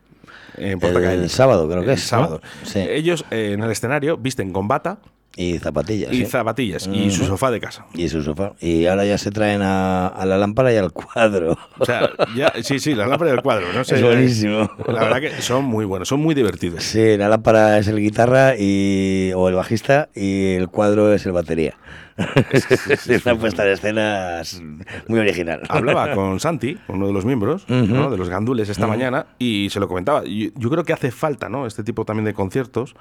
En 0.56 0.80
Portacalle. 0.80 1.16
El 1.22 1.30
sábado 1.30 1.68
creo 1.68 1.82
que 1.82 1.88
El 1.92 1.94
es, 1.98 2.04
¿no? 2.04 2.08
sábado. 2.08 2.42
Sí. 2.64 2.80
Ellos 2.80 3.26
eh, 3.30 3.52
en 3.54 3.64
el 3.64 3.72
escenario 3.72 4.18
visten 4.18 4.54
con 4.54 4.70
bata 4.70 5.00
Y 5.36 5.58
zapatillas. 5.58 6.14
y 6.14 6.18
sí. 6.18 6.26
zapatillas 6.28 6.88
y 6.94 7.10
su 7.10 7.26
sofá 7.26 7.50
de 7.50 7.60
casa. 7.60 7.88
Y 7.96 8.08
su 8.10 8.22
sofá. 8.22 8.54
Y 8.60 8.86
ahora 8.86 9.04
ya 9.06 9.18
se 9.18 9.32
traen 9.32 9.64
a, 9.64 10.08
a 10.08 10.26
la 10.26 10.38
lámpara 10.38 10.72
y 10.72 10.78
al 10.78 10.92
cuadro. 10.92 11.58
O 11.80 11.86
sea, 11.86 12.12
ya, 12.36 12.54
sí, 12.62 12.80
sí, 12.80 12.94
la 12.94 13.08
lámpara 13.08 13.32
del 13.32 13.42
cuadro. 13.42 13.66
No 13.74 13.84
sé, 13.84 13.96
Es 13.96 14.04
buenísimo. 14.04 14.70
La 14.88 15.04
verdad 15.06 15.22
que 15.22 15.42
son 15.42 15.66
muy 15.66 15.86
buenos, 15.86 16.08
son 16.08 16.20
muy 16.20 16.36
divertidos. 16.36 16.84
Sí, 16.84 17.18
la 17.18 17.30
lámpara 17.30 17.80
es 17.80 17.88
el 17.88 18.00
guitarra 18.00 18.54
y, 18.58 19.32
o 19.36 19.50
el 19.50 19.56
bajista 19.56 20.10
y 20.14 20.54
el 20.54 20.68
cuadro 20.68 21.12
es 21.14 21.26
el 21.26 21.32
batería. 21.32 21.76
Es 22.52 23.26
una 23.26 23.36
puesta 23.36 23.64
de 23.64 23.74
escenas 23.74 24.62
muy 25.08 25.20
original. 25.20 25.62
Hablaba 25.68 26.14
con 26.14 26.40
Santi, 26.40 26.78
uno 26.88 27.08
de 27.08 27.14
los 27.14 27.26
miembros. 27.26 27.66
¿no? 27.68 28.12
de 28.12 28.18
los 28.18 28.30
gandules 28.30 28.70
esta 28.70 28.86
mañana, 28.86 29.26
y 29.40 29.70
se 29.72 29.80
lo 29.80 29.88
comentaba. 29.88 30.24
Y 30.26 30.54
Yo, 30.60 30.70
creo 30.70 30.84
que 30.84 30.94
hace 30.94 31.10
falta 31.10 31.50
¿no? 31.50 31.66
este 31.66 31.84
tipo 31.84 32.06
también 32.06 32.26
de 32.26 32.34
conciertos 32.36 32.96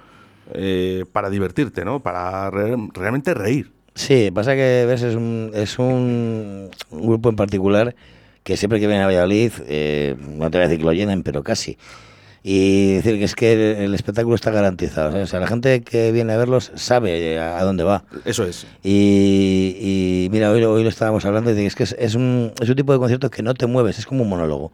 eh, 0.54 1.04
para 1.12 1.30
divertirte, 1.30 1.84
¿no? 1.84 2.00
para 2.00 2.50
re- 2.50 2.76
realmente 2.94 3.34
reír. 3.34 3.70
Sí, 3.94 4.30
pasa 4.32 4.54
que 4.54 4.84
ves, 4.88 5.02
es 5.02 5.14
un, 5.16 5.50
es 5.54 5.78
un, 5.78 6.70
grupo 6.90 7.28
en 7.28 7.36
particular 7.36 7.94
que 8.42 8.56
siempre 8.56 8.80
que 8.80 8.86
viene 8.86 9.02
a 9.02 9.06
Valladolid, 9.06 9.52
eh, 9.68 10.16
no 10.18 10.50
te 10.50 10.58
voy 10.58 10.64
a 10.64 10.68
decir 10.68 10.78
que 10.78 10.84
lo 10.84 10.92
llenen, 10.92 11.22
pero 11.22 11.42
casi. 11.42 11.76
Y 12.44 12.94
decir 12.94 13.18
que 13.18 13.24
es 13.24 13.34
que 13.36 13.52
el, 13.52 13.60
el 13.84 13.94
espectáculo 13.94 14.34
está 14.34 14.50
garantizado. 14.50 15.16
¿eh? 15.16 15.22
O 15.22 15.26
sea, 15.28 15.38
la 15.38 15.46
gente 15.46 15.82
que 15.82 16.10
viene 16.10 16.32
a 16.32 16.36
verlos 16.38 16.72
sabe 16.74 17.38
a, 17.38 17.58
a 17.58 17.62
dónde 17.62 17.84
va. 17.84 18.02
Eso 18.24 18.44
es. 18.44 18.66
Y, 18.82 19.76
y 19.78 20.28
mira, 20.32 20.50
hoy, 20.50 20.60
lo- 20.60 20.72
hoy 20.72 20.82
lo 20.82 20.88
estábamos 20.88 21.24
hablando 21.24 21.56
y 21.56 21.66
es 21.66 21.76
que 21.76 21.84
es, 21.84 21.94
es 21.98 22.14
un, 22.16 22.52
es 22.60 22.68
un 22.68 22.74
tipo 22.74 22.92
de 22.92 22.98
concierto 22.98 23.30
que 23.30 23.42
no 23.44 23.54
te 23.54 23.66
mueves, 23.66 23.98
es 23.98 24.06
como 24.06 24.22
un 24.24 24.28
monólogo. 24.30 24.72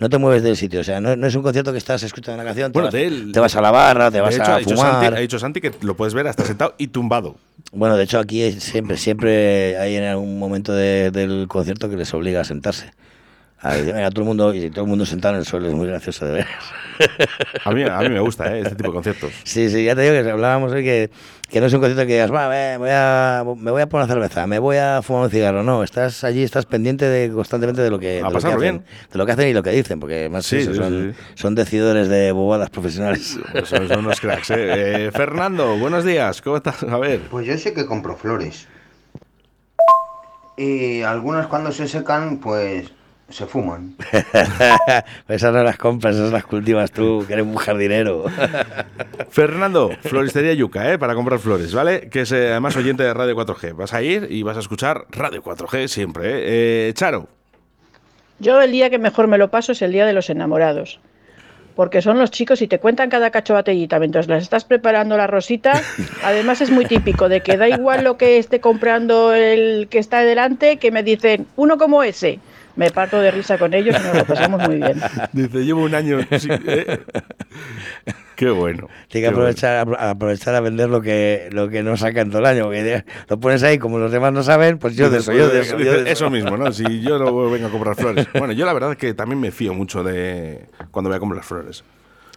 No 0.00 0.08
te 0.08 0.16
mueves 0.18 0.42
del 0.42 0.56
sitio, 0.56 0.80
o 0.80 0.84
sea, 0.84 1.00
no, 1.00 1.14
no 1.14 1.26
es 1.26 1.34
un 1.34 1.42
concierto 1.42 1.72
que 1.72 1.78
estás 1.78 2.02
escuchando 2.02 2.36
una 2.40 2.44
canción, 2.48 2.72
te, 2.72 2.80
Bueno, 2.80 2.90
vas, 2.92 3.32
te 3.32 3.40
vas 3.40 3.56
a 3.56 3.60
la 3.60 3.70
barra, 3.70 4.10
te 4.10 4.20
vas 4.20 4.34
hecho, 4.34 4.44
a 4.44 4.56
ha 4.56 4.60
fumar. 4.60 4.92
Santi, 5.02 5.16
ha 5.16 5.20
dicho 5.20 5.38
Santi 5.38 5.60
que 5.60 5.72
lo 5.82 5.94
puedes 5.94 6.14
ver 6.14 6.26
hasta 6.26 6.44
sentado 6.46 6.74
y 6.78 6.88
tumbado. 6.88 7.36
Bueno, 7.72 7.96
de 7.98 8.04
hecho 8.04 8.18
aquí 8.18 8.50
siempre, 8.52 8.96
siempre 8.96 9.76
hay 9.76 9.96
en 9.96 10.04
algún 10.04 10.38
momento 10.38 10.72
de- 10.72 11.10
del 11.10 11.46
concierto 11.48 11.90
que 11.90 11.96
les 11.96 12.12
obliga 12.14 12.40
a 12.40 12.44
sentarse. 12.44 12.92
A 13.62 13.74
venga, 13.76 14.08
todo 14.10 14.22
el 14.22 14.26
mundo, 14.28 14.54
y 14.54 14.70
todo 14.70 14.84
el 14.84 14.88
mundo 14.88 15.04
sentado 15.04 15.34
en 15.34 15.40
el 15.40 15.46
suelo 15.46 15.68
es 15.68 15.74
muy 15.74 15.86
gracioso 15.86 16.24
de 16.24 16.32
ver. 16.32 16.46
A 17.64 17.70
mí, 17.72 17.82
a 17.82 17.98
mí 17.98 18.08
me 18.08 18.20
gusta 18.20 18.56
¿eh? 18.56 18.60
este 18.62 18.74
tipo 18.74 18.88
de 18.88 18.94
conciertos. 18.94 19.32
Sí, 19.44 19.68
sí, 19.68 19.84
ya 19.84 19.94
te 19.94 20.00
digo 20.10 20.24
que 20.24 20.30
hablábamos 20.30 20.72
hoy 20.72 20.82
que, 20.82 21.10
que 21.50 21.60
no 21.60 21.66
es 21.66 21.72
un 21.72 21.80
concierto 21.80 22.06
que 22.06 22.12
digas, 22.12 22.32
va, 22.32 22.48
ve, 22.48 22.76
voy 22.78 22.90
a, 22.92 23.44
me 23.56 23.70
voy 23.70 23.82
a 23.82 23.88
poner 23.88 24.04
una 24.06 24.14
cerveza, 24.14 24.46
me 24.46 24.58
voy 24.58 24.76
a 24.76 25.02
fumar 25.02 25.24
un 25.24 25.30
cigarro. 25.30 25.62
No, 25.64 25.82
estás 25.82 26.22
allí, 26.24 26.42
estás 26.44 26.64
pendiente 26.64 27.04
de, 27.06 27.30
constantemente 27.32 27.82
de 27.82 27.90
lo 27.90 27.98
que, 27.98 28.06
de 28.06 28.20
lo 28.22 28.28
que 28.28 28.34
pasarlo 28.34 28.58
hacen, 28.58 28.78
bien. 28.78 28.84
de 29.10 29.18
lo 29.18 29.26
que 29.26 29.32
hacen 29.32 29.48
y 29.48 29.52
lo 29.52 29.62
que 29.62 29.70
dicen, 29.70 29.98
porque 30.00 30.14
además 30.20 30.46
Sí, 30.46 30.58
eso, 30.58 30.72
sí, 30.72 30.78
son, 30.78 31.14
sí. 31.14 31.20
son 31.34 31.54
decidores 31.56 32.08
de 32.08 32.30
bobadas 32.32 32.70
profesionales. 32.70 33.38
Son, 33.64 33.88
son 33.88 33.98
unos 34.00 34.20
cracks, 34.20 34.50
¿eh? 34.50 35.06
Eh, 35.06 35.10
Fernando, 35.12 35.76
buenos 35.76 36.04
días. 36.04 36.40
¿Cómo 36.40 36.56
estás? 36.56 36.82
A 36.84 36.96
ver. 36.98 37.20
Pues 37.30 37.46
yo 37.46 37.58
sé 37.58 37.72
que 37.74 37.84
compro 37.84 38.16
flores. 38.16 38.68
Y 40.56 41.02
algunas 41.02 41.46
cuando 41.46 41.72
se 41.72 41.88
secan, 41.88 42.38
pues 42.38 42.92
se 43.30 43.46
fuman. 43.46 43.94
esas 45.28 45.52
no 45.52 45.62
las 45.62 45.76
compras, 45.76 46.16
esas 46.16 46.32
las 46.32 46.44
cultivas 46.44 46.90
tú, 46.90 47.24
que 47.26 47.34
eres 47.34 47.46
un 47.46 47.56
jardinero. 47.56 48.24
Fernando, 49.30 49.90
Floristería 50.02 50.54
Yuca, 50.54 50.92
¿eh? 50.92 50.98
para 50.98 51.14
comprar 51.14 51.38
flores, 51.38 51.74
¿vale? 51.74 52.08
Que 52.10 52.22
es 52.22 52.32
eh, 52.32 52.50
además 52.50 52.76
oyente 52.76 53.02
de 53.02 53.14
Radio 53.14 53.36
4G. 53.36 53.74
Vas 53.74 53.94
a 53.94 54.02
ir 54.02 54.26
y 54.30 54.42
vas 54.42 54.56
a 54.56 54.60
escuchar 54.60 55.06
Radio 55.10 55.42
4G 55.42 55.88
siempre, 55.88 56.28
¿eh? 56.28 56.88
Eh, 56.88 56.92
Charo, 56.94 57.28
Yo 58.38 58.60
el 58.60 58.72
día 58.72 58.90
que 58.90 58.98
mejor 58.98 59.28
me 59.28 59.38
lo 59.38 59.50
paso 59.50 59.72
es 59.72 59.82
el 59.82 59.92
día 59.92 60.06
de 60.06 60.12
los 60.12 60.30
enamorados. 60.30 61.00
Porque 61.76 62.02
son 62.02 62.18
los 62.18 62.30
chicos 62.30 62.60
y 62.62 62.66
te 62.66 62.78
cuentan 62.78 63.08
cada 63.08 63.30
cacho 63.30 63.54
batellita 63.54 63.98
mientras 64.00 64.26
las 64.26 64.42
estás 64.42 64.64
preparando 64.64 65.16
la 65.16 65.28
rosita. 65.28 65.80
Además 66.24 66.60
es 66.60 66.70
muy 66.70 66.84
típico 66.84 67.28
de 67.28 67.42
que 67.42 67.56
da 67.56 67.68
igual 67.68 68.04
lo 68.04 68.16
que 68.16 68.38
esté 68.38 68.60
comprando 68.60 69.32
el 69.32 69.86
que 69.88 69.98
está 69.98 70.20
delante, 70.20 70.78
que 70.78 70.90
me 70.90 71.02
dicen, 71.02 71.46
uno 71.56 71.78
como 71.78 72.02
ese. 72.02 72.40
Me 72.76 72.90
parto 72.90 73.20
de 73.20 73.30
risa 73.30 73.58
con 73.58 73.74
ellos 73.74 73.96
y 73.98 74.02
nos 74.06 74.16
lo 74.16 74.24
pasamos 74.24 74.66
muy 74.68 74.76
bien. 74.76 75.00
dice, 75.32 75.64
llevo 75.64 75.82
un 75.82 75.94
año... 75.94 76.18
sí, 76.38 76.48
¿eh? 76.50 77.00
Qué 78.36 78.48
bueno. 78.50 78.88
Tiene 79.08 79.26
que 79.28 79.34
bueno. 79.34 79.48
aprovechar, 79.50 79.86
apro- 79.86 79.96
aprovechar 79.98 80.54
a 80.54 80.60
vender 80.60 80.88
lo 80.88 81.02
que, 81.02 81.48
lo 81.52 81.68
que 81.68 81.82
no 81.82 81.96
sacan 81.98 82.30
todo 82.30 82.38
el 82.38 82.46
año. 82.46 82.64
Porque 82.64 83.04
lo 83.28 83.38
pones 83.38 83.62
ahí, 83.62 83.78
como 83.78 83.98
los 83.98 84.10
demás 84.10 84.32
no 84.32 84.42
saben, 84.42 84.78
pues 84.78 84.96
yo 84.96 85.10
de 85.10 85.18
eso, 85.18 85.32
yo 85.32 85.48
de 85.48 85.60
eso. 85.60 85.78
yo 85.78 85.92
de 85.92 85.98
eso. 86.02 86.06
Eso 86.26 86.30
mismo, 86.30 86.56
¿no? 86.56 86.72
Si 86.72 87.02
yo 87.02 87.18
no 87.18 87.50
vengo 87.50 87.66
a 87.66 87.70
comprar 87.70 87.96
flores. 87.96 88.26
Bueno, 88.38 88.52
yo 88.54 88.64
la 88.64 88.72
verdad 88.72 88.92
es 88.92 88.96
que 88.98 89.12
también 89.12 89.40
me 89.40 89.50
fío 89.50 89.74
mucho 89.74 90.02
de 90.02 90.66
cuando 90.90 91.10
voy 91.10 91.16
a 91.16 91.20
comprar 91.20 91.42
flores. 91.44 91.84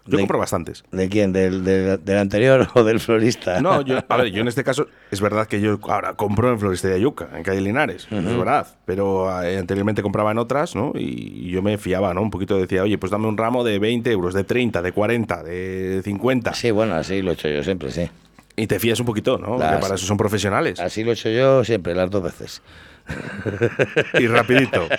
Yo 0.05 0.17
De- 0.17 0.23
compro 0.23 0.37
bastantes. 0.37 0.83
¿De 0.91 1.07
quién? 1.07 1.31
¿Del, 1.31 1.63
del, 1.63 2.03
del 2.03 2.17
anterior 2.17 2.67
o 2.75 2.83
del 2.83 2.99
florista? 2.99 3.61
No, 3.61 3.81
yo, 3.81 3.99
a 4.07 4.17
ver, 4.17 4.27
yo 4.31 4.41
en 4.41 4.47
este 4.49 4.63
caso 4.63 4.87
es 5.11 5.21
verdad 5.21 5.47
que 5.47 5.61
yo 5.61 5.79
ahora 5.87 6.13
compro 6.15 6.51
en 6.51 6.59
Floristería 6.59 6.97
Yuca, 6.97 7.29
en 7.35 7.43
calle 7.43 7.61
Linares, 7.61 8.07
es 8.11 8.37
verdad, 8.37 8.67
pero 8.85 9.41
eh, 9.43 9.57
anteriormente 9.57 10.01
compraba 10.01 10.31
en 10.31 10.39
otras, 10.39 10.75
¿no? 10.75 10.91
Y 10.95 11.49
yo 11.51 11.61
me 11.61 11.77
fiaba, 11.77 12.13
¿no? 12.13 12.21
Un 12.21 12.31
poquito 12.31 12.57
decía, 12.57 12.83
oye, 12.83 12.97
pues 12.97 13.11
dame 13.11 13.27
un 13.27 13.37
ramo 13.37 13.63
de 13.63 13.79
20 13.79 14.11
euros, 14.11 14.33
de 14.33 14.43
30, 14.43 14.81
de 14.81 14.91
40, 14.91 15.41
de 15.43 16.01
50. 16.03 16.53
Sí, 16.53 16.71
bueno, 16.71 16.95
así 16.95 17.21
lo 17.21 17.31
he 17.31 17.33
hecho 17.35 17.47
yo 17.47 17.63
siempre, 17.63 17.89
sí. 17.91 18.09
Y 18.55 18.67
te 18.67 18.79
fías 18.79 18.99
un 18.99 19.05
poquito, 19.05 19.37
¿no? 19.37 19.57
Las- 19.57 19.75
Que 19.75 19.81
para 19.81 19.95
eso 19.95 20.05
son 20.05 20.17
profesionales. 20.17 20.79
Así 20.79 21.03
lo 21.03 21.11
he 21.11 21.13
hecho 21.13 21.29
yo 21.29 21.63
siempre, 21.63 21.95
las 21.95 22.11
dos 22.11 22.21
veces. 22.23 22.61
Y 24.19 24.27
rapidito. 24.27 24.87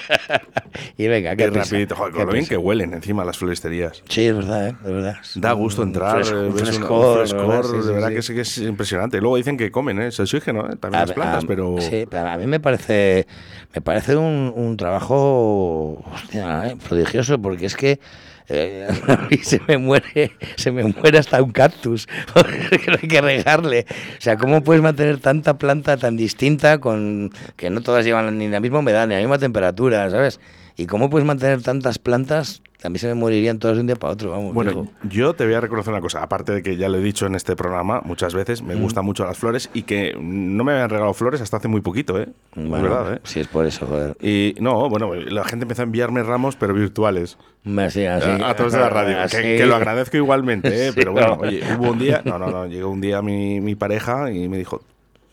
Y 0.97 1.07
venga, 1.07 1.35
prisa, 1.37 1.51
rapidito. 1.51 1.95
Joder, 1.97 2.12
con 2.14 2.27
lo 2.27 2.33
bien 2.33 2.47
que 2.47 2.57
huelen 2.57 2.95
encima 2.95 3.25
las 3.25 3.38
floristerías. 3.38 4.03
Sí, 4.09 4.27
es 4.27 4.35
verdad, 4.37 4.69
¿eh? 4.69 4.77
Verdad. 4.83 5.17
Da 5.37 5.53
gusto 5.53 5.83
Un 5.83 5.88
entrar, 5.88 6.17
fresco- 6.25 6.37
eh, 6.37 6.47
un 6.49 6.57
frescor, 6.59 7.07
un 7.09 7.17
frescor, 7.19 7.47
¿verdad? 7.49 7.62
Sí, 7.83 7.87
de 7.87 7.93
verdad 7.95 8.09
sí. 8.09 8.14
que 8.14 8.23
sí 8.23 8.35
que 8.35 8.40
es 8.40 8.59
impresionante. 8.59 9.21
Luego 9.21 9.37
dicen 9.37 9.57
que 9.57 9.71
comen, 9.71 10.01
¿eh? 10.01 10.09
Es 10.09 10.19
oxígeno, 10.21 10.69
¿eh? 10.71 10.77
También 10.77 11.03
A- 11.03 11.07
las 11.07 11.12
plantas, 11.12 11.45
a- 11.45 11.47
pero... 11.47 11.77
Sí, 11.79 12.07
pero 12.11 12.29
a 12.29 12.37
mí 12.37 12.47
me 12.47 12.59
parece, 12.61 13.27
me 13.75 13.81
parece 13.81 14.17
un, 14.17 14.53
un 14.55 14.77
trabajo 14.77 16.03
hostia, 16.12 16.69
eh, 16.69 16.77
prodigioso 16.88 17.40
porque 17.40 17.67
es 17.67 17.77
que 17.77 18.01
eh, 18.48 18.87
mí 19.30 19.38
se 19.38 19.61
me 19.66 19.78
muere, 19.78 20.33
se 20.57 20.70
me 20.70 20.85
muere 20.85 21.18
hasta 21.18 21.42
un 21.42 21.50
cactus, 21.50 22.07
hay 23.02 23.09
que 23.09 23.20
regarle. 23.20 23.87
O 23.88 24.20
sea, 24.20 24.37
¿cómo 24.37 24.62
puedes 24.62 24.83
mantener 24.83 25.18
tanta 25.18 25.57
planta 25.57 25.96
tan 25.96 26.16
distinta 26.16 26.78
con 26.78 27.30
que 27.57 27.70
no 27.70 27.80
todas 27.80 28.04
llevan 28.04 28.37
ni 28.37 28.48
la 28.48 28.61
misma 28.61 28.80
humedad 28.80 29.07
ni 29.07 29.14
la 29.14 29.20
misma 29.20 29.38
temperatura, 29.38 30.11
¿sabes? 30.11 30.40
¿Y 30.76 30.87
cómo 30.87 31.09
puedes 31.09 31.26
mantener 31.26 31.62
tantas 31.62 31.98
plantas? 31.98 32.61
A 32.85 32.90
mí 32.90 32.99
se 32.99 33.07
me 33.09 33.14
morirían 33.14 33.59
todas 33.59 33.77
de 33.77 33.81
un 33.81 33.87
día 33.87 33.97
para 33.97 34.12
otro, 34.12 34.31
vamos. 34.31 34.53
Bueno, 34.53 34.87
yo 35.05 35.33
te 35.35 35.44
voy 35.47 35.55
a 35.55 35.61
reconocer 35.61 35.90
una 35.92 36.03
cosa, 36.03 36.23
aparte 36.23 36.53
de 36.53 36.62
que 36.62 36.77
ya 36.77 36.88
lo 36.90 36.99
he 36.99 37.01
dicho 37.01 37.25
en 37.27 37.35
este 37.35 37.57
programa 37.57 38.03
muchas 38.05 38.35
veces, 38.35 38.62
me 38.62 38.75
gustan 38.75 39.05
mucho 39.07 39.25
las 39.25 39.38
flores 39.38 39.70
y 39.73 39.83
que 39.85 40.14
no 40.20 40.64
me 40.64 40.73
habían 40.73 40.90
regalado 40.90 41.14
flores 41.14 41.40
hasta 41.40 41.57
hace 41.57 41.68
muy 41.68 41.81
poquito, 41.81 42.20
¿eh? 42.20 42.29
Bueno, 42.55 42.77
es 42.77 42.83
verdad, 42.83 43.14
¿eh? 43.14 43.20
Si 43.25 43.40
es 43.40 43.49
por 43.49 43.64
eso, 43.64 43.87
joder. 43.87 44.16
Y 44.20 44.55
no, 44.61 44.88
bueno, 44.90 45.14
la 45.14 45.44
gente 45.44 45.64
empezó 45.64 45.81
a 45.83 45.85
enviarme 45.87 46.23
ramos, 46.23 46.57
pero 46.57 46.75
virtuales, 46.75 47.38
Me- 47.64 47.90
sí, 47.90 48.05
así- 48.05 48.29
a, 48.42 48.51
a 48.51 48.55
través 48.55 48.75
de 48.75 48.81
la 48.81 48.90
radio, 48.90 49.18
así- 49.18 49.37
que, 49.38 49.57
que 49.57 49.66
lo 49.66 49.77
agradezco 49.77 50.16
igualmente, 50.18 50.68
¿eh? 50.88 50.88
Sí, 50.92 50.94
pero 50.94 51.12
bueno, 51.12 51.37
no. 51.40 51.49
oye, 51.49 51.62
hubo 51.79 51.90
un 51.90 51.99
día, 51.99 52.20
no, 52.25 52.38
no, 52.38 52.51
no, 52.51 52.66
llegó 52.66 52.90
un 52.90 53.01
día 53.01 53.23
mi, 53.23 53.61
mi 53.62 53.75
pareja 53.77 54.31
y 54.31 54.47
me 54.49 54.59
dijo, 54.59 54.83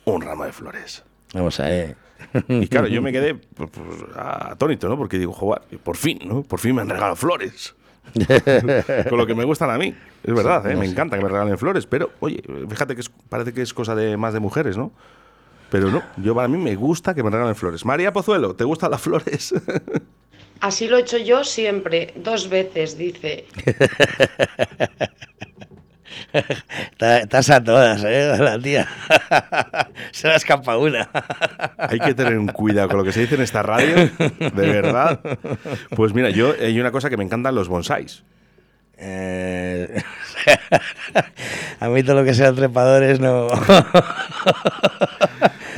un 0.05 0.21
ramo 0.21 0.45
de 0.45 0.53
flores. 0.53 1.03
Vamos 1.33 1.59
a 1.59 1.63
ver. 1.65 1.95
Y 2.47 2.67
claro, 2.67 2.87
yo 2.87 3.01
me 3.01 3.11
quedé 3.13 3.35
pues, 3.35 3.69
pues, 3.71 3.87
atónito, 4.15 4.87
¿no? 4.89 4.97
Porque 4.97 5.17
digo, 5.19 5.33
joder, 5.33 5.61
por 5.83 5.97
fin, 5.97 6.19
¿no? 6.25 6.43
Por 6.43 6.59
fin 6.59 6.75
me 6.75 6.81
han 6.81 6.89
regalado 6.89 7.15
flores. 7.15 7.75
Con 9.09 9.17
lo 9.17 9.25
que 9.27 9.35
me 9.35 9.43
gustan 9.43 9.69
a 9.69 9.77
mí. 9.77 9.93
Es 10.23 10.33
verdad, 10.33 10.69
¿eh? 10.69 10.75
me 10.75 10.85
encanta 10.85 11.17
que 11.17 11.23
me 11.23 11.29
regalen 11.29 11.57
flores, 11.57 11.85
pero 11.85 12.11
oye, 12.19 12.43
fíjate 12.69 12.95
que 12.95 13.01
es- 13.01 13.09
parece 13.29 13.53
que 13.53 13.61
es 13.61 13.73
cosa 13.73 13.95
de 13.95 14.17
más 14.17 14.33
de 14.33 14.39
mujeres, 14.39 14.77
¿no? 14.77 14.91
Pero 15.69 15.89
no, 15.89 16.03
yo 16.17 16.35
para 16.35 16.47
mí 16.47 16.57
me 16.57 16.75
gusta 16.75 17.13
que 17.13 17.23
me 17.23 17.29
regalen 17.29 17.55
flores. 17.55 17.85
María 17.85 18.11
Pozuelo, 18.11 18.55
¿te 18.55 18.63
gustan 18.65 18.91
las 18.91 19.01
flores? 19.01 19.53
Así 20.59 20.87
lo 20.87 20.97
he 20.97 21.01
hecho 21.01 21.17
yo 21.17 21.43
siempre, 21.43 22.13
dos 22.17 22.49
veces, 22.49 22.97
dice. 22.97 23.45
Está- 26.91 27.19
Estás 27.19 27.49
a 27.49 27.63
todas, 27.63 28.03
¿eh? 28.05 28.35
La 28.39 28.59
tía. 28.59 28.87
Se 30.11 30.27
le 30.27 30.35
escapa 30.35 30.77
una. 30.77 31.09
Hay 31.77 31.99
que 31.99 32.13
tener 32.13 32.37
un 32.37 32.47
cuidado 32.47 32.87
con 32.89 32.97
lo 32.97 33.03
que 33.03 33.11
se 33.11 33.21
dice 33.21 33.35
en 33.35 33.41
esta 33.41 33.63
radio, 33.63 33.95
de 33.95 34.51
verdad. 34.51 35.19
Pues 35.95 36.13
mira, 36.13 36.29
yo 36.29 36.53
hay 36.59 36.79
una 36.79 36.91
cosa 36.91 37.09
que 37.09 37.17
me 37.17 37.23
encantan 37.23 37.55
los 37.55 37.67
bonsáis. 37.67 38.23
Eh, 39.03 40.01
a 41.79 41.89
mí 41.89 42.03
todo 42.03 42.17
lo 42.17 42.23
que 42.23 42.33
sea 42.33 42.53
trepadores 42.53 43.19
no. 43.19 43.47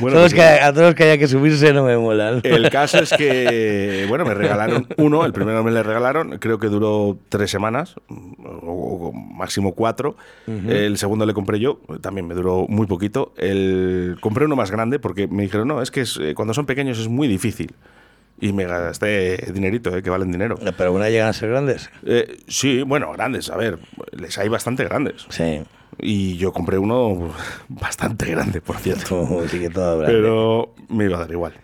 Bueno, 0.00 0.16
Todos 0.16 0.34
pues, 0.34 0.42
que, 0.42 0.60
a 0.60 0.72
todos 0.72 0.88
los 0.88 0.94
que 0.94 1.04
haya 1.04 1.18
que 1.18 1.28
subirse 1.28 1.72
no 1.72 1.84
me 1.84 1.96
molan. 1.96 2.40
El 2.42 2.68
caso 2.70 2.98
es 2.98 3.10
que, 3.12 4.06
bueno, 4.08 4.24
me 4.24 4.34
regalaron 4.34 4.88
uno, 4.96 5.24
el 5.24 5.32
primero 5.32 5.62
me 5.62 5.70
le 5.70 5.82
regalaron, 5.82 6.38
creo 6.38 6.58
que 6.58 6.66
duró 6.66 7.16
tres 7.28 7.50
semanas, 7.50 7.94
o, 8.08 9.08
o 9.08 9.12
máximo 9.12 9.74
cuatro. 9.74 10.16
El 10.46 10.98
segundo 10.98 11.26
le 11.26 11.32
compré 11.32 11.60
yo, 11.60 11.80
también 12.00 12.26
me 12.26 12.34
duró 12.34 12.66
muy 12.68 12.86
poquito. 12.86 13.32
El, 13.36 14.16
compré 14.20 14.46
uno 14.46 14.56
más 14.56 14.70
grande 14.70 14.98
porque 14.98 15.28
me 15.28 15.44
dijeron, 15.44 15.68
no, 15.68 15.80
es 15.80 15.90
que 15.90 16.00
es, 16.00 16.18
eh, 16.20 16.34
cuando 16.34 16.54
son 16.54 16.66
pequeños 16.66 16.98
es 16.98 17.08
muy 17.08 17.28
difícil. 17.28 17.74
Y 18.40 18.52
me 18.52 18.64
gasté 18.64 19.36
dinerito, 19.52 19.96
eh, 19.96 20.02
que 20.02 20.10
valen 20.10 20.32
dinero. 20.32 20.56
Pero 20.58 20.84
alguna 20.84 21.08
llegan 21.08 21.28
a 21.28 21.32
ser 21.32 21.50
grandes. 21.50 21.90
Eh, 22.04 22.38
sí, 22.48 22.82
bueno, 22.82 23.12
grandes, 23.12 23.48
a 23.50 23.56
ver, 23.56 23.78
les 24.12 24.36
hay 24.38 24.48
bastante 24.48 24.84
grandes. 24.84 25.26
Sí. 25.30 25.62
Y 25.98 26.36
yo 26.36 26.52
compré 26.52 26.78
uno 26.78 27.32
bastante 27.68 28.26
grande, 28.26 28.60
por 28.60 28.76
cierto. 28.78 29.44
Sí 29.48 29.60
que 29.60 29.70
todo 29.70 29.98
grande. 29.98 30.16
Pero 30.16 30.74
me 30.88 31.04
iba 31.04 31.16
a 31.16 31.20
dar 31.20 31.30
igual. 31.30 31.54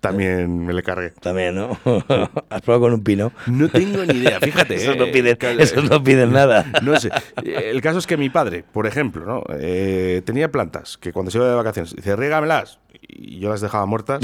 También 0.00 0.64
me 0.64 0.72
le 0.72 0.82
cargué. 0.84 1.10
También, 1.10 1.56
¿no? 1.56 1.76
¿Has 2.50 2.62
probado 2.62 2.82
con 2.82 2.92
un 2.94 3.02
pino? 3.02 3.32
No 3.48 3.68
tengo 3.68 4.04
ni 4.04 4.18
idea, 4.18 4.38
fíjate. 4.42 4.76
Esos 4.76 4.94
eh, 4.94 4.98
no 4.98 5.06
piden, 5.06 5.36
esos 5.58 5.90
no 5.90 6.02
piden 6.04 6.32
nada. 6.32 6.64
No 6.82 6.98
sé. 7.00 7.10
Eh, 7.44 7.70
El 7.72 7.80
caso 7.82 7.98
es 7.98 8.06
que 8.06 8.16
mi 8.16 8.30
padre, 8.30 8.64
por 8.72 8.86
ejemplo, 8.86 9.26
¿no? 9.26 9.42
Eh, 9.58 10.22
tenía 10.24 10.52
plantas 10.52 10.98
que 10.98 11.12
cuando 11.12 11.32
se 11.32 11.38
iba 11.38 11.48
de 11.48 11.54
vacaciones, 11.56 11.96
dice, 11.96 12.14
rígamelas. 12.14 12.78
Y 13.08 13.40
yo 13.40 13.48
las 13.48 13.60
dejaba 13.62 13.86
muertas. 13.86 14.20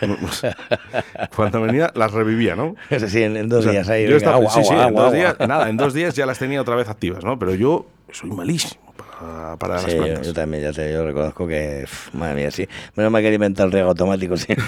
cuando 1.34 1.60
venía, 1.62 1.90
las 1.94 2.12
revivía, 2.12 2.54
¿no? 2.56 2.74
Sí, 3.08 3.22
en, 3.22 3.36
en 3.36 3.48
dos 3.48 3.60
O 3.60 3.62
sea, 3.62 3.72
días 3.72 3.88
ahí. 3.88 4.06
yo 4.08 4.16
estaba- 4.16 4.36
agua, 4.36 4.50
sí, 4.50 4.62
sí, 4.62 4.70
agua, 4.74 4.82
en 4.82 4.88
agua, 4.90 5.02
dos 5.04 5.12
días, 5.14 5.36
nada, 5.48 5.68
en 5.70 5.76
dos 5.76 5.94
días 5.94 6.14
ya 6.14 6.26
las 6.26 6.38
tenía 6.38 6.60
otra 6.60 6.74
vez 6.76 6.88
activas, 6.88 7.24
¿no? 7.24 7.38
Pero 7.38 7.54
yo 7.54 7.86
soy 8.12 8.30
malísimo 8.30 8.82
para 8.96 9.56
para, 9.56 9.74
las 9.74 9.86
yo, 9.86 9.96
plantas. 10.02 10.26
yo 10.26 10.34
también, 10.34 10.62
ya 10.62 10.72
te 10.72 10.92
yo 10.92 11.04
reconozco 11.06 11.46
que, 11.48 11.86
madre 12.12 12.34
mía, 12.34 12.50
sí. 12.50 12.68
Menos 12.94 13.10
mal 13.10 13.22
que 13.22 13.32
inventado 13.32 13.66
el 13.66 13.72
riego 13.72 13.88
automático, 13.88 14.36
si 14.36 14.54
no, 14.54 14.64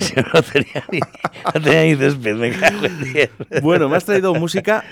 si 0.00 0.14
no, 0.16 0.42
tenía 0.42 0.84
ni, 0.90 1.00
no 1.00 1.60
tenía 1.62 1.82
ni 1.82 1.96
césped, 1.96 2.34
me 2.36 2.50
cago 2.52 2.86
en 2.86 3.12
diez. 3.12 3.30
Bueno, 3.62 3.88
me 3.90 3.96
has 3.96 4.04
traído 4.06 4.34
música 4.34 4.82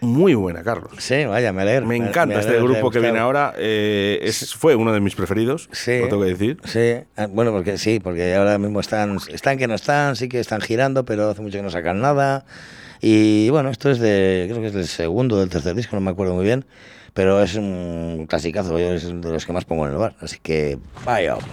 muy 0.00 0.34
buena, 0.34 0.62
Carlos. 0.62 0.92
Sí, 0.98 1.24
vaya, 1.24 1.52
me 1.52 1.62
alegro. 1.62 1.86
Me 1.86 1.96
encanta 1.96 2.40
este 2.40 2.56
grupo 2.60 2.90
que 2.90 3.00
viene 3.00 3.18
ahora. 3.18 3.54
eh, 3.56 4.18
es, 4.22 4.54
fue 4.54 4.74
uno 4.76 4.92
de 4.92 5.00
mis 5.00 5.14
preferidos, 5.14 5.68
Sí. 5.72 5.98
lo 6.00 6.08
tengo 6.08 6.22
que 6.22 6.28
decir. 6.30 6.58
Sí, 6.64 7.04
ah, 7.16 7.26
bueno, 7.30 7.52
porque 7.52 7.78
sí, 7.78 8.00
porque 8.00 8.34
ahora 8.34 8.58
mismo 8.58 8.80
están, 8.80 9.18
están 9.32 9.58
que 9.58 9.66
no 9.66 9.74
están, 9.74 10.16
sí 10.16 10.28
que 10.28 10.40
están 10.40 10.60
girando, 10.60 11.04
pero 11.04 11.30
hace 11.30 11.42
mucho 11.42 11.58
que 11.58 11.62
no 11.62 11.70
sacan 11.70 12.00
nada. 12.00 12.44
Y 13.00 13.50
bueno, 13.50 13.70
esto 13.70 13.90
es 13.90 13.98
de, 13.98 14.46
creo 14.48 14.60
que 14.60 14.68
es 14.68 14.72
del 14.74 14.86
segundo 14.86 15.36
o 15.36 15.40
del 15.40 15.50
tercer 15.50 15.74
disco, 15.74 15.96
no 15.96 16.00
me 16.00 16.10
acuerdo 16.10 16.34
muy 16.34 16.44
bien, 16.44 16.64
pero 17.12 17.42
es 17.42 17.54
un 17.54 18.26
clasicazo, 18.28 18.78
yo 18.78 18.92
es 18.94 19.04
de 19.06 19.30
los 19.30 19.44
que 19.44 19.52
más 19.52 19.64
pongo 19.66 19.86
en 19.86 19.92
el 19.92 19.98
bar, 19.98 20.14
así 20.20 20.38
que 20.42 20.78
vaya. 21.04 21.34
hombre. 21.36 21.52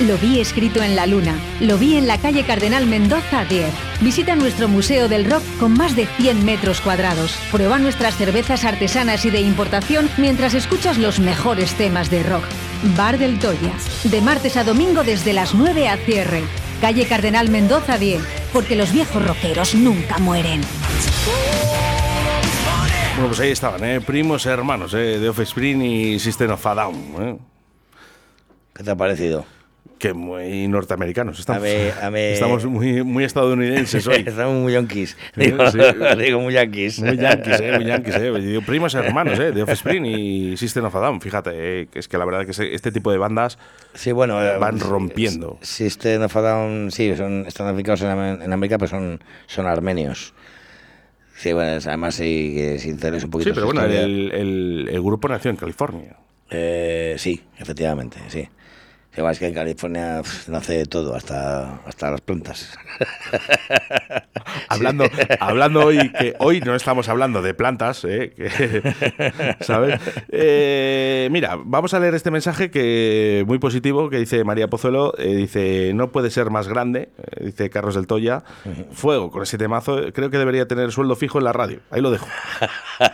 Lo 0.00 0.16
vi 0.16 0.38
escrito 0.38 0.80
en 0.80 0.94
la 0.94 1.06
luna. 1.06 1.34
Lo 1.58 1.76
vi 1.76 1.96
en 1.96 2.06
la 2.06 2.18
calle 2.18 2.44
Cardenal 2.44 2.86
Mendoza 2.86 3.44
10. 3.44 3.68
Visita 4.00 4.36
nuestro 4.36 4.68
Museo 4.68 5.08
del 5.08 5.28
Rock 5.28 5.42
con 5.58 5.72
más 5.72 5.96
de 5.96 6.06
100 6.06 6.44
metros 6.44 6.80
cuadrados. 6.80 7.36
Prueba 7.50 7.80
nuestras 7.80 8.16
cervezas 8.16 8.64
artesanas 8.64 9.24
y 9.24 9.30
de 9.30 9.40
importación 9.40 10.08
mientras 10.16 10.54
escuchas 10.54 10.98
los 10.98 11.18
mejores 11.18 11.74
temas 11.74 12.10
de 12.10 12.22
rock. 12.22 12.44
Bar 12.96 13.18
del 13.18 13.40
Toya. 13.40 13.72
De 14.04 14.20
martes 14.20 14.56
a 14.56 14.62
domingo 14.62 15.02
desde 15.02 15.32
las 15.32 15.56
9 15.56 15.88
a 15.88 15.96
cierre. 15.96 16.44
Calle 16.80 17.08
Cardenal 17.08 17.50
Mendoza 17.50 17.98
10. 17.98 18.22
Porque 18.52 18.76
los 18.76 18.92
viejos 18.92 19.26
rockeros 19.26 19.74
nunca 19.74 20.18
mueren. 20.18 20.60
Bueno, 23.14 23.30
pues 23.30 23.40
ahí 23.40 23.50
estaban, 23.50 23.82
¿eh? 23.82 24.00
primos 24.00 24.46
hermanos 24.46 24.94
¿eh? 24.94 25.18
de 25.18 25.28
Offspring 25.28 25.82
y 25.82 26.20
System 26.20 26.52
of 26.52 26.64
a 26.64 26.74
Down. 26.76 27.14
¿eh? 27.18 27.38
¿Qué 28.76 28.84
te 28.84 28.92
ha 28.92 28.96
parecido? 28.96 29.57
Que 29.98 30.14
muy 30.14 30.68
norteamericanos 30.68 31.40
estamos. 31.40 31.64
A 32.00 32.06
a. 32.06 32.18
Estamos 32.32 32.64
muy, 32.66 33.02
muy 33.02 33.24
estadounidenses 33.24 34.06
hoy. 34.06 34.22
Estamos 34.26 34.54
muy 34.62 34.72
yanquis. 34.72 35.16
Digo, 35.36 35.68
sí. 35.70 35.78
digo 36.18 36.40
muy 36.40 36.54
yanquis. 36.54 37.00
Muy 37.00 37.16
yanquis, 37.16 37.58
¿eh? 37.60 37.72
Muy 37.74 37.84
yanquis, 37.84 38.14
¿eh? 38.14 38.32
Digo, 38.40 38.62
primos 38.62 38.94
hermanos, 38.94 39.38
¿eh? 39.40 39.50
De 39.50 39.62
Offspring 39.64 40.06
y 40.06 40.56
System 40.56 40.84
of 40.84 40.94
a 40.94 41.00
Down. 41.00 41.20
Fíjate, 41.20 41.50
¿eh? 41.54 41.88
que 41.90 41.98
es 41.98 42.06
que 42.06 42.16
la 42.16 42.24
verdad 42.24 42.46
que 42.46 42.52
se- 42.52 42.72
este 42.74 42.92
tipo 42.92 43.10
de 43.10 43.18
bandas 43.18 43.58
Sí, 43.94 44.12
bueno, 44.12 44.40
eh, 44.42 44.56
van 44.58 44.78
rompiendo. 44.78 45.58
Sí, 45.62 45.86
este 45.86 46.18
no 46.18 46.28
Down, 46.28 46.90
sí, 46.92 47.16
son, 47.16 47.44
están 47.46 47.66
aplicados 47.66 48.00
en, 48.02 48.08
Am- 48.08 48.40
en 48.42 48.52
América, 48.52 48.78
pero 48.78 48.88
son, 48.88 49.20
son 49.46 49.66
armenios. 49.66 50.32
Sí, 51.36 51.52
bueno, 51.52 51.72
es- 51.72 51.86
además 51.88 52.14
sí, 52.14 52.52
que 52.54 52.78
si 52.78 52.90
interesa 52.90 53.24
un 53.26 53.30
poquito 53.32 53.50
Sí, 53.50 53.54
pero 53.54 53.66
bueno, 53.66 53.82
el- 54.32 54.88
el 54.92 55.02
grupo 55.02 55.26
nació 55.28 55.50
en 55.50 55.56
California. 55.56 56.16
Eh, 56.50 57.16
sí, 57.18 57.42
efectivamente, 57.58 58.18
sí. 58.28 58.48
Bueno, 59.16 59.30
es 59.32 59.38
que 59.40 59.48
en 59.48 59.54
California 59.54 60.22
nace 60.46 60.74
de 60.78 60.86
todo, 60.86 61.16
hasta, 61.16 61.76
hasta 61.86 62.10
las 62.12 62.20
plantas. 62.20 62.78
Hablando, 64.68 65.04
hablando 65.40 65.84
hoy, 65.86 66.10
que 66.12 66.34
hoy 66.38 66.60
no 66.60 66.74
estamos 66.74 67.08
hablando 67.08 67.42
de 67.42 67.52
plantas, 67.54 68.04
¿eh? 68.04 68.32
Que- 68.36 69.56
¿sabes? 69.60 70.00
Eh, 70.30 71.28
mira, 71.30 71.58
vamos 71.62 71.94
a 71.94 72.00
leer 72.00 72.14
este 72.14 72.30
mensaje 72.30 72.70
que 72.70 73.44
muy 73.46 73.58
positivo 73.58 74.08
que 74.08 74.18
dice 74.18 74.44
María 74.44 74.68
Pozuelo. 74.68 75.14
eh, 75.18 75.34
dice, 75.34 75.92
no 75.94 76.10
puede 76.12 76.30
ser 76.30 76.50
más 76.50 76.68
grande, 76.68 77.10
dice 77.40 77.70
Carlos 77.70 77.94
del 77.94 78.06
Toya. 78.06 78.44
Fuego 78.92 79.30
con 79.30 79.42
ese 79.42 79.58
temazo. 79.58 80.12
Creo 80.12 80.30
que 80.30 80.38
debería 80.38 80.66
tener 80.68 80.92
sueldo 80.92 81.16
fijo 81.16 81.38
en 81.38 81.44
la 81.44 81.52
radio. 81.52 81.80
Ahí 81.90 82.00
lo 82.00 82.10
dejo. 82.10 82.26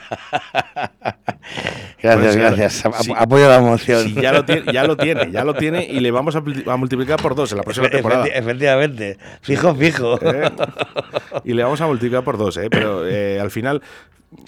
Gracias, 2.05 2.37
Pues, 2.37 2.37
gracias. 2.37 2.85
Sí. 3.05 3.13
Apoyo 3.17 3.49
la 3.49 3.61
moción. 3.61 4.03
Sí, 4.05 4.15
ya 4.15 4.33
lo 4.33 4.45
tiene, 4.45 4.71
ya 4.73 4.85
lo 4.85 4.97
tiene, 4.97 5.31
ya 5.33 5.43
lo 5.45 5.55
tiene 5.55 5.85
y 5.85 6.01
le 6.01 6.11
vamos 6.11 6.37
a, 6.37 6.43
pl- 6.45 6.65
a 6.71 6.77
multiplicar 6.77 7.21
por 7.21 7.35
dos 7.35 7.51
en 7.53 7.59
la 7.59 7.65
próxima 7.65 7.89
temporada. 7.89 8.25
efecti- 8.27 8.33
efectivamente. 8.39 9.19
Fijo, 9.41 9.75
fijo. 9.75 10.19
¿Eh? 10.23 10.51
Y 11.45 11.55
le 11.55 11.63
vamos 11.63 11.81
a 11.81 11.87
multiplicar 11.87 12.23
por 12.23 12.37
dos, 12.37 12.57
¿eh? 12.59 12.69
pero 12.71 13.07
eh, 13.09 13.41
al 13.41 13.51
final, 13.51 13.81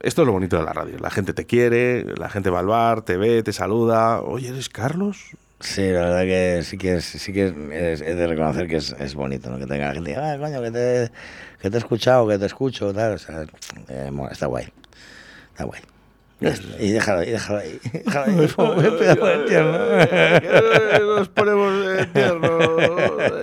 esto 0.03 0.23
es 0.23 0.27
lo 0.27 0.33
bonito 0.33 0.59
de 0.59 0.65
la 0.65 0.73
radio. 0.75 0.99
La 0.99 1.11
gente 1.11 1.33
te 1.33 1.47
quiere, 1.47 2.05
la 2.19 2.29
gente 2.29 2.51
va 2.51 2.59
al 2.61 2.67
bar, 2.67 3.03
te 3.03 3.17
ve, 3.17 3.43
te 3.43 3.53
saluda. 3.53 4.21
Oye, 4.21 4.49
¿eres 4.49 4.69
Carlos? 4.69 5.19
Sí, 5.59 5.81
la 5.91 6.01
verdad 6.01 6.21
que 6.25 6.61
sí 6.63 6.77
que 6.77 6.97
es, 6.97 7.05
sí 7.07 7.33
que 7.33 7.47
es, 7.73 8.01
de 8.01 8.27
reconocer 8.27 8.69
que 8.69 8.77
es, 8.77 8.95
es 9.01 9.15
bonito, 9.15 9.49
¿no? 9.49 9.59
Que 9.59 9.65
tenga 9.65 9.89
la 9.89 9.95
gente, 9.95 10.15
ah, 10.15 10.37
coño, 10.39 10.61
que 10.61 10.71
te, 10.71 11.11
que 11.63 11.71
te 11.71 11.77
he 11.77 11.79
escuchado, 11.79 12.29
que 12.29 12.39
te 12.39 12.45
escucho, 12.45 12.93
tal, 12.93 13.15
o 13.15 13.19
sea, 13.19 13.45
eh, 13.89 14.11
está 14.31 14.45
guay, 14.47 14.67
está 15.53 15.65
guay. 15.65 15.81
Y 16.39 16.91
déjalo 16.91 17.21
ahí, 17.21 17.31
déjalo 17.31 17.61
ahí, 17.61 17.81
déjalo 18.05 18.25
ahí, 18.27 18.37
de 18.37 18.45
nos 21.17 21.29
ponemos 21.31 21.73
eh, 21.99 22.07
tierno. 22.13 22.59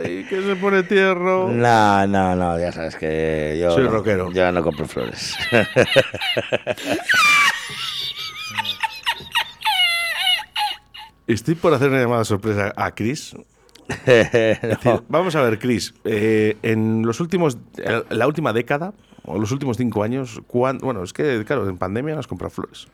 ¿Y 0.03 0.23
que 0.25 0.43
se 0.43 0.55
pone 0.55 0.83
tierno? 0.83 1.47
No, 1.47 2.05
no, 2.05 2.35
no, 2.35 2.59
ya 2.59 2.71
sabes 2.71 2.95
que 2.95 3.57
yo 3.59 3.71
Soy 3.71 3.85
no, 3.85 3.89
rockero. 3.89 4.31
Yo 4.31 4.51
no 4.51 4.61
compro 4.61 4.87
flores. 4.87 5.35
Estoy 11.25 11.55
por 11.55 11.73
hacer 11.73 11.89
una 11.89 12.01
llamada 12.01 12.25
sorpresa 12.25 12.73
a 12.75 12.93
Chris. 12.93 13.35
Decir, 14.05 15.01
vamos 15.07 15.35
a 15.35 15.41
ver, 15.41 15.57
Chris. 15.57 15.95
eh, 16.03 16.57
en 16.61 17.01
los 17.03 17.19
últimos, 17.19 17.57
eh, 17.77 18.03
la 18.09 18.27
última 18.27 18.53
década 18.53 18.93
o 19.25 19.39
los 19.39 19.51
últimos 19.51 19.77
cinco 19.77 20.03
años, 20.03 20.41
cuán- 20.47 20.77
bueno, 20.79 21.03
es 21.03 21.13
que 21.13 21.43
claro, 21.45 21.67
en 21.69 21.77
pandemia 21.77 22.13
no 22.13 22.19
has 22.19 22.27
comprado 22.27 22.49
flores. 22.51 22.87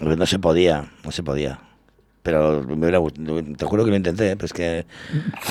Pues 0.00 0.16
no 0.16 0.26
se 0.26 0.38
podía, 0.38 0.86
no 1.04 1.10
se 1.12 1.22
podía. 1.22 1.58
Pero 2.22 2.62
me 2.62 2.74
hubiera 2.74 3.00
gust- 3.00 3.56
te 3.56 3.64
juro 3.66 3.84
que 3.84 3.90
lo 3.90 3.96
intenté, 3.96 4.30
¿eh? 4.30 4.36
pero 4.36 4.46
es 4.46 4.52
que 4.52 4.86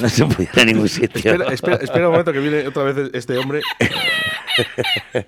no 0.02 0.08
se 0.08 0.26
podía 0.26 0.50
ir 0.54 0.60
a 0.62 0.66
ningún 0.66 0.88
sitio. 0.90 1.32
Espera, 1.34 1.54
espera, 1.54 1.76
espera 1.78 2.06
un 2.08 2.12
momento 2.14 2.32
que 2.32 2.40
viene 2.40 2.66
otra 2.68 2.84
vez 2.84 3.10
este 3.14 3.38
hombre. 3.38 3.62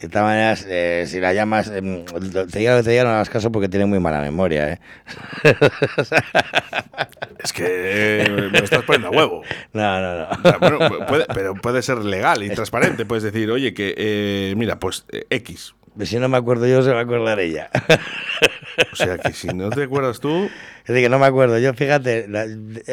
De 0.00 0.08
todas 0.08 0.26
maneras, 0.26 0.64
eh, 0.68 1.04
si 1.08 1.18
la 1.18 1.32
llamas, 1.32 1.68
em, 1.74 2.04
te 2.04 2.58
diga 2.60 2.72
lo 2.72 2.78
que 2.78 2.84
te 2.84 2.90
diga, 2.90 3.02
no 3.04 3.10
hagas 3.10 3.28
caso 3.30 3.50
porque 3.50 3.68
tiene 3.68 3.84
muy 3.86 3.98
mala 3.98 4.20
memoria, 4.20 4.72
¿eh? 4.74 4.78
Es 7.42 7.52
que 7.52 8.48
me 8.52 8.58
estás 8.58 8.84
poniendo 8.84 9.08
a 9.08 9.10
huevo. 9.10 9.42
No, 9.72 10.00
no, 10.00 10.18
no. 10.18 10.28
O 10.30 10.42
sea, 10.42 10.58
bueno, 10.58 10.78
puede- 11.06 11.26
pero 11.32 11.54
puede 11.54 11.82
ser 11.82 11.98
legal 11.98 12.42
y 12.42 12.50
transparente. 12.50 13.06
Puedes 13.06 13.22
decir, 13.24 13.50
oye, 13.50 13.74
que 13.74 13.94
eh, 13.96 14.54
mira, 14.56 14.78
pues 14.78 15.04
eh, 15.12 15.24
X. 15.30 15.74
Si 16.04 16.18
no 16.18 16.28
me 16.28 16.36
acuerdo 16.36 16.66
yo, 16.66 16.82
se 16.82 16.90
va 16.92 17.00
a 17.00 17.02
acordar 17.02 17.40
ella. 17.40 17.70
O 18.92 18.96
sea, 18.96 19.18
que 19.18 19.32
si 19.32 19.48
no 19.48 19.70
te 19.70 19.82
acuerdas 19.84 20.20
tú. 20.20 20.44
Es 20.44 20.86
decir, 20.86 21.02
que 21.04 21.08
no 21.08 21.18
me 21.18 21.26
acuerdo. 21.26 21.58
Yo, 21.58 21.74
fíjate, 21.74 22.26
la- 22.28 22.46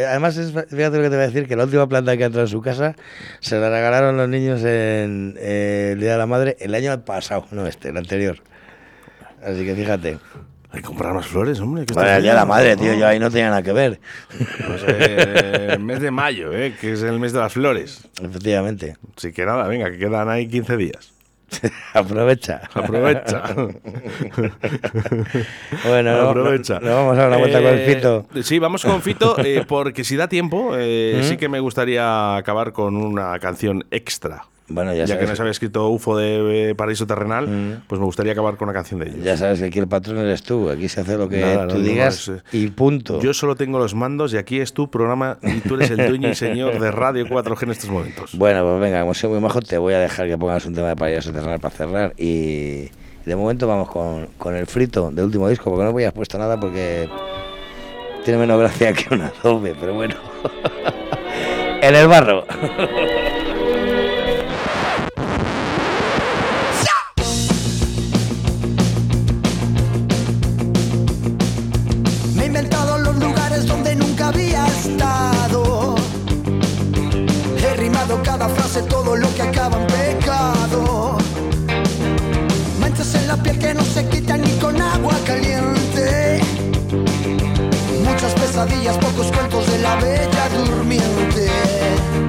además, 0.10 0.36
es, 0.38 0.52
fíjate 0.52 0.98
lo 0.98 1.04
que 1.04 1.10
te 1.10 1.16
voy 1.16 1.24
a 1.24 1.28
decir, 1.28 1.48
que 1.48 1.56
la 1.56 1.64
última 1.66 1.88
planta 1.88 2.18
que 2.18 2.24
ha 2.24 2.28
entrado 2.28 2.46
en 2.48 2.52
su 2.52 2.62
casa 2.62 2.96
se 3.40 3.58
la 3.60 3.70
regalaron 3.70 4.18
los 4.18 4.28
niños 4.28 4.62
en 4.64 5.36
eh, 5.38 5.92
el 5.94 6.00
Día 6.00 6.14
de 6.14 6.18
la 6.18 6.26
Madre 6.26 6.58
el 6.60 6.74
año 6.74 7.06
pasado, 7.06 7.46
no 7.52 7.68
este, 7.68 7.90
el 7.90 7.98
anterior. 7.98 8.38
Así 9.44 9.64
que 9.66 9.76
fíjate. 9.76 10.18
Hay 10.72 10.82
que 10.82 10.88
comprar 10.88 11.14
más 11.14 11.26
flores, 11.28 11.60
hombre. 11.62 11.86
¿qué 11.86 11.94
Bueno, 11.94 12.10
el 12.10 12.22
Día 12.24 12.32
de 12.32 12.38
la? 12.40 12.46
Madre, 12.46 12.76
tío, 12.76 12.94
yo 12.96 13.08
ahí 13.08 13.18
no 13.18 13.30
tenía 13.30 13.48
nada 13.50 13.62
que 13.64 13.72
ver. 13.72 14.00
Pues 14.68 14.84
eh, 14.88 15.68
el 15.74 15.80
mes 15.80 16.02
de 16.02 16.12
mayo, 16.12 16.52
eh, 16.52 16.76
que 16.82 16.94
es 16.94 17.02
el 17.04 17.18
mes 17.20 17.32
de 17.32 17.40
las 17.40 17.54
flores. 17.54 18.02
Efectivamente. 18.22 18.98
Así 19.16 19.32
que 19.32 19.46
nada, 19.46 19.68
venga, 19.68 19.90
que 19.90 19.98
quedan 20.00 20.28
ahí 20.28 20.48
15 20.50 20.76
días. 20.76 21.14
Aprovecha. 21.94 22.62
Aprovecha. 22.74 23.44
Bueno, 25.88 26.12
no- 26.22 26.30
aprovecha. 26.30 26.80
no- 26.80 26.90
no 26.90 26.96
vamos 26.96 27.14
a 27.14 27.22
dar 27.22 27.28
una 27.30 27.38
vuelta 27.38 27.62
con 27.62 27.68
el 27.74 27.96
Fito. 27.96 28.26
Sí, 28.44 28.60
vamos 28.60 28.84
con 28.84 29.02
Fito, 29.02 29.36
eh, 29.44 29.64
porque 29.68 30.04
si 30.04 30.16
da 30.16 30.28
tiempo, 30.28 30.72
eh, 30.78 31.20
¿Mm? 31.22 31.24
sí 31.30 31.38
que 31.38 31.50
me 31.50 31.60
gustaría 31.60 32.36
acabar 32.36 32.72
con 32.74 32.96
una 32.96 33.38
canción 33.40 33.86
extra. 33.92 34.46
Bueno, 34.68 34.94
ya 34.94 35.06
ya 35.06 35.16
que 35.16 35.26
sabes. 35.26 35.30
nos 35.30 35.40
había 35.42 35.52
escrito 35.52 35.90
UFO 35.90 36.18
de 36.18 36.72
eh, 36.72 36.76
Paraíso 36.76 37.06
Terrenal, 37.06 37.84
pues 37.88 38.00
me 38.00 38.06
gustaría 38.06 38.32
acabar 38.32 38.58
con 38.58 38.68
una 38.68 38.74
canción 38.74 39.00
de 39.00 39.10
ellos. 39.10 39.24
Ya 39.24 39.38
sabes 39.38 39.60
que 39.60 39.66
aquí 39.66 39.78
el 39.78 39.88
patrón 39.88 40.18
eres 40.18 40.42
tú. 40.42 40.70
Aquí 40.70 40.90
se 40.90 41.02
hace 41.02 41.18
lo 41.18 41.30
que 41.30 41.42
Nada, 41.42 41.68
tú 41.68 41.78
no, 41.78 41.82
digas 41.82 42.32
y 42.52 42.68
punto. 42.68 43.22
Yo 43.22 43.34
solo 43.34 43.56
tengo 43.56 43.78
los 43.78 43.94
mandos 43.94 44.34
y 44.34 44.38
aquí 44.38 44.60
es 44.60 44.74
tu 44.74 44.90
programa 44.90 45.38
y 45.44 45.60
tú 45.60 45.76
eres 45.76 45.92
el 45.92 46.08
dueño 46.08 46.30
y 46.30 46.36
señor 46.36 46.80
de 46.80 46.92
Radio 46.92 47.26
4G 47.28 47.64
en 47.64 47.72
estos 47.72 47.90
momentos. 47.92 48.36
Bueno, 48.36 48.64
pues 48.64 48.80
venga, 48.82 49.02
como 49.02 49.14
soy 49.14 49.30
muy 49.30 49.40
majo, 49.40 49.62
te 49.62 49.78
voy 49.78 49.94
a 49.94 50.00
dejar 50.00 50.28
que 50.28 50.38
pongas 50.38 50.66
un 50.66 50.74
tema 50.74 50.90
de 50.90 50.96
payaso 50.96 51.32
terrenal 51.32 51.60
para 51.60 51.76
cerrar. 51.76 52.14
Y 52.18 52.90
de 53.26 53.36
momento 53.36 53.68
vamos 53.68 53.90
con, 53.90 54.28
con 54.38 54.56
el 54.56 54.66
frito 54.66 55.12
del 55.12 55.26
último 55.26 55.48
disco, 55.48 55.70
porque 55.70 55.84
no 55.84 55.92
voy 55.92 56.06
a 56.06 56.12
puesto 56.12 56.40
nada 56.40 56.60
porque 56.60 57.08
tiene 58.24 58.40
menos 58.40 58.60
gracia 58.60 58.94
que 58.94 59.14
una 59.14 59.32
doble, 59.44 59.76
pero 59.80 59.94
bueno. 59.94 60.16
en 61.84 61.96
el 61.96 62.08
barro. 62.08 62.46
pocos 89.00 89.32
cuentos 89.34 89.70
de 89.70 89.80
la 89.80 89.96
bella 89.98 90.50
durmiente. 90.50 92.25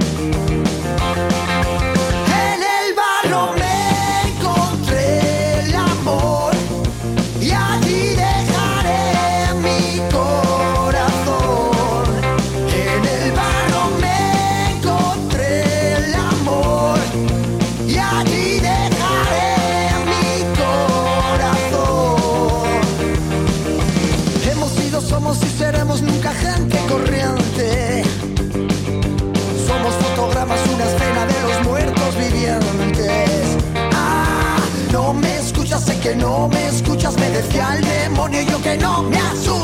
Decía 37.37 37.75
el 37.75 37.83
demonio 37.85 38.41
yo 38.41 38.61
que 38.61 38.77
no 38.77 39.03
me 39.03 39.17
asustas. 39.17 39.56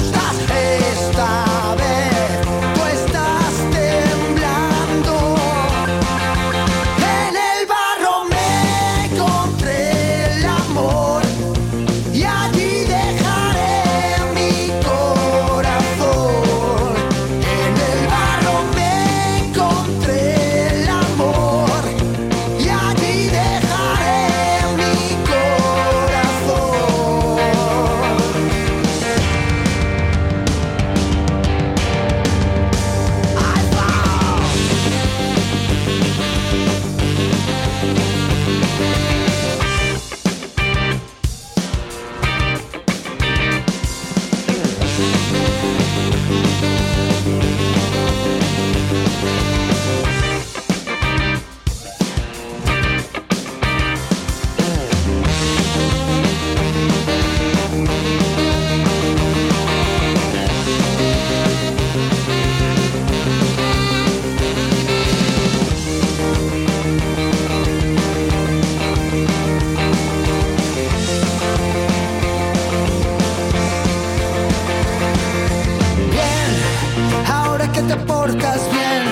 Te 77.94 78.00
portas 78.06 78.62
bien, 78.72 79.04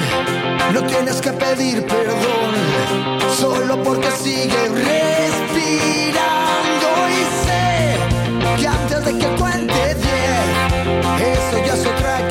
no 0.74 0.82
tienes 0.88 1.22
que 1.22 1.32
pedir 1.32 1.86
perdón, 1.86 2.52
solo 3.40 3.82
porque 3.84 4.10
sigues 4.12 4.72
respirando. 4.72 6.28
Y 7.20 7.24
sé 7.46 7.98
que 8.60 8.68
antes 8.68 9.06
de 9.06 9.18
que 9.20 9.28
cuente 9.40 9.96
diez, 9.96 10.48
eso 11.38 11.58
ya 11.66 11.74
es 11.74 11.86
otra 11.86 12.28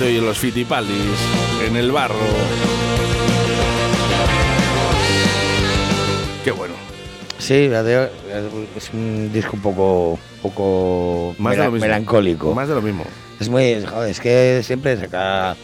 Y 0.00 0.20
los 0.20 0.38
fitipaldis 0.38 0.96
en 1.66 1.76
el 1.76 1.90
barro. 1.90 2.14
Qué 6.44 6.50
bueno. 6.52 6.74
Sí, 7.38 7.68
es 7.70 8.90
un 8.94 9.30
disco 9.32 9.52
un 9.54 9.62
poco, 9.62 10.18
poco 10.42 11.34
Más 11.38 11.56
mela- 11.56 11.70
melancólico. 11.70 12.54
Más 12.54 12.68
de 12.68 12.74
lo 12.74 12.82
mismo. 12.82 13.04
Es 13.40 13.48
muy, 13.48 13.82
joder, 13.84 14.10
es 14.10 14.20
que 14.20 14.60
siempre 14.62 14.96
saca 14.96 15.56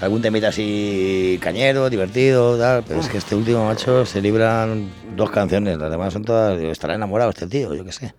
algún 0.00 0.20
temita 0.22 0.48
así 0.48 1.38
cañero, 1.40 1.88
divertido, 1.88 2.58
tal, 2.58 2.84
pero 2.86 3.00
es 3.00 3.08
que 3.08 3.18
este 3.18 3.34
último 3.34 3.64
macho 3.66 4.04
se 4.06 4.20
libran 4.20 4.88
dos 5.16 5.30
canciones, 5.30 5.78
las 5.78 5.90
demás 5.90 6.12
son 6.12 6.24
todas, 6.24 6.60
estará 6.60 6.94
enamorado 6.94 7.30
este 7.30 7.46
tío, 7.46 7.74
yo 7.74 7.84
qué 7.84 7.92
sé. 7.92 8.14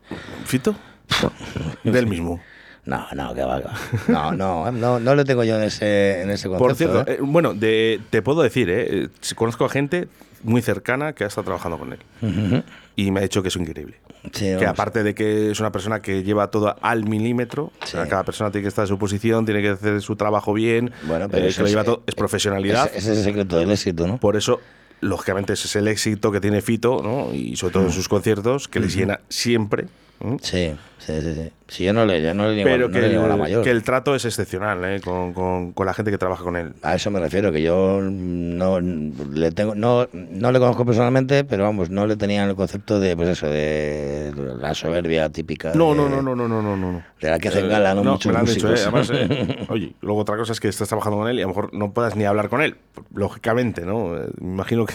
¿Fito? 0.46 0.76
Del 1.84 2.08
mismo. 2.08 2.42
No, 2.88 3.06
no, 3.14 3.36
que 3.36 3.44
va, 3.44 3.62
que 3.62 3.68
va. 3.68 3.74
No, 4.08 4.32
no, 4.32 4.72
no, 4.72 5.00
no 5.00 5.14
lo 5.16 5.24
tengo 5.26 5.44
yo 5.44 5.58
en 5.58 5.64
ese, 5.64 6.22
en 6.24 6.30
ese 6.32 6.48
concepto. 6.48 6.64
Por 6.66 6.76
cierto, 6.76 7.02
¿eh? 7.02 7.16
eh, 7.16 7.20
bueno, 7.22 7.54
de- 7.54 8.00
te 8.10 8.22
puedo 8.24 8.42
decir, 8.42 8.70
eh, 8.72 9.10
conozco 9.36 9.66
a 9.66 9.70
gente 9.70 10.08
muy 10.44 10.62
cercana 10.62 11.14
que 11.14 11.24
ha 11.24 11.28
estado 11.28 11.46
trabajando 11.46 11.78
con 11.78 11.94
él. 11.94 12.64
Y 12.96 13.12
me 13.12 13.20
ha 13.20 13.24
dicho 13.24 13.42
que 13.44 13.50
es 13.50 13.56
increíble. 13.56 13.98
Sí, 14.34 14.56
que 14.58 14.66
aparte 14.66 15.04
de 15.04 15.14
que 15.14 15.52
es 15.52 15.60
una 15.60 15.72
persona 15.72 16.02
que 16.02 16.24
lleva 16.24 16.50
todo 16.50 16.76
al 16.82 17.06
milímetro, 17.06 17.72
o 17.82 17.86
sea, 17.86 18.08
cada 18.08 18.24
persona 18.24 18.52
tiene 18.52 18.64
que 18.64 18.70
estar 18.70 18.84
en 18.84 18.88
su 18.88 18.98
posición, 18.98 19.46
tiene 19.46 19.62
que 19.62 19.70
hacer 19.70 20.02
su 20.02 20.16
trabajo 20.16 20.54
bien, 20.54 20.92
Bueno, 21.04 21.28
pero 21.30 21.46
eh, 21.46 21.54
que 21.54 21.60
lo 21.60 21.66
es- 21.66 21.72
lleva 21.72 21.84
todo, 21.84 22.04
es 22.08 22.16
profesionalidad. 22.16 22.88
Ese, 22.88 22.98
ese 23.00 23.12
es 23.12 23.18
el 23.20 23.24
secreto 23.26 23.58
del 23.58 23.70
éxito, 23.72 24.08
¿no? 24.08 24.18
Por 24.18 24.36
eso, 24.36 24.60
lógicamente, 25.02 25.54
ese 25.54 25.68
es 25.68 25.76
el 25.76 25.88
éxito 25.88 26.32
que 26.32 26.40
tiene 26.42 26.62
Fito, 26.62 27.02
¿no? 27.04 27.34
Y 27.34 27.56
sobre 27.56 27.74
todo 27.74 27.84
en 27.84 27.92
sus 27.92 28.08
conciertos, 28.10 28.68
que 28.68 28.80
les 28.80 28.96
llena 28.96 29.20
siempre. 29.30 29.86
¿no? 30.20 30.38
Sí, 30.42 30.74
sí, 31.08 31.22
sí, 31.22 31.34
sí. 31.34 31.52
Si 31.70 31.84
yo 31.84 31.92
no 31.92 32.06
le, 32.06 32.22
yo 32.24 32.34
no 32.34 32.48
le 32.50 32.64
Pero 32.64 32.88
no 32.88 32.94
que, 32.94 33.02
le 33.02 33.18
a 33.18 33.28
la 33.28 33.34
el, 33.34 33.40
mayor. 33.42 33.62
que 33.64 33.72
el 33.72 33.84
trato 33.84 34.16
es 34.16 34.24
excepcional 34.24 34.86
¿eh? 34.86 35.02
con, 35.02 35.34
con- 35.34 35.74
con 35.74 35.86
la 35.86 35.94
gente 35.94 36.12
que 36.12 36.18
trabaja 36.18 36.42
con 36.44 36.56
él. 36.56 36.72
A 36.82 36.96
eso 36.96 37.12
me 37.12 37.20
refiero, 37.20 37.52
que 37.52 37.62
yo 37.62 38.00
no 38.02 38.80
le 38.80 39.52
tengo, 39.52 39.76
no, 39.76 40.08
no 40.14 40.52
le 40.54 40.60
conozco 40.60 40.86
personalmente, 40.86 41.44
pero 41.44 41.64
vamos, 41.64 41.90
no 41.90 42.08
le 42.08 42.16
tenía 42.16 42.46
el 42.46 42.56
concepto 42.56 43.02
de, 43.02 43.18
pues 43.18 43.28
eso, 43.30 43.48
de 43.50 44.32
la 44.62 44.74
soberbia 44.74 45.30
típica. 45.30 45.74
No, 45.74 45.90
de, 45.92 45.96
no, 45.98 46.08
no, 46.10 46.22
no, 46.22 46.36
no, 46.36 46.48
no, 46.48 46.62
no, 46.62 46.78
no. 46.78 47.04
De 47.20 47.30
la 47.30 47.38
que 47.40 47.50
hacen 47.50 47.68
gala, 47.68 47.94
¿no? 47.94 48.04
Muchos 48.04 48.28
me 48.28 48.34
lo 48.34 48.40
han 48.40 48.46
dicho, 48.46 48.68
músicos. 48.70 48.80
¿eh? 48.80 48.84
Además, 48.84 49.12
eh, 49.60 49.66
oye, 49.70 49.94
luego 50.02 50.22
otra 50.22 50.38
cosa 50.38 50.54
es 50.54 50.60
que 50.62 50.70
estás 50.70 50.88
trabajando 50.88 51.18
con 51.18 51.28
él 51.28 51.38
y 51.38 51.40
a 51.40 51.44
lo 51.44 51.50
mejor 51.50 51.74
no 51.74 51.92
puedas 51.92 52.16
ni 52.16 52.24
hablar 52.24 52.48
con 52.48 52.62
él, 52.62 52.78
lógicamente, 53.14 53.82
¿no? 53.86 54.16
Eh, 54.16 54.28
Me 54.40 54.54
imagino 54.54 54.86
que, 54.86 54.94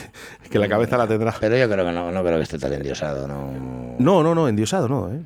que 0.51 0.59
la 0.59 0.69
cabeza 0.69 0.97
la 0.97 1.07
tendrá. 1.07 1.35
Pero 1.39 1.57
yo 1.59 1.69
creo 1.69 1.85
que 1.85 1.93
no, 1.93 2.11
no 2.11 2.23
creo 2.23 2.37
que 2.39 2.43
esté 2.45 2.59
tan 2.59 2.73
endiosado, 2.73 3.29
¿no? 3.29 3.53
No, 3.99 4.23
no, 4.23 4.35
no, 4.35 4.49
endiosado 4.49 4.89
no, 4.89 5.13
¿eh? 5.13 5.21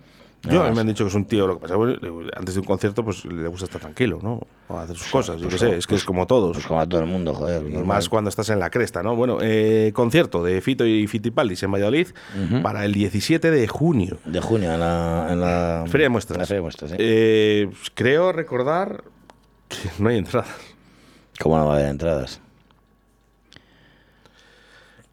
Yo, 0.47 0.65
No, 0.69 0.73
me 0.75 0.81
han 0.81 0.87
dicho 0.87 1.05
que 1.05 1.09
es 1.09 1.15
un 1.15 1.25
tío, 1.25 1.47
lo 1.47 1.55
que 1.55 1.63
pasa 1.63 1.75
es 1.75 1.99
que 2.01 2.09
bueno, 2.11 2.31
antes 2.37 2.55
de 2.55 2.61
un 2.61 2.67
concierto 2.67 3.05
pues 3.05 3.25
le 3.25 3.49
gusta 3.49 3.65
estar 3.67 3.81
tranquilo, 3.81 4.19
¿no? 4.23 4.41
O 4.69 4.79
hacer 4.79 4.97
sus 4.97 5.09
cosas, 5.09 5.37
yo 5.41 5.49
pues 5.49 5.55
qué 5.55 5.59
sé, 5.59 5.67
como- 5.67 5.79
es 5.79 5.87
que 5.87 5.95
es 5.97 6.05
como 6.05 6.27
todos. 6.27 6.57
Pues 6.57 6.67
como 6.67 6.81
a 6.81 6.87
todo 6.89 7.01
el 7.01 7.07
mundo, 7.07 7.35
joder. 7.35 7.63
Y 7.63 7.71
normal. 7.71 7.85
más 7.87 8.09
cuando 8.09 8.31
estás 8.31 8.49
en 8.51 8.59
la 8.59 8.71
cresta, 8.71 9.03
¿no? 9.03 9.17
Bueno, 9.17 9.39
eh, 9.43 9.91
concierto 9.95 10.43
de 10.43 10.61
Fito 10.61 10.87
y 10.87 11.07
Fitipaldis 11.07 11.63
en 11.63 11.73
Valladolid 11.73 12.09
para 12.63 12.85
el 12.85 12.93
17 12.93 13.51
de 13.51 13.69
junio. 13.69 14.19
De 14.25 14.41
junio, 14.41 14.73
en 14.73 14.81
la, 14.81 15.29
en 15.31 15.41
la 15.41 15.85
Feria 15.89 16.07
de 16.07 16.09
muestras. 16.11 16.37
en 16.37 16.41
la 16.41 16.47
feria 16.47 16.59
de 16.59 16.63
muestras. 16.63 16.93
Eh, 16.99 17.71
creo 17.95 18.33
recordar 18.33 19.05
que 19.69 19.91
no 19.99 20.09
hay 20.09 20.19
entradas. 20.19 20.49
¿Cómo 21.41 21.59
no 21.59 21.67
va 21.67 21.75
a 21.75 21.77
haber 21.77 21.89
entradas? 21.91 22.41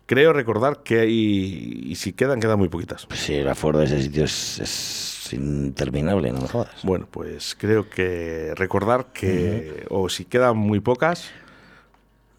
Creo 0.05 0.33
recordar 0.33 0.83
que 0.83 0.99
hay. 0.99 1.81
Y 1.85 1.95
si 1.95 2.13
quedan, 2.13 2.39
quedan 2.39 2.59
muy 2.59 2.67
poquitas. 2.69 3.05
Pues 3.05 3.21
sí, 3.21 3.35
el 3.35 3.47
aforo 3.47 3.79
de 3.79 3.85
ese 3.85 4.01
sitio 4.03 4.25
es, 4.25 4.59
es 4.59 5.12
interminable, 5.33 6.31
no 6.31 6.41
me 6.41 6.47
jodas. 6.47 6.83
Bueno, 6.83 7.07
pues 7.09 7.55
creo 7.57 7.89
que 7.89 8.53
recordar 8.55 9.07
que. 9.13 9.85
O 9.89 10.09
si 10.09 10.25
quedan 10.25 10.57
muy 10.57 10.79
pocas. 10.79 11.29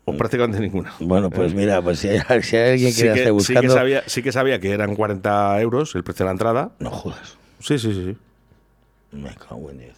O 0.06 0.14
prácticamente 0.16 0.60
ninguna. 0.60 0.92
Bueno, 1.00 1.30
pues 1.30 1.52
Eh, 1.52 1.54
mira, 1.54 1.80
pues 1.80 1.98
si 1.98 2.08
hay, 2.08 2.20
si 2.42 2.56
hay 2.56 2.72
alguien 2.72 2.94
que 2.94 3.14
sí 3.14 3.24
la 3.24 3.30
buscando... 3.32 3.62
que 3.62 3.68
sabía, 3.70 4.02
sí 4.06 4.22
que 4.22 4.32
sabía 4.32 4.60
que 4.60 4.70
eran 4.70 4.94
40 4.94 5.60
euros 5.62 5.94
el 5.94 6.04
precio 6.04 6.24
de 6.24 6.28
la 6.28 6.32
entrada. 6.32 6.72
No 6.78 6.90
jodas. 6.90 7.36
Sí, 7.60 7.78
sí, 7.78 7.94
sí. 7.94 8.04
sí. 8.12 9.16
Me 9.16 9.34
cago 9.34 9.70
en 9.70 9.78
Dios. 9.78 9.96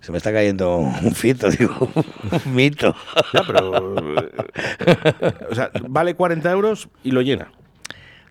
Se 0.00 0.12
me 0.12 0.18
está 0.18 0.32
cayendo 0.32 0.76
un 0.76 1.14
fito, 1.14 1.48
digo, 1.58 1.90
un 2.44 2.54
mito. 2.54 2.94
Ya, 3.32 3.42
pero. 3.46 3.96
eh, 4.20 5.32
o 5.50 5.54
sea, 5.54 5.70
vale 5.88 6.14
40 6.14 6.50
euros 6.50 6.88
y 7.02 7.10
lo 7.10 7.22
llena. 7.22 7.50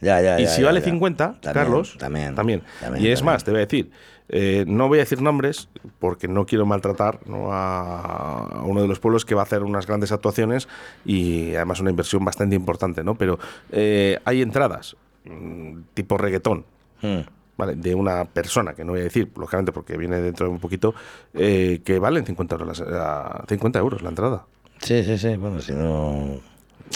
Ya, 0.04 0.22
ya, 0.22 0.40
y 0.40 0.44
ya, 0.44 0.50
si 0.50 0.62
vale 0.64 0.80
ya. 0.82 0.86
50, 0.86 1.26
También, 1.40 1.54
Carlos, 1.54 1.98
también, 1.98 2.36
también. 2.36 2.62
también, 2.82 3.04
Y 3.06 3.10
es 3.10 3.24
más, 3.24 3.44
te 3.44 3.52
voy 3.52 3.60
a 3.60 3.66
decir, 3.66 3.90
eh, 4.30 4.66
no 4.68 4.88
voy 4.88 5.00
a 5.00 5.02
decir 5.02 5.22
nombres 5.22 5.70
porque 6.00 6.28
no 6.28 6.46
quiero 6.46 6.66
maltratar 6.66 7.20
¿no? 7.26 7.50
a, 7.52 8.64
uno 8.66 8.82
de 8.82 8.88
los 8.88 9.00
pueblos 9.00 9.26
que 9.26 9.36
va 9.36 9.42
a 9.42 9.46
hacer 9.46 9.64
unas 9.64 9.86
grandes 9.88 10.12
actuaciones 10.12 10.68
y 11.06 11.56
además 11.56 11.80
una 11.80 11.90
inversión 11.90 12.24
bastante 12.26 12.56
importante, 12.56 13.04
¿no? 13.04 13.16
Pero 13.16 13.40
eh, 13.72 14.20
hay 14.26 14.42
entradas 14.42 14.96
mm, 15.26 15.80
tipo 15.94 16.18
reggaetón. 16.18 16.66
Hmm. 17.02 17.20
¿vale? 17.56 17.76
de 17.76 17.94
una 17.94 18.26
persona, 18.26 18.74
que 18.74 18.84
no 18.84 18.94
voy 18.94 19.02
a 19.02 19.04
decir, 19.04 19.30
lógicamente, 19.38 19.72
porque 19.72 19.96
viene 19.96 20.20
dentro 20.22 20.48
de 20.48 20.52
un 20.54 20.60
poquito, 20.60 20.96
eh, 21.36 21.82
que 21.86 22.00
valen 22.00 22.26
50 22.26 22.56
euros, 22.56 22.80
la- 22.80 22.86
la- 22.90 23.46
50 23.48 23.78
euros 23.78 24.02
la 24.02 24.10
entrada. 24.10 24.46
Sí, 24.82 25.04
sí, 25.04 25.18
sí. 25.20 25.36
Bueno, 25.38 25.62
si 25.62 25.72
no. 25.74 26.40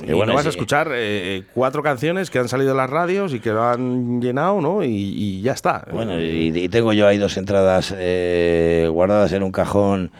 Y, 0.05 0.13
bueno, 0.13 0.33
vas 0.33 0.43
sí. 0.43 0.47
a 0.47 0.51
escuchar 0.51 0.91
eh, 0.93 1.43
cuatro 1.53 1.81
canciones 1.81 2.29
que 2.29 2.39
han 2.39 2.47
salido 2.47 2.71
en 2.71 2.77
las 2.77 2.89
radios 2.89 3.33
y 3.33 3.39
que 3.39 3.49
lo 3.49 3.63
han 3.63 4.21
llenado, 4.21 4.61
¿no? 4.61 4.83
Y, 4.83 4.89
y 4.89 5.41
ya 5.41 5.53
está. 5.53 5.85
Bueno, 5.91 6.19
y, 6.19 6.51
y 6.55 6.69
tengo 6.69 6.93
yo 6.93 7.07
ahí 7.07 7.17
dos 7.17 7.37
entradas 7.37 7.93
eh, 7.97 8.87
guardadas 8.91 9.33
en 9.33 9.43
un 9.43 9.51
cajón 9.51 10.11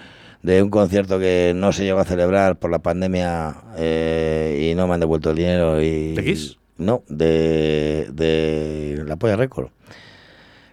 de 0.41 0.63
un 0.63 0.69
concierto 0.69 1.19
que 1.19 1.53
no 1.55 1.73
se 1.73 1.83
llegó 1.83 1.99
a 1.99 2.05
celebrar 2.05 2.57
por 2.57 2.71
la 2.71 2.79
pandemia 2.79 3.55
eh, 3.77 4.69
y 4.71 4.75
no 4.75 4.87
me 4.87 4.93
han 4.95 4.99
devuelto 4.99 5.31
el 5.31 5.35
dinero. 5.35 5.81
Y, 5.81 6.13
¿De 6.13 6.23
Kiss? 6.23 6.57
No, 6.77 7.03
de, 7.07 8.07
de 8.11 9.03
La 9.05 9.15
Polla 9.15 9.35
Record. 9.35 9.69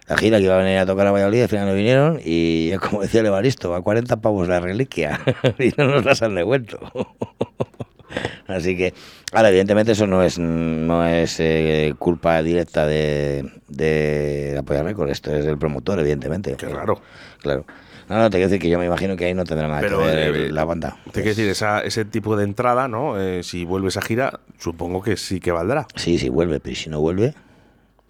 La 0.07 0.17
gira 0.17 0.37
que 0.37 0.43
iba 0.43 0.53
a 0.53 0.59
venir 0.59 0.77
a 0.77 0.85
tocar 0.85 1.07
a 1.07 1.11
Valladolid, 1.11 1.41
al 1.41 1.49
final 1.49 1.67
no 1.67 1.73
vinieron 1.73 2.19
y 2.23 2.71
como 2.81 3.01
decía 3.01 3.21
el 3.21 3.27
Evaristo, 3.27 3.73
a 3.73 3.81
40 3.81 4.17
pavos 4.17 4.47
la 4.47 4.59
reliquia 4.59 5.19
y 5.59 5.71
no 5.77 5.87
nos 5.87 6.05
las 6.05 6.21
han 6.21 6.35
devuelto. 6.35 6.79
Así 8.47 8.77
que, 8.77 8.93
ahora, 9.31 9.49
evidentemente, 9.49 9.93
eso 9.93 10.07
no 10.07 10.23
es 10.23 10.39
no 10.39 11.05
es 11.05 11.39
eh, 11.39 11.93
culpa 11.97 12.41
directa 12.41 12.85
de, 12.85 13.49
de 13.67 14.51
la 14.55 14.63
Polla 14.63 14.83
Record, 14.83 15.09
esto 15.09 15.33
es 15.35 15.45
del 15.45 15.57
promotor, 15.57 15.99
evidentemente. 15.99 16.55
Qué 16.57 16.67
raro. 16.67 17.01
Claro. 17.41 17.65
No, 18.07 18.17
no, 18.17 18.29
te 18.29 18.37
quiero 18.37 18.49
decir 18.49 18.61
que 18.61 18.69
yo 18.69 18.77
me 18.77 18.85
imagino 18.85 19.15
que 19.15 19.25
ahí 19.25 19.33
no 19.33 19.45
tendrá 19.45 19.67
nada 19.67 19.81
Pero, 19.81 19.99
que 19.99 20.05
ver 20.05 20.35
eh, 20.35 20.51
la 20.51 20.63
banda. 20.63 20.97
Te 21.05 21.21
quiero 21.21 21.29
decir, 21.29 21.49
esa, 21.49 21.79
ese 21.79 22.05
tipo 22.05 22.37
de 22.37 22.43
entrada, 22.43 22.87
¿no? 22.87 23.19
Eh, 23.19 23.41
si 23.41 23.65
vuelves 23.65 23.97
a 23.97 24.01
gira, 24.01 24.39
supongo 24.59 25.01
que 25.01 25.17
sí 25.17 25.39
que 25.39 25.51
valdrá. 25.51 25.87
Sí, 25.95 26.19
sí, 26.19 26.29
vuelve, 26.29 26.59
pero 26.59 26.73
¿y 26.73 26.75
si 26.75 26.89
no 26.89 26.99
vuelve? 26.99 27.33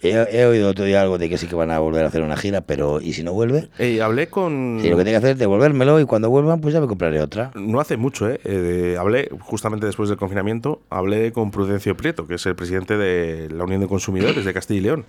He, 0.02 0.12
he 0.12 0.46
oído 0.46 0.70
otro 0.70 0.86
día 0.86 1.02
algo 1.02 1.18
de 1.18 1.30
que 1.30 1.38
sí 1.38 1.48
que 1.48 1.56
van 1.56 1.72
a 1.72 1.80
volver 1.80 2.04
a 2.04 2.10
hacer 2.10 2.22
una 2.22 2.38
gira, 2.38 2.62
pero 2.62 3.02
¿y 3.02 3.14
si 3.14 3.24
no 3.24 3.34
vuelve? 3.34 3.70
Eh, 3.80 4.02
hablé 4.02 4.28
con... 4.28 4.80
Sí, 4.82 4.90
lo 4.90 4.98
que 4.98 5.04
tiene 5.04 5.12
que 5.12 5.18
hacer 5.18 5.30
es 5.32 5.38
devolvérmelo 5.40 6.00
y 6.00 6.06
cuando 6.06 6.30
vuelvan, 6.30 6.62
pues 6.62 6.74
ya 6.74 6.82
me 6.82 6.88
compraré 6.88 7.22
otra. 7.22 7.52
No 7.56 7.80
hace 7.80 7.98
mucho, 7.98 8.30
¿eh? 8.30 8.40
Eh, 8.44 8.98
hablé 9.00 9.30
justamente 9.40 9.86
después 9.86 10.10
del 10.10 10.18
confinamiento, 10.18 10.82
hablé 10.90 11.32
con 11.32 11.50
Prudencio 11.50 11.96
Prieto, 11.98 12.28
que 12.28 12.36
es 12.36 12.46
el 12.46 12.56
presidente 12.56 12.98
de 12.98 13.50
la 13.50 13.64
Unión 13.64 13.82
de 13.82 13.88
Consumidores 13.88 14.46
de 14.46 14.54
Castilla 14.54 14.80
y 14.80 14.84
León. 14.84 15.06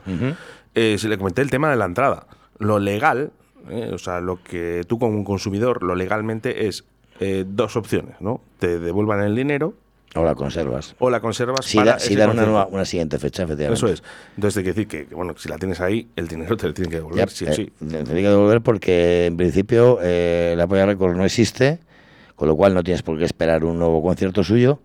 Eh, 0.74 0.96
se 0.98 1.08
le 1.08 1.18
comenté 1.18 1.42
el 1.42 1.50
tema 1.50 1.68
de 1.70 1.76
la 1.76 1.84
entrada. 1.84 2.26
Lo 2.58 2.78
legal, 2.78 3.32
eh, 3.68 3.90
o 3.92 3.98
sea, 3.98 4.20
lo 4.20 4.42
que 4.42 4.82
tú 4.86 4.98
como 4.98 5.22
consumidor, 5.24 5.82
lo 5.82 5.94
legalmente 5.94 6.68
es 6.68 6.84
eh, 7.20 7.44
dos 7.46 7.76
opciones, 7.76 8.14
¿no? 8.20 8.40
Te 8.58 8.78
devuelvan 8.78 9.20
el 9.22 9.34
dinero 9.34 9.74
O 10.16 10.24
la 10.24 10.34
conservas. 10.34 10.94
o 10.98 11.10
la 11.10 11.20
conservas 11.20 11.64
Si, 11.66 11.76
para 11.76 11.92
da- 11.92 11.98
si 11.98 12.14
una, 12.14 12.32
nueva- 12.32 12.66
una 12.70 12.84
siguiente 12.84 13.18
fecha, 13.18 13.42
efectivamente. 13.44 13.78
Eso 13.86 13.92
es. 13.92 14.02
Entonces 14.36 14.56
hay 14.58 14.64
que 14.64 14.70
decir 14.70 14.88
que, 14.88 15.06
que, 15.06 15.14
bueno, 15.14 15.34
si 15.36 15.48
la 15.48 15.56
tienes 15.58 15.80
ahí, 15.80 16.08
el 16.16 16.26
dinero 16.28 16.56
te 16.56 16.66
lo 16.68 16.74
tienen 16.74 16.90
que 16.90 16.96
devolver, 16.96 17.26
Ya, 17.28 17.32
sí 17.34 17.44
o 17.44 17.48
eh, 17.48 17.54
sí. 17.54 17.72
te 17.78 18.02
tiene 18.04 18.22
que 18.22 18.28
devolver 18.28 18.60
porque 18.62 19.26
en 19.26 19.36
principio 19.36 19.98
eh, 20.02 20.54
la 20.56 20.66
Polla 20.66 20.86
Record 20.86 21.16
no 21.16 21.24
existe, 21.24 21.78
con 22.34 22.48
lo 22.48 22.56
cual 22.56 22.74
no 22.74 22.82
tienes 22.82 23.02
por 23.02 23.18
qué 23.18 23.24
esperar 23.24 23.64
un 23.64 23.78
nuevo 23.78 24.02
concierto 24.02 24.42
suyo, 24.44 24.80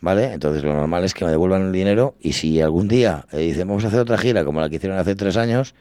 ¿vale? 0.00 0.32
Entonces 0.32 0.62
lo 0.64 0.72
normal 0.74 1.04
es 1.04 1.14
que 1.14 1.24
me 1.24 1.30
devuelvan 1.30 1.62
el 1.66 1.72
dinero 1.72 2.14
y 2.20 2.32
si 2.32 2.60
algún 2.60 2.88
día 2.88 3.26
eh, 3.32 3.38
dicen 3.38 3.68
vamos 3.68 3.84
a 3.84 3.88
hacer 3.88 4.00
otra 4.00 4.18
gira 4.18 4.44
como 4.44 4.60
la 4.60 4.68
que 4.68 4.76
hicieron 4.76 4.98
hace 4.98 5.14
tres 5.14 5.36
años, 5.36 5.74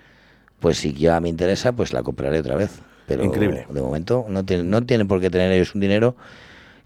pues 0.59 0.77
si 0.77 0.93
ya 0.93 1.19
me 1.19 1.29
interesa, 1.29 1.71
pues 1.71 1.91
la 1.93 2.03
compraré 2.03 2.39
otra 2.39 2.55
vez. 2.55 2.79
Pero 3.07 3.23
Increíble. 3.25 3.65
de 3.69 3.82
momento 3.82 4.25
no 4.29 4.45
tienen, 4.45 4.69
no 4.69 4.84
tienen 4.86 5.07
por 5.07 5.19
qué 5.19 5.29
tener 5.32 5.51
ellos 5.51 5.73
un 5.73 5.82
dinero 5.82 6.15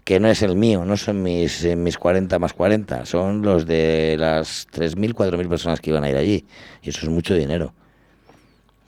que 0.06 0.20
no 0.20 0.28
es 0.28 0.40
el 0.42 0.54
mío, 0.54 0.84
no 0.84 0.96
son 0.96 1.20
mis, 1.24 1.64
eh, 1.64 1.74
mis 1.74 1.98
40 1.98 2.38
más 2.38 2.52
40, 2.52 3.04
son 3.06 3.42
los 3.42 3.66
de 3.66 4.14
las 4.16 4.68
3.000, 4.70 5.12
4.000 5.14 5.48
personas 5.48 5.80
que 5.80 5.90
iban 5.90 6.04
a 6.04 6.08
ir 6.10 6.16
allí. 6.16 6.46
Y 6.80 6.90
eso 6.90 7.00
es 7.02 7.08
mucho 7.08 7.34
dinero. 7.34 7.74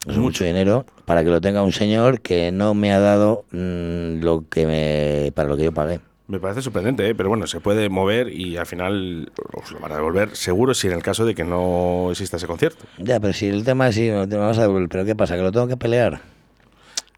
Eso 0.03 0.13
es 0.13 0.19
mucho 0.19 0.45
dinero 0.45 0.87
para 1.07 1.25
que 1.25 1.31
lo 1.31 1.41
tenga 1.41 1.63
un 1.63 1.73
señor 1.73 2.21
que 2.21 2.53
no 2.53 2.73
me 2.73 2.93
ha 2.93 3.01
dado 3.01 3.45
mm, 3.51 4.21
lo 4.23 4.45
que 4.49 4.65
me, 4.67 5.33
para 5.33 5.49
lo 5.49 5.57
que 5.57 5.65
yo 5.65 5.73
pagué. 5.75 5.99
Me 6.29 6.39
parece 6.39 6.63
sorprendente, 6.63 7.09
¿eh? 7.09 7.15
pero 7.17 7.31
bueno, 7.31 7.49
se 7.49 7.59
puede 7.59 7.89
mover 7.89 8.33
y 8.33 8.57
al 8.57 8.67
final 8.67 9.33
os 9.55 9.73
lo 9.73 9.81
van 9.81 9.91
a 9.91 9.97
devolver 9.97 10.37
seguro 10.37 10.73
si 10.73 10.87
en 10.87 10.93
el 10.93 11.03
caso 11.03 11.25
de 11.27 11.35
que 11.35 11.43
no 11.43 12.11
exista 12.13 12.37
ese 12.37 12.47
concierto. 12.47 12.85
Ya, 12.99 13.19
pero 13.19 13.33
si 13.33 13.49
el 13.49 13.65
tema 13.65 13.89
es 13.89 13.97
si 13.97 14.03
me 14.11 14.25
lo 14.27 14.39
vas 14.39 14.59
a 14.59 14.63
devolver, 14.63 14.89
pero 14.89 15.05
¿qué 15.05 15.17
pasa? 15.17 15.35
¿Que 15.35 15.43
lo 15.43 15.51
tengo 15.51 15.67
que 15.67 15.77
pelear? 15.77 16.21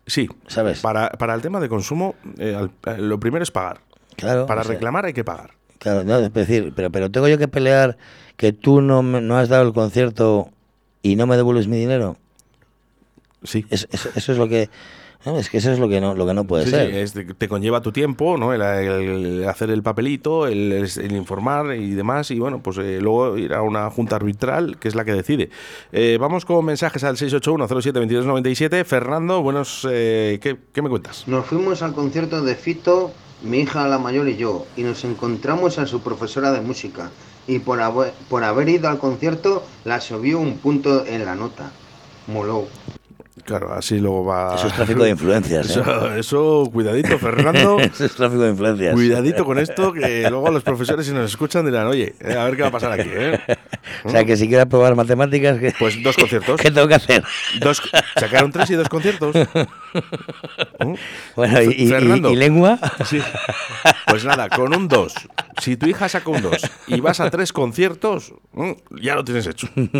Sí, 0.07 0.27
¿Sabes? 0.47 0.81
Para, 0.81 1.11
para 1.11 1.35
el 1.35 1.43
tema 1.43 1.61
de 1.61 1.69
consumo, 1.69 2.15
eh, 2.39 2.55
al- 2.57 2.71
eh, 2.87 2.99
lo 2.99 3.21
primero 3.21 3.43
es 3.43 3.51
pagar. 3.51 3.81
Claro. 4.21 4.47
Para 4.47 4.61
o 4.61 4.65
sea, 4.65 4.73
reclamar 4.75 5.05
hay 5.07 5.13
que 5.13 5.25
pagar. 5.25 5.51
Claro, 5.79 6.05
no, 6.05 6.19
es 6.19 6.33
decir, 6.33 6.73
pero, 6.77 6.91
pero 6.91 7.11
tengo 7.11 7.27
yo 7.29 7.39
que 7.39 7.49
pelear 7.49 7.97
que 8.37 8.53
tú 8.53 8.81
no, 8.83 9.03
me- 9.03 9.21
no 9.21 9.37
has 9.39 9.49
dado 9.49 9.67
el 9.67 9.73
concierto 9.73 10.51
y 11.03 11.17
no 11.17 11.27
me 11.27 11.37
devuelves 11.37 11.67
mi 11.69 11.79
dinero. 11.79 12.17
Sí. 13.43 13.65
Es- 13.71 13.89
es- 13.91 14.11
eso 14.15 14.33
es 14.33 14.39
lo 14.39 14.47
que. 14.49 14.69
no, 15.25 15.39
es 15.39 15.49
que 15.49 15.57
eso 15.59 15.73
es 15.73 15.79
lo 15.79 15.89
que 15.89 16.01
no, 16.01 16.15
lo 16.15 16.27
que 16.27 16.35
no 16.35 16.45
puede 16.45 16.65
Sí, 16.67 16.71
ser. 16.71 16.91
sí, 17.09 17.19
es 17.21 17.37
te 17.39 17.49
conlleva 17.49 17.81
tu 17.81 17.93
tiempo, 17.93 18.37
¿no? 18.37 18.53
El, 18.53 18.61
el 18.61 19.49
hacer 19.49 19.71
el 19.71 19.83
papelito, 19.83 20.47
el, 20.47 20.73
el 20.73 21.13
informar 21.13 21.75
y 21.75 21.93
demás. 21.95 22.31
Y 22.31 22.39
bueno, 22.39 22.63
pues 22.63 22.77
eh, 22.79 22.99
luego 23.01 23.39
ir 23.39 23.55
a 23.55 23.63
una 23.63 23.89
junta 23.91 24.17
arbitral 24.17 24.77
que 24.79 24.89
es 24.89 24.95
la 24.95 25.07
que 25.07 25.13
decide. 25.15 25.49
Eh, 25.93 26.19
vamos 26.21 26.45
con 26.45 26.63
mensajes 26.67 27.05
al 27.05 27.17
681-07-2297. 27.17 28.85
Fernando, 28.85 29.43
buenos, 29.43 29.87
eh, 29.91 30.39
¿qué, 30.43 30.59
qué 30.73 30.83
me 30.83 30.91
cuentas? 30.91 31.27
Nos 31.27 31.47
fuimos 31.47 31.81
al 31.83 31.95
concierto 31.95 32.43
de 32.43 32.55
Fito, 32.55 33.13
mi 33.43 33.61
hija 33.61 33.89
la 33.89 33.99
mayor 33.99 34.29
y 34.29 34.37
yo, 34.37 34.67
y 34.77 34.83
nos 34.83 35.05
encontramos 35.05 35.79
a 35.79 35.87
su 35.87 36.01
profesora 36.01 36.53
de 36.53 36.61
música. 36.61 37.11
Y 37.47 37.59
por 37.59 37.81
haber, 37.81 38.13
por 38.29 38.45
haber 38.45 38.69
ido 38.69 38.89
al 38.89 38.99
concierto, 38.99 39.65
la 39.85 40.01
subió 40.01 40.39
un 40.39 40.59
punto 40.59 41.07
en 41.07 41.25
la 41.25 41.35
nota. 41.35 41.71
Moló. 42.27 42.67
Claro, 43.51 43.73
así 43.75 43.99
luego 43.99 44.25
va. 44.25 44.55
Eso 44.55 44.69
es 44.69 44.75
tráfico 44.75 45.03
de 45.03 45.11
influencias, 45.11 45.77
¿eh? 45.77 45.81
Eso, 45.81 46.15
eso, 46.15 46.71
cuidadito, 46.73 47.19
Fernando. 47.19 47.81
Eso 47.81 48.05
es 48.05 48.15
tráfico 48.15 48.43
de 48.43 48.51
influencias. 48.51 48.95
Cuidadito 48.95 49.45
con 49.45 49.59
esto, 49.59 49.93
que 49.93 50.31
luego 50.31 50.53
los 50.53 50.63
profesores, 50.63 51.05
si 51.05 51.13
nos 51.13 51.29
escuchan, 51.29 51.67
dirán, 51.67 51.89
oye, 51.89 52.15
eh, 52.21 52.35
a 52.39 52.45
ver 52.45 52.55
qué 52.55 52.63
va 52.63 52.69
a 52.69 52.71
pasar 52.71 52.93
aquí, 52.93 53.09
¿eh? 53.13 53.41
O 54.05 54.11
sea, 54.11 54.25
que 54.25 54.37
si 54.37 54.47
quieres 54.47 54.67
probar 54.67 54.95
matemáticas, 54.95 55.59
¿qué, 55.59 55.75
Pues 55.77 56.01
dos 56.01 56.15
conciertos. 56.17 56.61
¿qué 56.63 56.71
tengo 56.71 56.87
que 56.87 56.95
hacer? 56.95 57.25
Dos, 57.61 57.83
sacaron 58.15 58.53
tres 58.53 58.71
y 58.71 58.75
dos 58.75 58.89
conciertos. 58.89 59.35
¿Mm? 59.35 60.95
Bueno, 61.35 61.63
y, 61.63 61.89
Fernando. 61.89 62.31
y- 62.31 62.35
y 62.35 62.37
lengua. 62.37 62.79
Sí. 63.05 63.21
Pues 64.07 64.25
nada, 64.25 64.49
con 64.49 64.73
un 64.77 64.87
2. 64.87 65.13
Si 65.61 65.77
tu 65.77 65.87
hija 65.87 66.09
saca 66.09 66.31
un 66.31 66.41
2 66.43 66.57
y 66.87 67.01
vas 67.01 67.19
a 67.21 67.29
tres 67.31 67.53
conciertos, 67.53 68.33
mm, 68.53 68.71
ya 69.03 69.15
lo 69.17 69.25
tienes 69.25 69.47
hecho. 69.49 69.67
Yo 69.77 69.91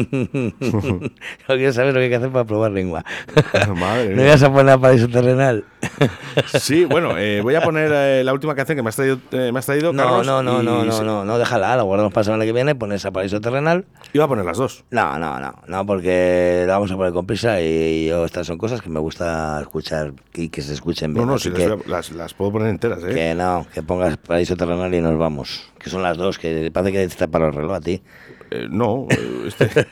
quiero 1.49 1.73
saber 1.73 1.95
lo 1.95 1.99
que 2.01 2.05
hay 2.05 2.11
que 2.11 2.17
hacer 2.17 2.31
para 2.31 2.45
probar 2.45 2.71
lengua. 2.71 3.05
Madre 3.77 4.15
¿No 4.15 4.23
ibas 4.25 4.43
a 4.43 4.53
poner 4.53 4.79
paraíso 4.79 5.09
terrenal? 5.09 5.65
Sí, 6.59 6.85
bueno, 6.85 7.19
eh, 7.19 7.41
voy 7.43 7.55
a 7.55 7.63
poner 7.63 7.91
eh, 7.93 8.23
la 8.25 8.33
última 8.33 8.55
canción 8.55 8.77
que 8.77 8.83
me 8.83 8.89
has 8.91 8.97
traído, 8.97 9.19
eh, 9.33 9.51
me 9.53 9.59
has 9.59 9.67
traído 9.67 9.93
No, 9.93 10.03
Carlos, 10.05 10.27
no, 10.27 10.43
no, 10.43 10.63
no, 10.63 10.85
no, 10.85 11.03
no, 11.03 11.25
no, 11.25 11.39
déjala, 11.39 11.77
la 11.77 11.83
guardamos 11.83 12.13
para 12.13 12.21
la 12.21 12.25
semana 12.25 12.45
que 12.45 12.53
viene, 12.53 12.75
pones 12.75 13.05
a 13.05 13.11
paraíso 13.11 13.41
terrenal. 13.41 13.85
Iba 14.13 14.25
a 14.25 14.29
poner 14.29 14.45
las 14.45 14.57
dos. 14.59 14.85
No, 14.91 15.19
no, 15.19 15.41
no, 15.41 15.55
no, 15.67 15.87
porque 15.87 16.65
la 16.67 16.75
vamos 16.75 16.91
a 16.93 16.97
poner 16.97 17.13
con 17.13 17.27
prisa 17.27 17.61
y 17.61 18.07
yo 18.09 18.25
estas 18.25 18.47
son 18.47 18.59
cosas 18.59 18.81
que 18.83 18.89
me 18.91 19.01
gusta 19.01 19.59
escuchar 19.61 20.13
y 20.35 20.49
que 20.49 20.63
se 20.63 20.73
escuchen 20.75 21.13
bien. 21.15 21.27
No, 21.27 21.33
no, 21.33 21.39
si 21.39 21.51
que, 21.51 21.69
las, 21.69 21.87
las- 21.87 22.11
las 22.13 22.35
puedo 22.35 22.53
poner 22.53 22.69
enteras, 22.69 23.03
¿eh? 23.05 23.13
que 23.15 23.35
no, 23.35 23.67
que 23.75 23.83
pongas 23.83 24.17
paraíso 24.17 24.57
terrenal 24.57 24.95
y 24.95 25.01
nos 25.01 25.19
vamos. 25.19 25.71
Que 25.79 25.91
son 25.91 26.03
las 26.03 26.17
dos, 26.17 26.39
que 26.39 26.71
parece 26.73 26.93
que 26.93 27.03
está 27.05 27.27
para 27.27 27.49
el 27.49 27.53
reloj 27.55 27.75
a 27.75 27.81
ti. 27.81 28.03
Eh, 28.51 28.67
no, 28.71 29.07
eh, 29.11 29.45
este- 29.47 29.87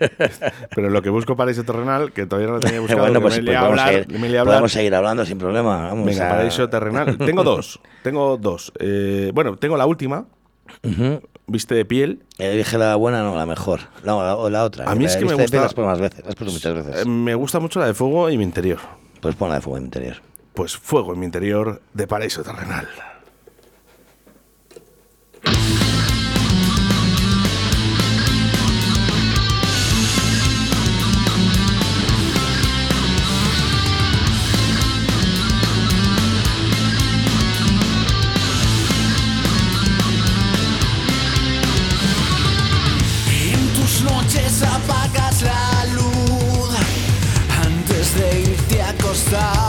pero 0.75 0.91
lo 0.91 1.01
que 1.03 1.11
busco 1.11 1.37
Paraíso 1.37 1.65
Terrenal, 1.65 2.13
que 2.13 2.27
todavía 2.27 2.49
no 2.49 2.55
lo 2.55 2.61
tenía 2.61 2.81
buscado, 2.81 3.01
bueno, 3.03 3.21
pues, 3.21 3.37
me 3.39 3.45
pues 3.45 3.57
podemos, 3.57 3.71
hablar, 3.81 3.93
seguir, 3.93 4.09
me 4.21 4.45
podemos 4.45 4.77
hablando 4.95 5.25
sin 5.27 5.39
problema. 5.39 5.87
Vamos 5.89 6.07
Venga, 6.07 6.27
a- 6.27 6.31
Paraíso 6.31 6.69
Terrenal. 6.69 7.17
Tengo 7.19 7.45
dos, 7.45 7.81
tengo 8.03 8.37
dos. 8.37 8.73
Eh, 8.81 9.31
bueno, 9.35 9.57
tengo 9.57 9.77
la 9.77 9.87
última. 9.87 10.27
Viste 11.47 11.75
de 11.75 11.85
piel. 11.87 12.25
Dije 12.39 12.77
la 12.77 12.95
buena, 12.97 13.23
no, 13.23 13.35
la 13.35 13.47
mejor. 13.47 13.81
No, 14.05 14.23
la, 14.23 14.37
o 14.37 14.51
la 14.51 14.65
otra. 14.65 14.91
A 14.91 14.95
mí 14.95 15.05
La 15.05 15.11
es 15.11 15.17
que 15.17 15.25
me 15.25 15.31
vista 15.31 15.43
de 15.45 15.49
piel 15.49 15.63
gusta- 15.63 15.81
más 15.83 15.99
veces, 16.01 16.25
muchas 16.53 16.75
veces. 16.75 17.07
Me 17.07 17.35
gusta 17.35 17.59
mucho 17.61 17.81
la 17.81 17.87
de 17.87 17.95
Fuego 17.95 18.29
y 18.29 18.37
mi 18.37 18.45
interior. 18.45 18.79
Pues 19.21 19.35
pon 19.35 19.49
la 19.49 19.55
de 19.57 19.61
fuego 19.63 19.79
interior. 19.79 20.17
Pues 20.55 20.77
Fuego 20.77 21.15
en 21.15 21.21
mi 21.21 21.25
interior 21.27 21.81
de 21.95 22.07
Paraíso 22.07 22.43
Terrenal. 22.43 22.87
Irte 49.31 49.68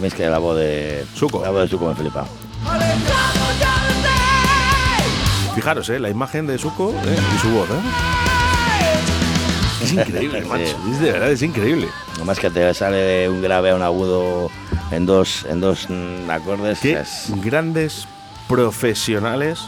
mí 0.00 0.08
es 0.08 0.14
que 0.14 0.26
la 0.28 0.38
voz 0.38 0.56
de. 0.58 1.04
Suco. 1.14 1.42
La 1.42 1.50
voz 1.50 1.62
de 1.62 1.68
Suco 1.68 1.86
me 1.86 1.94
flipa. 1.94 2.24
Fijaros, 5.54 5.88
¿eh? 5.90 5.98
la 5.98 6.08
imagen 6.08 6.46
de 6.46 6.58
Suco 6.58 6.92
¿eh? 6.92 7.18
y 7.34 7.38
su 7.38 7.50
voz. 7.50 7.68
¿eh? 7.70 7.74
Es 9.82 9.92
increíble, 9.92 10.42
Sí. 10.42 10.48
macho. 10.48 10.76
Es 10.90 11.00
de 11.00 11.12
verdad, 11.12 11.30
es 11.32 11.42
increíble. 11.42 11.88
Nomás 12.18 12.38
que 12.38 12.50
te 12.50 12.72
sale 12.74 13.28
un 13.28 13.42
grave 13.42 13.70
a 13.70 13.74
un 13.74 13.82
agudo 13.82 14.50
en 14.90 15.06
dos, 15.06 15.44
en 15.48 15.60
dos 15.60 15.88
acordes. 16.30 16.78
Qué 16.80 17.00
es- 17.00 17.32
grandes 17.42 18.06
profesionales 18.48 19.60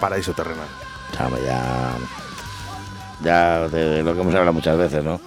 paraíso 0.00 0.32
terrenal. 0.32 0.66
Ya. 1.44 1.92
Ya 3.22 3.68
de 3.68 4.02
lo 4.02 4.12
que 4.14 4.20
hemos 4.20 4.34
hablado 4.34 4.52
muchas 4.52 4.76
veces, 4.76 5.02
¿no? 5.04 5.20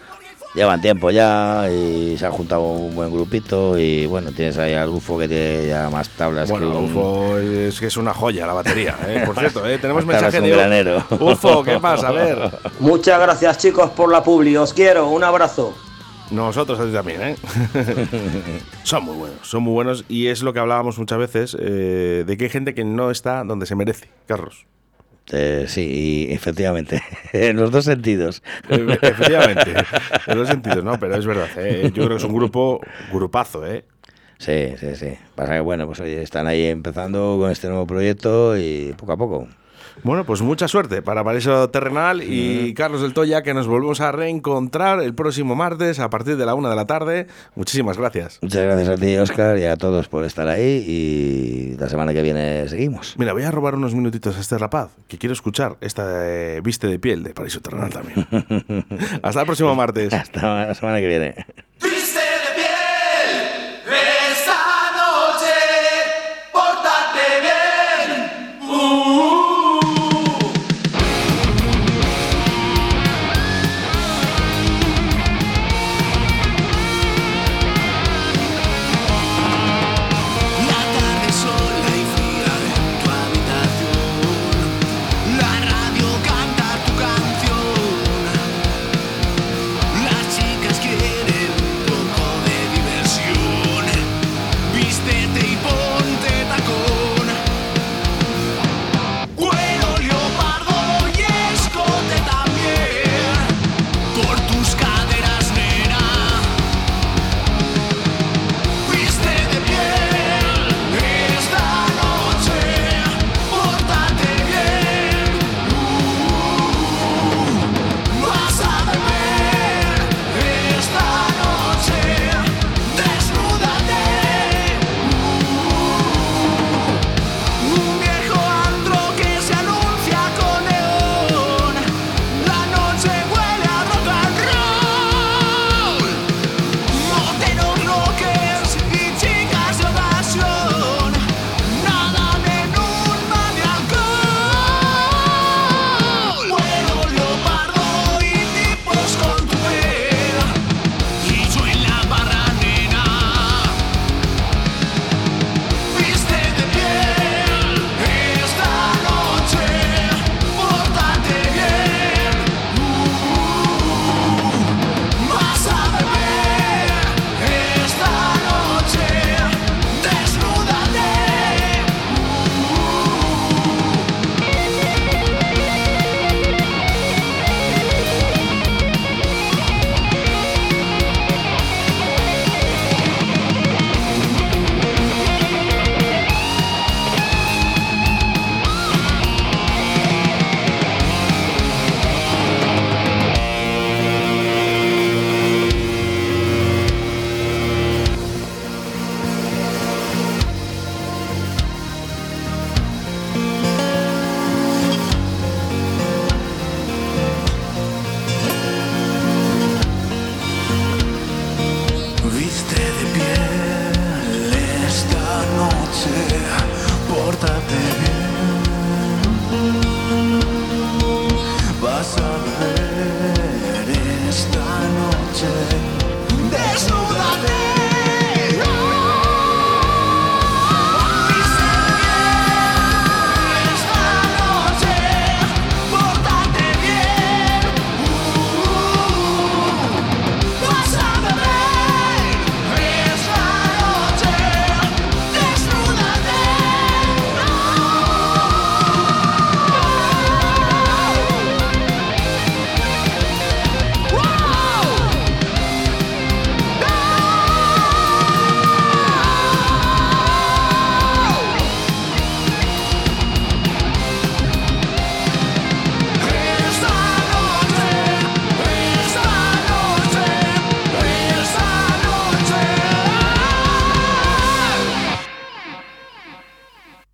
Llevan 0.57 0.81
tiempo 0.81 1.11
ya 1.11 1.69
y 1.69 2.17
se 2.17 2.25
han 2.25 2.31
juntado 2.31 2.63
un 2.63 2.95
buen 2.95 3.11
grupito 3.11 3.77
y 3.77 4.07
bueno, 4.07 4.31
tienes 4.31 4.57
ahí 4.57 4.73
al 4.73 4.89
UFO 4.89 5.19
que 5.19 5.27
tiene 5.27 5.67
ya 5.67 5.87
más 5.91 6.09
tablas 6.09 6.49
Bueno, 6.49 6.71
que 6.71 6.77
un... 6.77 6.85
UFO 6.85 7.37
es 7.37 7.79
que 7.79 7.85
es 7.85 7.95
una 7.95 8.11
joya 8.11 8.47
la 8.47 8.53
batería. 8.53 8.97
¿eh? 9.07 9.21
Por 9.23 9.35
cierto, 9.39 9.63
¿eh? 9.67 9.77
tenemos 9.77 10.03
mensaje 10.03 10.41
de 10.41 10.49
granero. 10.49 11.03
UFO, 11.19 11.63
¿qué 11.63 11.77
pasa? 11.79 12.07
A 12.07 12.11
ver. 12.11 12.49
Muchas 12.79 13.21
gracias 13.21 13.59
chicos 13.59 13.91
por 13.91 14.11
la 14.11 14.23
publi, 14.23 14.57
os 14.57 14.73
quiero, 14.73 15.09
un 15.09 15.23
abrazo. 15.23 15.75
Nosotros 16.31 16.79
a 16.79 16.85
ti 16.85 16.91
también, 16.91 17.21
¿eh? 17.21 17.35
son 18.81 19.03
muy 19.03 19.15
buenos, 19.15 19.47
son 19.47 19.61
muy 19.61 19.73
buenos 19.73 20.05
y 20.09 20.25
es 20.25 20.41
lo 20.41 20.53
que 20.53 20.59
hablábamos 20.59 20.97
muchas 20.97 21.19
veces 21.19 21.57
eh, 21.59 22.23
de 22.25 22.35
que 22.35 22.45
hay 22.45 22.49
gente 22.49 22.73
que 22.73 22.83
no 22.83 23.11
está 23.11 23.43
donde 23.43 23.67
se 23.67 23.75
merece, 23.75 24.09
Carlos. 24.25 24.65
Eh, 25.31 25.65
sí, 25.67 26.27
y 26.29 26.33
efectivamente, 26.33 27.01
en 27.33 27.57
los 27.57 27.71
dos 27.71 27.85
sentidos. 27.85 28.41
Eh, 28.69 28.97
Efectivamente, 29.01 29.73
en 30.27 30.37
los 30.37 30.47
sentidos, 30.47 30.83
¿no? 30.83 30.97
Pero 30.99 31.15
es 31.15 31.25
verdad, 31.25 31.49
¿eh? 31.57 31.83
yo 31.93 32.05
creo 32.05 32.09
que 32.09 32.15
es 32.15 32.23
un 32.23 32.33
grupo, 32.33 32.79
grupazo, 33.11 33.65
¿eh? 33.67 33.83
Sí, 34.37 34.73
sí, 34.79 34.95
sí. 34.95 35.17
Pasa 35.35 35.55
que, 35.55 35.59
bueno, 35.59 35.85
pues 35.87 35.99
oye, 35.99 36.21
están 36.21 36.47
ahí 36.47 36.65
empezando 36.65 37.37
con 37.39 37.51
este 37.51 37.67
nuevo 37.67 37.87
proyecto 37.87 38.57
y 38.57 38.93
poco 38.95 39.11
a 39.13 39.17
poco. 39.17 39.47
Bueno, 40.03 40.23
pues 40.25 40.41
mucha 40.41 40.67
suerte 40.67 41.01
para 41.01 41.23
Paraíso 41.23 41.69
Terrenal 41.69 42.23
y 42.23 42.73
Carlos 42.73 43.01
del 43.01 43.13
Toya, 43.13 43.41
que 43.41 43.53
nos 43.53 43.67
volvemos 43.67 44.01
a 44.01 44.11
reencontrar 44.11 45.01
el 45.01 45.13
próximo 45.13 45.55
martes 45.55 45.99
a 45.99 46.09
partir 46.09 46.37
de 46.37 46.45
la 46.45 46.55
una 46.55 46.69
de 46.69 46.75
la 46.75 46.85
tarde. 46.85 47.27
Muchísimas 47.55 47.97
gracias. 47.97 48.39
Muchas 48.41 48.63
gracias 48.63 48.89
a 48.89 48.95
ti, 48.95 49.17
Oscar, 49.17 49.57
y 49.57 49.65
a 49.65 49.75
todos 49.75 50.07
por 50.07 50.23
estar 50.23 50.47
ahí. 50.47 50.85
Y 50.87 51.77
la 51.77 51.89
semana 51.89 52.13
que 52.13 52.21
viene 52.21 52.67
seguimos. 52.67 53.15
Mira, 53.17 53.33
voy 53.33 53.43
a 53.43 53.51
robar 53.51 53.75
unos 53.75 53.93
minutitos 53.93 54.37
a 54.37 54.39
este 54.39 54.57
rapaz, 54.57 54.91
que 55.07 55.17
quiero 55.17 55.33
escuchar 55.33 55.77
esta 55.81 56.07
de 56.07 56.61
Viste 56.61 56.87
de 56.87 56.99
Piel 56.99 57.23
de 57.23 57.33
Paraíso 57.33 57.61
Terrenal 57.61 57.91
también. 57.91 58.27
Hasta 59.21 59.41
el 59.41 59.45
próximo 59.45 59.75
martes. 59.75 60.13
Hasta 60.13 60.67
la 60.67 60.73
semana 60.75 60.99
que 60.99 61.07
viene. 61.07 61.35